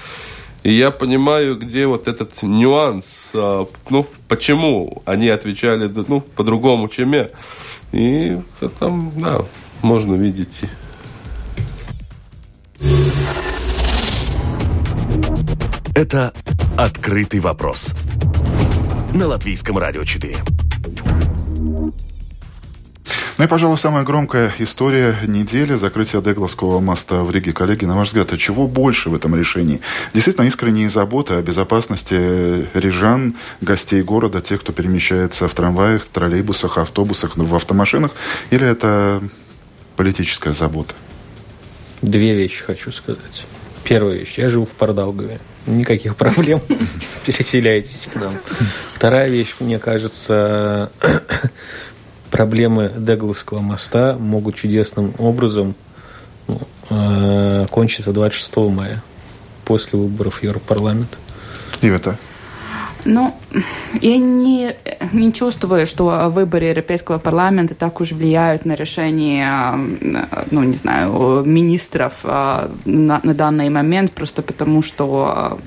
И 0.63 0.73
я 0.73 0.91
понимаю, 0.91 1.59
где 1.59 1.87
вот 1.87 2.09
этот 2.09 2.43
нюанс, 2.43 3.31
э, 3.35 3.67
ну, 3.91 4.07
почему 4.27 5.03
они 5.05 5.29
отвечали 5.29 5.91
ну, 6.09 6.23
по-другому, 6.23 6.89
чем 6.89 7.13
я. 7.13 7.29
И 7.93 8.39
там, 8.79 9.13
да, 9.17 9.41
можно 9.83 10.15
видеть. 10.15 10.63
Это 15.95 16.33
«Открытый 16.81 17.41
вопрос» 17.41 17.95
на 19.13 19.27
Латвийском 19.27 19.77
радио 19.77 20.03
4. 20.03 20.39
Ну 21.59 21.93
и, 23.39 23.47
пожалуй, 23.47 23.77
самая 23.77 24.03
громкая 24.03 24.51
история 24.61 25.15
недели– 25.27 25.75
закрытие 25.77 26.23
Дегловского 26.23 26.81
моста 26.81 27.17
в 27.17 27.31
Риге. 27.31 27.53
Коллеги, 27.53 27.85
на 27.85 27.99
ваш 27.99 28.09
взгляд, 28.09 28.33
а 28.33 28.39
чего 28.39 28.67
больше 28.67 29.11
в 29.11 29.15
этом 29.15 29.37
решении? 29.37 29.83
Действительно, 30.15 30.47
искренние 30.47 30.89
заботы 30.89 31.35
о 31.35 31.43
безопасности 31.43 32.67
рижан, 32.73 33.35
гостей 33.61 34.01
города, 34.01 34.41
тех, 34.41 34.63
кто 34.63 34.73
перемещается 34.73 35.49
в 35.49 35.53
трамваях, 35.53 36.07
троллейбусах, 36.07 36.79
автобусах, 36.79 37.37
в 37.37 37.55
автомашинах? 37.55 38.13
Или 38.49 38.67
это 38.67 39.23
политическая 39.97 40.55
забота? 40.55 40.95
Две 42.01 42.35
вещи 42.35 42.65
хочу 42.65 42.91
сказать. 42.91 43.45
Первая 43.85 44.17
вещь. 44.17 44.39
Я 44.39 44.49
живу 44.49 44.67
в 44.67 44.71
Пардаугове 44.71 45.39
никаких 45.67 46.17
проблем. 46.17 46.61
Переселяйтесь 47.27 48.09
к 48.13 48.17
нам. 48.17 48.35
Вторая 48.95 49.29
вещь, 49.29 49.57
мне 49.61 49.79
кажется, 49.79 50.91
проблемы 52.31 52.93
Дегловского 52.97 53.61
моста 53.61 54.17
могут 54.19 54.57
чудесным 54.57 55.15
образом 55.19 55.75
ну, 56.49 56.61
э, 56.91 57.67
кончиться 57.71 58.13
26 58.13 58.57
мая 58.57 59.03
после 59.65 59.99
выборов 59.99 60.43
Европарламента. 60.43 61.17
И 61.81 61.89
это? 61.89 62.17
Ну, 63.05 63.35
я 64.01 64.17
не, 64.19 64.77
не 65.13 65.33
чувствую, 65.33 65.87
что 65.87 66.31
выборы 66.31 66.67
Европейского 66.67 67.19
парламента 67.19 67.75
так 67.75 68.01
уж 68.01 68.13
влияют 68.13 68.65
на 68.65 68.75
решение, 68.75 69.75
ну, 70.51 70.63
не 70.63 70.77
знаю, 70.77 71.43
министров 71.45 72.13
на, 72.25 72.71
на 72.85 73.35
данный 73.35 73.71
момент, 73.71 74.13
просто 74.13 74.43
потому 74.43 74.83
что 74.83 75.59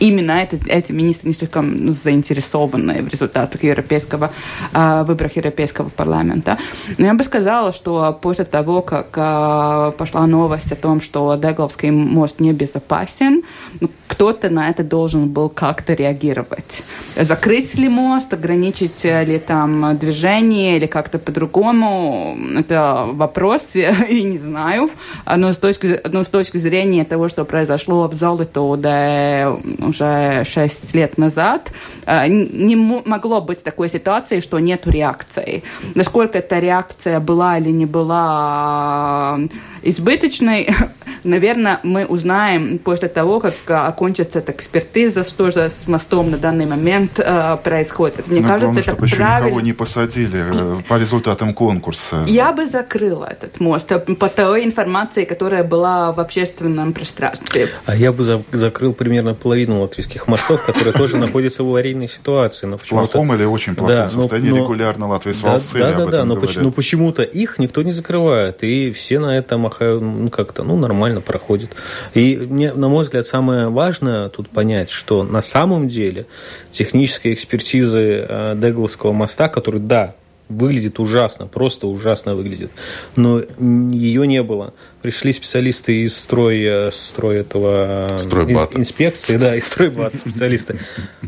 именно 0.00 0.32
эти, 0.42 0.60
эти 0.68 0.92
министры 0.92 1.28
не 1.28 1.34
слишком 1.34 1.86
ну, 1.86 1.92
заинтересованы 1.92 3.02
в 3.02 3.08
результатах 3.08 3.62
европейского, 3.62 4.30
э, 4.72 5.04
выборах 5.04 5.36
Европейского 5.36 5.88
парламента. 5.88 6.58
Но 6.98 7.06
я 7.06 7.14
бы 7.14 7.24
сказала, 7.24 7.72
что 7.72 8.18
после 8.20 8.44
того, 8.44 8.82
как 8.82 9.08
э, 9.16 9.92
пошла 9.96 10.26
новость 10.26 10.72
о 10.72 10.76
том, 10.76 11.00
что 11.00 11.36
Дегловский 11.36 11.90
мост 11.90 12.40
небезопасен, 12.40 13.42
ну, 13.80 13.90
кто-то 14.06 14.50
на 14.50 14.68
это 14.68 14.82
должен 14.82 15.28
был 15.28 15.48
как-то 15.48 15.94
реагировать. 15.94 16.82
Закрыть 17.16 17.74
ли 17.74 17.88
мост, 17.88 18.32
ограничить 18.32 19.04
ли 19.04 19.38
там 19.38 19.96
движение 19.96 20.76
или 20.76 20.86
как-то 20.86 21.18
по-другому, 21.18 22.36
это 22.56 23.08
вопрос, 23.12 23.74
и 23.74 24.22
не 24.22 24.38
знаю. 24.38 24.90
Но 25.24 25.52
с, 25.52 25.56
точки, 25.56 26.00
но 26.10 26.24
с 26.24 26.28
точки 26.28 26.58
зрения 26.58 27.04
того, 27.04 27.28
что 27.28 27.44
произошло 27.44 28.08
в 28.08 28.14
Золотоуде 28.14 29.48
уже 29.82 30.44
6 30.44 30.94
лет 30.94 31.18
назад, 31.18 31.72
э, 32.06 32.26
не 32.28 32.76
могло 32.76 33.40
быть 33.40 33.62
такой 33.64 33.88
ситуации, 33.88 34.40
что 34.40 34.58
нет 34.58 34.86
реакции. 34.86 35.62
Насколько 35.94 36.38
эта 36.38 36.58
реакция 36.58 37.20
была 37.20 37.58
или 37.58 37.70
не 37.70 37.86
была 37.86 39.38
избыточной, 39.82 40.68
наверное, 41.24 41.80
мы 41.82 42.06
узнаем 42.06 42.78
после 42.78 43.08
того, 43.08 43.40
как 43.40 43.54
э, 43.66 43.74
окончится 43.74 44.38
эта 44.38 44.52
экспертиза, 44.52 45.24
что 45.24 45.50
же 45.50 45.68
с 45.68 45.86
мостом 45.86 46.30
на 46.30 46.38
данный 46.38 46.66
момент 46.66 47.18
э, 47.18 47.56
происходит. 47.62 48.28
Мне 48.28 48.40
Но 48.40 48.48
кажется, 48.48 48.66
главное, 48.66 48.82
это 48.82 48.90
чтобы 48.90 49.08
правильно. 49.08 49.34
еще 49.36 49.44
никого 49.46 49.60
не 49.60 49.72
посадили 49.72 50.44
э, 50.50 50.82
по 50.88 50.98
результатам 50.98 51.54
конкурса. 51.54 52.24
Я 52.26 52.52
бы 52.52 52.66
закрыла 52.66 53.26
этот 53.26 53.60
мост 53.60 53.90
э, 53.92 53.98
по 53.98 54.28
той 54.28 54.64
информации, 54.64 55.24
которая 55.24 55.64
была 55.64 56.12
в 56.12 56.20
общественном 56.20 56.92
пространстве. 56.92 57.68
А 57.86 57.96
я 57.96 58.12
бы 58.12 58.24
за 58.24 58.42
закрыл 58.52 58.92
примерно 58.92 59.34
половину 59.34 59.80
латвийских 59.80 60.28
мостов, 60.28 60.64
которые 60.64 60.92
тоже 60.92 61.16
находятся 61.16 61.64
в 61.64 61.68
аварийной 61.68 62.08
ситуации. 62.08 62.66
В 62.70 62.88
плохом 62.88 63.34
или 63.34 63.44
очень 63.44 63.74
плохом 63.74 64.10
состоянии 64.10 64.60
регулярно 64.60 65.08
Латвия 65.08 65.34
с 65.34 65.40
Да, 65.72 65.92
да, 65.92 66.06
да, 66.06 66.24
но 66.24 66.70
почему-то 66.70 67.22
их 67.22 67.58
никто 67.58 67.82
не 67.82 67.92
закрывает, 67.92 68.62
и 68.62 68.92
все 68.92 69.18
на 69.18 69.36
этом 69.36 69.62
махают, 69.62 70.02
ну, 70.02 70.28
как-то, 70.28 70.62
ну, 70.62 70.76
нормально 70.76 71.09
проходит. 71.18 71.70
И 72.14 72.36
мне, 72.36 72.72
на 72.72 72.88
мой 72.88 73.04
взгляд, 73.04 73.26
самое 73.26 73.68
важное 73.68 74.28
тут 74.28 74.48
понять, 74.48 74.90
что 74.90 75.24
на 75.24 75.42
самом 75.42 75.88
деле 75.88 76.26
техническая 76.70 77.32
экспертиза 77.32 77.98
э, 78.00 78.54
Дегловского 78.56 79.12
моста, 79.12 79.48
который, 79.48 79.80
да, 79.80 80.14
выглядит 80.48 80.98
ужасно, 80.98 81.46
просто 81.46 81.86
ужасно 81.86 82.34
выглядит. 82.34 82.70
Но 83.16 83.40
ее 83.60 84.26
не 84.26 84.42
было. 84.42 84.74
Пришли 85.00 85.32
специалисты 85.32 86.02
из 86.02 86.16
строя, 86.16 86.90
строй 86.90 87.38
этого... 87.38 88.08
Э, 88.10 88.18
Стройбата. 88.18 88.78
Инспекции, 88.78 89.36
да, 89.36 89.56
из 89.56 89.66
стройбата 89.66 90.18
специалисты. 90.18 90.78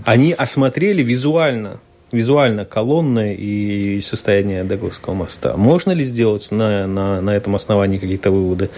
Они 0.04 0.32
осмотрели 0.32 1.02
визуально 1.02 1.80
визуально 2.12 2.64
колонны 2.64 3.34
и 3.34 4.00
состояние 4.02 4.64
Дегласского 4.64 5.14
моста. 5.14 5.56
Можно 5.56 5.92
ли 5.92 6.04
сделать 6.04 6.50
на, 6.50 6.86
на, 6.86 7.20
на 7.20 7.30
этом 7.34 7.54
основании 7.56 7.98
какие-то 7.98 8.30
выводы? 8.30 8.70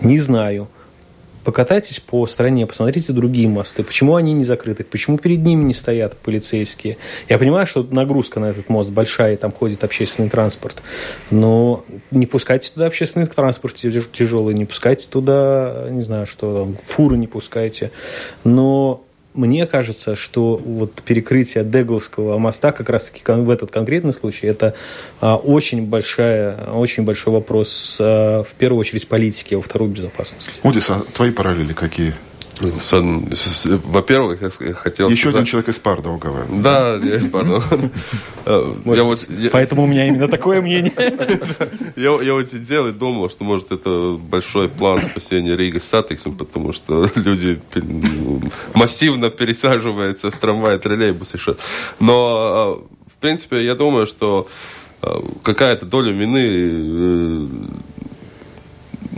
Не 0.00 0.18
знаю. 0.18 0.68
Покатайтесь 1.44 2.00
по 2.00 2.26
стране, 2.26 2.66
посмотрите 2.66 3.14
другие 3.14 3.48
мосты. 3.48 3.82
Почему 3.82 4.16
они 4.16 4.34
не 4.34 4.44
закрыты? 4.44 4.84
Почему 4.84 5.16
перед 5.16 5.38
ними 5.38 5.62
не 5.62 5.74
стоят 5.74 6.14
полицейские? 6.16 6.98
Я 7.30 7.38
понимаю, 7.38 7.66
что 7.66 7.82
нагрузка 7.90 8.40
на 8.40 8.50
этот 8.50 8.68
мост 8.68 8.90
большая, 8.90 9.34
и 9.34 9.36
там 9.36 9.50
ходит 9.50 9.82
общественный 9.82 10.28
транспорт. 10.28 10.82
Но 11.30 11.84
не 12.10 12.26
пускайте 12.26 12.70
туда 12.70 12.86
общественный 12.86 13.26
транспорт 13.26 13.74
тяжелый, 13.76 14.54
не 14.54 14.66
пускайте 14.66 15.08
туда, 15.08 15.86
не 15.88 16.02
знаю, 16.02 16.26
что 16.26 16.64
там, 16.64 16.76
фуры 16.86 17.16
не 17.16 17.26
пускайте. 17.26 17.90
Но 18.44 19.02
мне 19.34 19.66
кажется, 19.66 20.16
что 20.16 20.56
вот 20.56 21.02
перекрытие 21.02 21.64
Дегловского 21.64 22.38
моста 22.38 22.72
как 22.72 22.88
раз-таки 22.88 23.22
в 23.26 23.50
этот 23.50 23.70
конкретный 23.70 24.12
случай 24.12 24.46
это 24.46 24.74
а, 25.20 25.36
очень, 25.36 25.86
большая, 25.86 26.70
очень 26.72 27.04
большой 27.04 27.32
вопрос 27.34 27.98
а, 28.00 28.42
в 28.42 28.54
первую 28.54 28.80
очередь 28.80 29.06
политики, 29.08 29.54
а 29.54 29.58
во 29.58 29.62
вторую 29.62 29.92
безопасности. 29.92 30.52
Удис, 30.62 30.90
а 30.90 31.00
твои 31.14 31.30
параллели 31.30 31.72
какие? 31.72 32.14
Во-первых, 32.60 34.42
я 34.42 34.74
хотел 34.74 35.08
Еще 35.08 35.30
сказать... 35.30 35.36
один 35.36 35.46
человек 35.46 35.68
из 35.70 35.78
Пардаугава. 35.78 36.46
Да, 36.50 36.96
я 36.96 37.16
из 37.16 37.30
Пардаугава. 37.30 37.90
Поэтому 39.52 39.84
у 39.84 39.86
меня 39.86 40.06
именно 40.06 40.28
такое 40.28 40.60
мнение. 40.60 40.92
Я, 41.96 42.22
я 42.22 42.34
вот 42.34 42.48
сидел 42.48 42.86
и 42.86 42.92
думал, 42.92 43.28
что, 43.28 43.44
может, 43.44 43.72
это 43.72 44.18
большой 44.18 44.68
план 44.68 45.02
спасения 45.02 45.56
Рига 45.56 45.80
Сатексом, 45.80 46.36
потому 46.36 46.72
что 46.72 47.10
люди 47.14 47.60
массивно 48.74 49.30
пересаживаются 49.30 50.30
в 50.30 50.36
трамвай, 50.36 50.78
троллейбусы. 50.78 51.38
Но, 51.98 52.14
а, 52.14 53.10
в 53.10 53.16
принципе, 53.20 53.64
я 53.64 53.74
думаю, 53.74 54.06
что 54.06 54.48
а, 55.02 55.22
какая-то 55.42 55.86
доля 55.86 56.12
вины 56.12 56.40
э, 56.42 57.46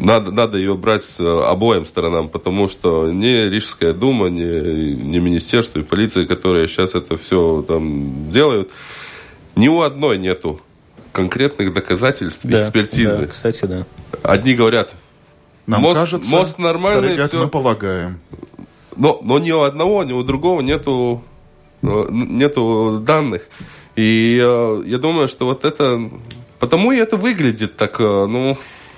надо, 0.02 0.30
надо 0.30 0.58
ее 0.58 0.74
брать 0.74 1.04
с 1.04 1.20
э, 1.20 1.44
обоим 1.44 1.86
сторонам, 1.86 2.28
потому 2.28 2.68
что 2.68 3.10
ни 3.10 3.48
Рижская 3.48 3.92
дума, 3.92 4.28
ни, 4.28 4.42
ни 4.42 5.18
министерство 5.18 5.78
и 5.78 5.82
полиция, 5.82 6.26
которые 6.26 6.66
сейчас 6.66 6.94
это 6.94 7.16
все 7.16 7.64
там 7.66 8.30
делают, 8.30 8.70
ни 9.54 9.68
у 9.68 9.80
одной 9.82 10.18
нету 10.18 10.60
конкретных 11.12 11.72
доказательств 11.72 12.44
да, 12.44 12.62
экспертизы. 12.62 13.22
Да, 13.22 13.26
кстати, 13.26 13.64
да. 13.64 13.86
Одни 14.22 14.54
говорят, 14.54 14.92
Нам 15.66 15.82
мост, 15.82 16.00
кажется, 16.00 16.30
мост 16.30 16.58
нормальный, 16.58 17.14
ребят, 17.14 17.28
все. 17.28 17.42
мы 17.42 17.48
полагаем. 17.48 18.18
Но, 18.96 19.20
но 19.22 19.38
ни 19.38 19.52
у 19.52 19.62
одного, 19.62 20.02
ни 20.04 20.12
у 20.12 20.22
другого 20.22 20.60
нету, 20.62 21.22
э, 21.82 22.06
нету 22.10 23.00
данных. 23.04 23.42
И 23.94 24.40
э, 24.42 24.82
я 24.86 24.98
думаю, 24.98 25.28
что 25.28 25.46
вот 25.46 25.64
это... 25.64 26.00
Потому 26.58 26.92
и 26.92 26.96
это 26.96 27.16
выглядит 27.16 27.76
так, 27.76 27.98
ну, 27.98 28.56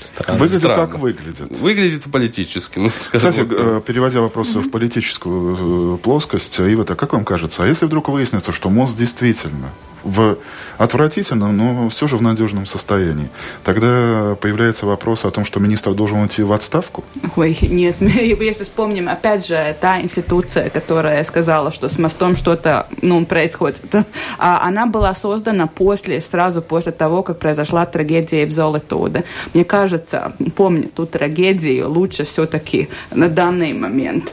Странно. 0.08 0.40
Выглядит 0.40 0.62
Странно. 0.62 0.86
как 0.86 0.98
выглядит. 0.98 1.58
Выглядит 1.58 2.04
политически. 2.04 2.78
Ну, 2.78 2.90
Кстати, 2.90 3.40
вот. 3.40 3.48
Э, 3.52 3.80
переводя 3.86 4.20
вопрос 4.20 4.54
mm-hmm. 4.54 4.62
в 4.62 4.70
политическую 4.70 5.94
э, 5.94 5.98
плоскость, 5.98 6.58
Ива, 6.58 6.84
как 6.84 7.12
вам 7.12 7.24
кажется, 7.24 7.64
а 7.64 7.66
если 7.66 7.86
вдруг 7.86 8.08
выяснится, 8.08 8.52
что 8.52 8.70
мост 8.70 8.96
действительно 8.96 9.70
в 10.04 10.36
отвратительном, 10.78 11.56
но 11.56 11.88
все 11.88 12.06
же 12.06 12.16
в 12.16 12.22
надежном 12.22 12.66
состоянии. 12.66 13.28
Тогда 13.64 14.36
появляется 14.40 14.86
вопрос 14.86 15.24
о 15.24 15.30
том, 15.30 15.44
что 15.44 15.60
министр 15.60 15.94
должен 15.94 16.18
уйти 16.20 16.42
в 16.42 16.52
отставку? 16.52 17.04
Ой, 17.36 17.56
нет, 17.62 17.96
если 18.00 18.64
вспомним, 18.64 19.08
опять 19.08 19.46
же, 19.46 19.76
та 19.80 20.00
институция, 20.00 20.68
которая 20.70 21.24
сказала, 21.24 21.72
что 21.72 21.88
с 21.88 21.98
мостом 21.98 22.36
что-то 22.36 22.86
ну, 23.02 23.24
происходит, 23.24 23.80
а 24.38 24.66
она 24.66 24.86
была 24.86 25.14
создана 25.14 25.66
после, 25.66 26.20
сразу 26.20 26.60
после 26.60 26.92
того, 26.92 27.22
как 27.22 27.38
произошла 27.38 27.86
трагедия 27.86 28.46
в 28.46 28.52
Золотоуде. 28.52 29.24
Мне 29.54 29.64
кажется, 29.64 30.32
помню 30.56 30.88
ту 30.94 31.06
трагедию, 31.06 31.90
лучше 31.90 32.24
все-таки 32.24 32.88
на 33.10 33.28
данный 33.28 33.72
момент, 33.72 34.32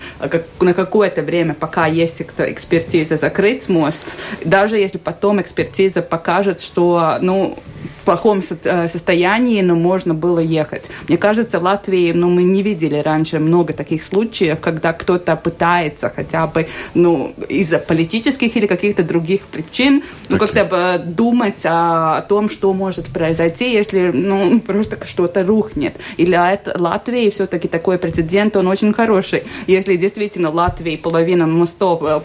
на 0.59 0.73
какое-то 0.73 1.21
время, 1.21 1.53
пока 1.53 1.87
есть 1.87 2.21
экспертиза, 2.21 3.17
закрыть 3.17 3.69
мост, 3.69 4.03
даже 4.43 4.77
если 4.77 4.97
потом 4.97 5.39
экспертиза 5.41 5.60
покажет, 5.69 6.41
покажет, 6.41 6.61
что, 6.61 7.17
ну, 7.21 7.57
в 8.01 8.05
плохом 8.05 8.41
э, 8.63 8.87
состоянии, 8.87 9.61
но 9.61 9.75
можно 9.75 10.13
было 10.13 10.39
ехать. 10.39 10.89
Мне 11.07 11.17
кажется, 11.17 11.59
в 11.59 11.63
Латвии, 11.63 12.13
ну, 12.13 12.29
мы 12.29 12.43
не 12.43 12.63
видели 12.63 12.97
раньше 12.97 13.39
много 13.39 13.73
таких 13.73 14.03
случаев, 14.03 14.59
когда 14.59 14.91
кто-то 14.91 15.35
пытается 15.35 16.11
хотя 16.15 16.47
бы, 16.47 16.67
ну, 16.95 17.33
из-за 17.49 17.77
политических 17.77 18.57
или 18.57 18.67
каких-то 18.67 19.03
других 19.03 19.41
причин, 19.41 20.03
ну, 20.29 20.37
как-то 20.37 20.65
бы 20.65 21.01
думать 21.05 21.65
о, 21.65 22.17
о 22.17 22.21
том, 22.21 22.49
что 22.49 22.73
может 22.73 23.07
произойти, 23.07 23.71
если, 23.71 24.11
ну, 24.13 24.59
просто 24.59 24.97
что-то 25.05 25.43
рухнет. 25.43 25.93
И 26.17 26.25
для 26.25 26.59
Латвии 26.75 27.29
все-таки 27.29 27.67
такой 27.67 27.97
прецедент, 27.97 28.55
он 28.55 28.67
очень 28.67 28.93
хороший. 28.93 29.43
Если 29.67 29.95
действительно 29.97 30.49
в 30.49 30.55
Латвии 30.55 30.95
половина 30.95 31.45
мостов 31.45 32.01
э, 32.03 32.21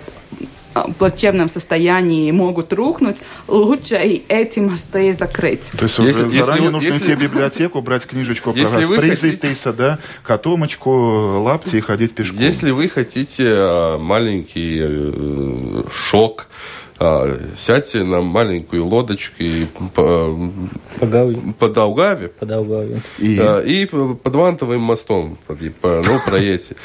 плачевном 0.99 1.49
состоянии 1.49 2.31
могут 2.31 2.72
рухнуть, 2.72 3.16
лучше 3.49 3.97
и 3.97 4.24
эти 4.29 4.59
мосты 4.61 5.12
закрыть. 5.14 5.70
То 5.77 5.85
есть 5.85 5.99
если, 5.99 6.29
заранее 6.29 6.64
если, 6.64 6.68
нужно 6.68 6.87
если, 6.87 7.05
идти 7.05 7.14
в 7.14 7.20
библиотеку, 7.20 7.81
брать 7.83 8.07
книжечку 8.07 8.53
про 8.53 8.66
Спрейзитейса, 8.66 9.72
да, 9.72 9.99
котомочку, 10.22 10.91
лапти 11.43 11.77
и 11.77 11.81
ходить 11.81 12.14
пешком. 12.14 12.41
Если 12.41 12.70
вы 12.70 12.89
хотите 12.89 13.45
а, 13.49 13.99
маленький 13.99 14.81
э, 14.83 15.83
шок, 15.93 16.49
а, 16.99 17.39
сядьте 17.57 18.05
на 18.05 18.20
маленькую 18.22 18.87
лодочку 18.87 19.35
и 19.39 19.66
по, 19.66 20.35
по, 20.99 21.35
по 21.59 21.68
Даугаве, 21.68 22.29
по 22.29 22.47
Даугаве. 22.47 23.03
И? 23.18 23.39
А, 23.39 23.61
и 23.61 23.85
под 23.85 24.35
Вантовым 24.35 24.81
мостом 24.81 25.37
ну, 25.49 26.20
проедете. 26.27 26.77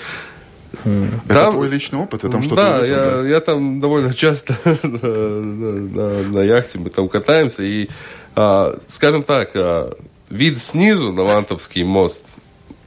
Это 0.73 1.27
там, 1.27 1.53
твой 1.53 1.67
личный 1.67 1.99
опыт? 1.99 2.21
Ты 2.21 2.29
там 2.29 2.41
что-то 2.41 2.63
да, 2.63 2.79
увидел, 2.79 2.95
я, 2.95 3.11
да, 3.11 3.27
я 3.27 3.39
там 3.41 3.81
довольно 3.81 4.13
часто 4.13 4.55
на, 4.83 5.07
на, 5.41 6.23
на 6.23 6.39
яхте 6.39 6.79
мы 6.79 6.89
там 6.89 7.09
катаемся. 7.09 7.63
И, 7.63 7.89
а, 8.35 8.77
скажем 8.87 9.23
так, 9.23 9.51
а, 9.55 9.93
вид 10.29 10.61
снизу 10.61 11.11
на 11.11 11.23
Лантовский 11.23 11.83
мост 11.83 12.23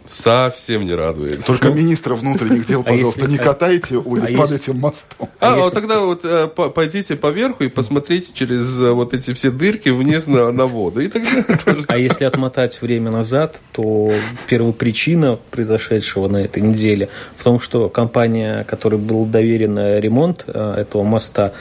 Совсем 0.05 0.87
не 0.87 0.95
радует. 0.95 1.45
Только 1.47 1.71
министра 1.71 2.15
внутренних 2.15 2.67
дел, 2.67 2.81
А 2.87 2.91
пожалуйста, 2.91 3.21
если- 3.23 3.33
не 3.33 3.39
катайте 3.39 3.97
улиц 3.97 4.31
а 4.33 4.37
под 4.37 4.51
если- 4.51 4.57
этим 4.57 4.79
мостом. 4.81 5.29
А, 5.41 5.49
если- 5.51 5.61
вот 5.63 5.73
тогда 5.75 6.01
вот 6.01 6.21
э, 6.25 6.47
по- 6.47 6.69
пойдите 6.69 7.17
поверху 7.17 7.65
и 7.65 7.69
посмотрите 7.69 8.33
через 8.35 8.81
э, 8.81 8.91
вот 8.93 9.15
эти 9.15 9.33
все 9.33 9.51
дырки 9.51 9.89
вниз 9.89 10.27
на, 10.27 10.53
на 10.53 10.67
воду. 10.67 11.01
И 11.01 11.09
тогда 11.09 11.43
тоже 11.65 11.85
А 11.89 11.97
если 11.97 12.25
отмотать 12.25 12.83
время 12.83 13.11
назад, 13.11 13.57
то 13.73 14.13
первопричина 14.47 15.39
произошедшего 15.51 16.29
на 16.29 16.39
этой 16.39 16.63
неделе 16.63 17.09
в 17.37 17.43
том, 17.45 17.59
что 17.61 17.89
компания, 17.89 18.65
которой 18.65 18.97
был 19.01 19.25
доверен 19.25 19.79
э, 19.79 20.01
ремонт 20.01 20.45
э, 20.47 20.75
этого 20.79 21.03
моста, 21.03 21.53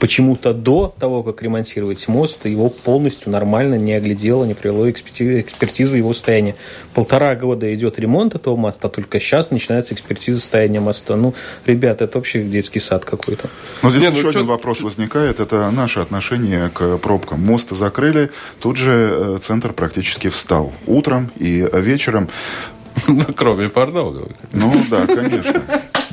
почему-то 0.00 0.52
до 0.54 0.92
того, 0.98 1.22
как 1.22 1.42
ремонтировать 1.42 2.08
мост, 2.08 2.46
его 2.46 2.70
полностью 2.70 3.30
нормально 3.30 3.74
не 3.76 3.92
оглядело, 3.92 4.44
не 4.44 4.54
эксперти- 4.90 5.42
экспертизу 5.42 5.94
его 5.96 6.12
состояния. 6.14 6.56
Полтора 6.94 7.34
года 7.36 7.72
идет 7.74 7.98
ремонт 7.98 8.34
этого 8.34 8.56
моста, 8.56 8.88
только 8.88 9.20
сейчас 9.20 9.50
начинается 9.50 9.94
экспертиза 9.94 10.40
состояния 10.40 10.80
моста. 10.80 11.14
Ну, 11.16 11.34
ребята, 11.66 12.04
это 12.04 12.18
вообще 12.18 12.42
детский 12.42 12.80
сад 12.80 13.04
какой-то. 13.04 13.48
Но 13.82 13.90
здесь 13.90 14.02
Не, 14.02 14.08
ну 14.10 14.14
еще 14.16 14.32
чё- 14.32 14.38
один 14.40 14.46
вопрос 14.46 14.80
возникает. 14.80 15.38
Это 15.38 15.70
наше 15.70 16.00
отношение 16.00 16.70
к 16.70 16.96
пробкам. 16.98 17.44
Мост 17.44 17.70
закрыли, 17.70 18.30
тут 18.60 18.76
же 18.78 18.92
э, 19.12 19.38
центр 19.42 19.72
практически 19.72 20.28
встал. 20.28 20.72
Утром 20.86 21.30
и 21.36 21.68
вечером. 21.74 22.28
ну, 23.06 23.24
кроме 23.36 23.68
Парнога. 23.68 24.28
Ну 24.52 24.72
да, 24.90 25.06
конечно. 25.06 25.62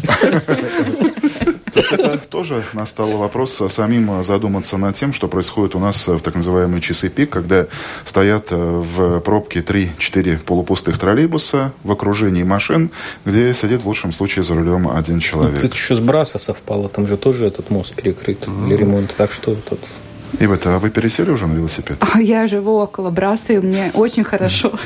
То 1.89 1.95
есть 1.95 2.15
это 2.15 2.27
тоже 2.27 2.63
настал 2.73 3.09
вопрос 3.17 3.61
самим 3.69 4.23
задуматься 4.23 4.77
над 4.77 4.95
тем, 4.95 5.13
что 5.13 5.27
происходит 5.27 5.75
у 5.75 5.79
нас 5.79 6.07
в 6.07 6.19
так 6.19 6.35
называемые 6.35 6.81
часы 6.81 7.09
пик, 7.09 7.29
когда 7.29 7.67
стоят 8.05 8.47
э, 8.51 8.55
в 8.55 9.19
пробке 9.21 9.59
3-4 9.59 10.39
полупустых 10.39 10.97
троллейбуса 10.97 11.71
в 11.83 11.91
окружении 11.91 12.43
машин, 12.43 12.91
где 13.25 13.53
сидит 13.53 13.81
в 13.81 13.88
лучшем 13.88 14.13
случае 14.13 14.43
за 14.43 14.55
рулем 14.55 14.88
один 14.89 15.19
человек. 15.19 15.61
Тут 15.61 15.73
еще 15.73 15.95
с 15.95 15.99
Браса 15.99 16.39
совпало, 16.39 16.89
там 16.89 17.07
же 17.07 17.17
тоже 17.17 17.47
этот 17.47 17.69
мост 17.69 17.93
перекрыт 17.95 18.45
для 18.65 18.77
ремонта, 18.77 19.13
так 19.15 19.31
что 19.31 19.55
тут... 19.55 19.79
И 20.39 20.45
в 20.45 20.51
это, 20.51 20.75
а 20.75 20.79
вы 20.79 20.89
пересели 20.89 21.31
уже 21.31 21.47
на 21.47 21.55
велосипед? 21.55 22.03
А 22.13 22.21
Я 22.21 22.47
живу 22.47 22.79
около 22.79 23.11
Браса, 23.11 23.53
и 23.53 23.59
мне 23.59 23.91
очень 23.93 24.25
хорошо. 24.25 24.73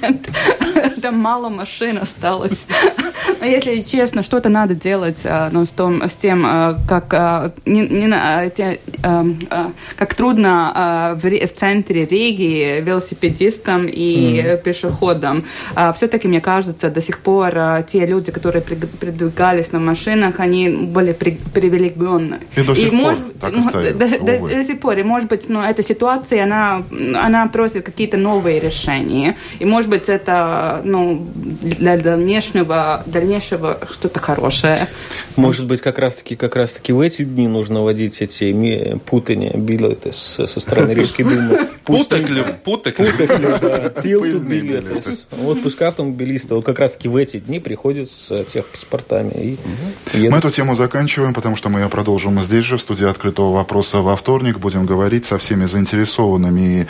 Там 1.06 1.20
мало 1.20 1.50
машин 1.50 1.98
осталось. 1.98 2.66
Если 3.42 3.80
честно, 3.80 4.24
что-то 4.24 4.48
надо 4.48 4.74
делать 4.74 5.20
а, 5.24 5.50
ну, 5.52 5.64
с, 5.64 5.70
том, 5.70 6.02
с 6.02 6.16
тем, 6.16 6.44
а, 6.44 6.76
как, 6.88 7.14
а, 7.14 7.52
не, 7.64 7.82
не 7.86 8.50
те, 8.50 8.80
как 9.96 10.14
трудно 10.14 11.16
в, 11.22 11.28
в 11.28 11.54
центре 11.56 12.06
Риги 12.06 12.80
велосипедистам 12.80 13.86
и 13.88 14.58
пешеходам. 14.64 15.44
Все-таки, 15.94 16.26
мне 16.26 16.40
кажется, 16.40 16.90
до 16.90 17.00
сих 17.00 17.20
пор 17.20 17.54
те 17.88 18.04
люди, 18.04 18.32
которые 18.32 18.62
передвигались 18.62 19.70
на 19.70 19.78
машинах, 19.78 20.40
они 20.40 20.68
были 20.68 21.12
при- 21.12 21.38
привилегированы. 21.54 22.40
И 22.56 22.62
до 22.62 22.74
сих 22.74 22.90
пор 22.90 23.00
может, 23.00 23.38
так 23.38 23.56
остается, 23.56 24.18
до- 24.18 24.38
до- 24.38 24.48
до 24.48 24.64
сих 24.64 24.80
пор. 24.80 24.98
И, 24.98 25.02
может 25.04 25.28
быть, 25.28 25.48
ну, 25.48 25.62
эта 25.62 25.84
ситуация, 25.84 26.42
она, 26.42 26.82
она 27.14 27.46
просит 27.46 27.84
какие-то 27.84 28.16
новые 28.16 28.58
решения. 28.58 29.36
И, 29.60 29.64
может 29.64 29.90
быть, 29.90 30.08
это 30.08 30.80
ну, 30.84 30.95
для 31.62 31.96
дальнейшего, 31.98 33.02
дальнейшего 33.06 33.78
что-то 33.90 34.20
хорошее. 34.20 34.88
Может 35.36 35.66
быть, 35.66 35.80
как 35.80 35.98
раз-таки 35.98 36.36
как 36.36 36.56
раз-таки 36.56 36.92
в 36.92 37.00
эти 37.00 37.24
дни 37.24 37.48
нужно 37.48 37.82
вводить 37.82 38.20
эти 38.22 38.98
путания 39.06 39.56
билеты 39.56 40.12
с- 40.12 40.46
со 40.46 40.60
стороны 40.60 40.92
Рижской 40.92 41.24
думы. 41.24 41.68
Да. 43.62 43.88
Tiltu 44.02 44.20
Пыльные 44.20 44.60
билеты. 44.60 45.02
Вот 45.30 45.62
пускай 45.62 45.88
автомобилисты 45.88 46.54
вот 46.54 46.64
как 46.64 46.78
раз-таки 46.78 47.08
в 47.08 47.16
эти 47.16 47.38
дни 47.38 47.60
приходят 47.60 48.10
с 48.10 48.30
э, 48.30 48.44
техпаспортами 48.52 49.58
и 50.14 50.28
Мы 50.28 50.38
эту 50.38 50.50
тему 50.50 50.74
заканчиваем, 50.74 51.34
потому 51.34 51.56
что 51.56 51.68
мы 51.68 51.80
ее 51.80 51.88
продолжим 51.88 52.42
здесь 52.42 52.64
же, 52.64 52.76
в 52.76 52.80
студии 52.80 53.06
открытого 53.08 53.52
вопроса 53.52 53.98
во 54.00 54.16
вторник. 54.16 54.58
Будем 54.58 54.86
говорить 54.86 55.24
со 55.26 55.38
всеми 55.38 55.66
заинтересованными 55.66 56.80
и 56.82 56.86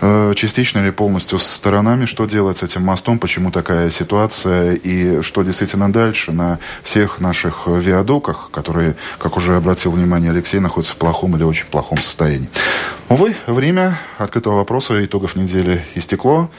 э, 0.00 0.32
частично 0.36 0.80
или 0.80 0.90
полностью 0.90 1.38
сторонами, 1.38 2.04
что 2.06 2.26
делать 2.26 2.58
с 2.58 2.62
этим 2.62 2.82
мостом, 2.82 3.18
почему 3.18 3.43
такая 3.50 3.90
ситуация 3.90 4.74
и 4.74 5.22
что 5.22 5.42
действительно 5.42 5.92
дальше 5.92 6.32
на 6.32 6.58
всех 6.82 7.20
наших 7.20 7.66
виадуках, 7.66 8.48
которые, 8.50 8.96
как 9.18 9.36
уже 9.36 9.56
обратил 9.56 9.92
внимание 9.92 10.30
Алексей, 10.30 10.60
находятся 10.60 10.94
в 10.94 10.96
плохом 10.96 11.36
или 11.36 11.42
очень 11.42 11.66
плохом 11.66 11.98
состоянии. 12.00 12.48
Увы, 13.08 13.34
время 13.46 13.98
открытого 14.18 14.56
вопроса 14.56 15.04
итогов 15.04 15.36
недели 15.36 15.84
истекло. 15.94 16.50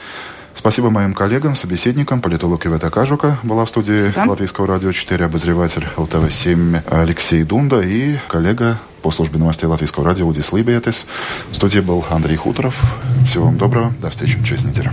Спасибо 0.54 0.90
моим 0.90 1.12
коллегам, 1.12 1.54
собеседникам. 1.54 2.20
Политолог 2.20 2.66
Ивета 2.66 2.90
Кажука 2.90 3.38
была 3.42 3.66
в 3.66 3.68
студии 3.68 4.00
Спасибо. 4.00 4.30
Латвийского 4.30 4.66
радио 4.66 4.90
4, 4.90 5.26
обозреватель 5.26 5.86
ЛТВ-7 5.96 6.82
Алексей 6.90 7.44
Дунда 7.44 7.82
и 7.82 8.16
коллега 8.26 8.80
по 9.02 9.10
службе 9.10 9.38
новостей 9.38 9.66
Латвийского 9.66 10.06
радио 10.06 10.26
Удис 10.26 10.52
Либиетес. 10.52 11.06
В 11.50 11.54
студии 11.54 11.80
был 11.80 12.04
Андрей 12.10 12.36
Хуторов. 12.36 12.80
Всего 13.26 13.44
вам 13.44 13.58
доброго. 13.58 13.92
До 14.00 14.10
встречи 14.10 14.42
через 14.44 14.64
неделю. 14.64 14.92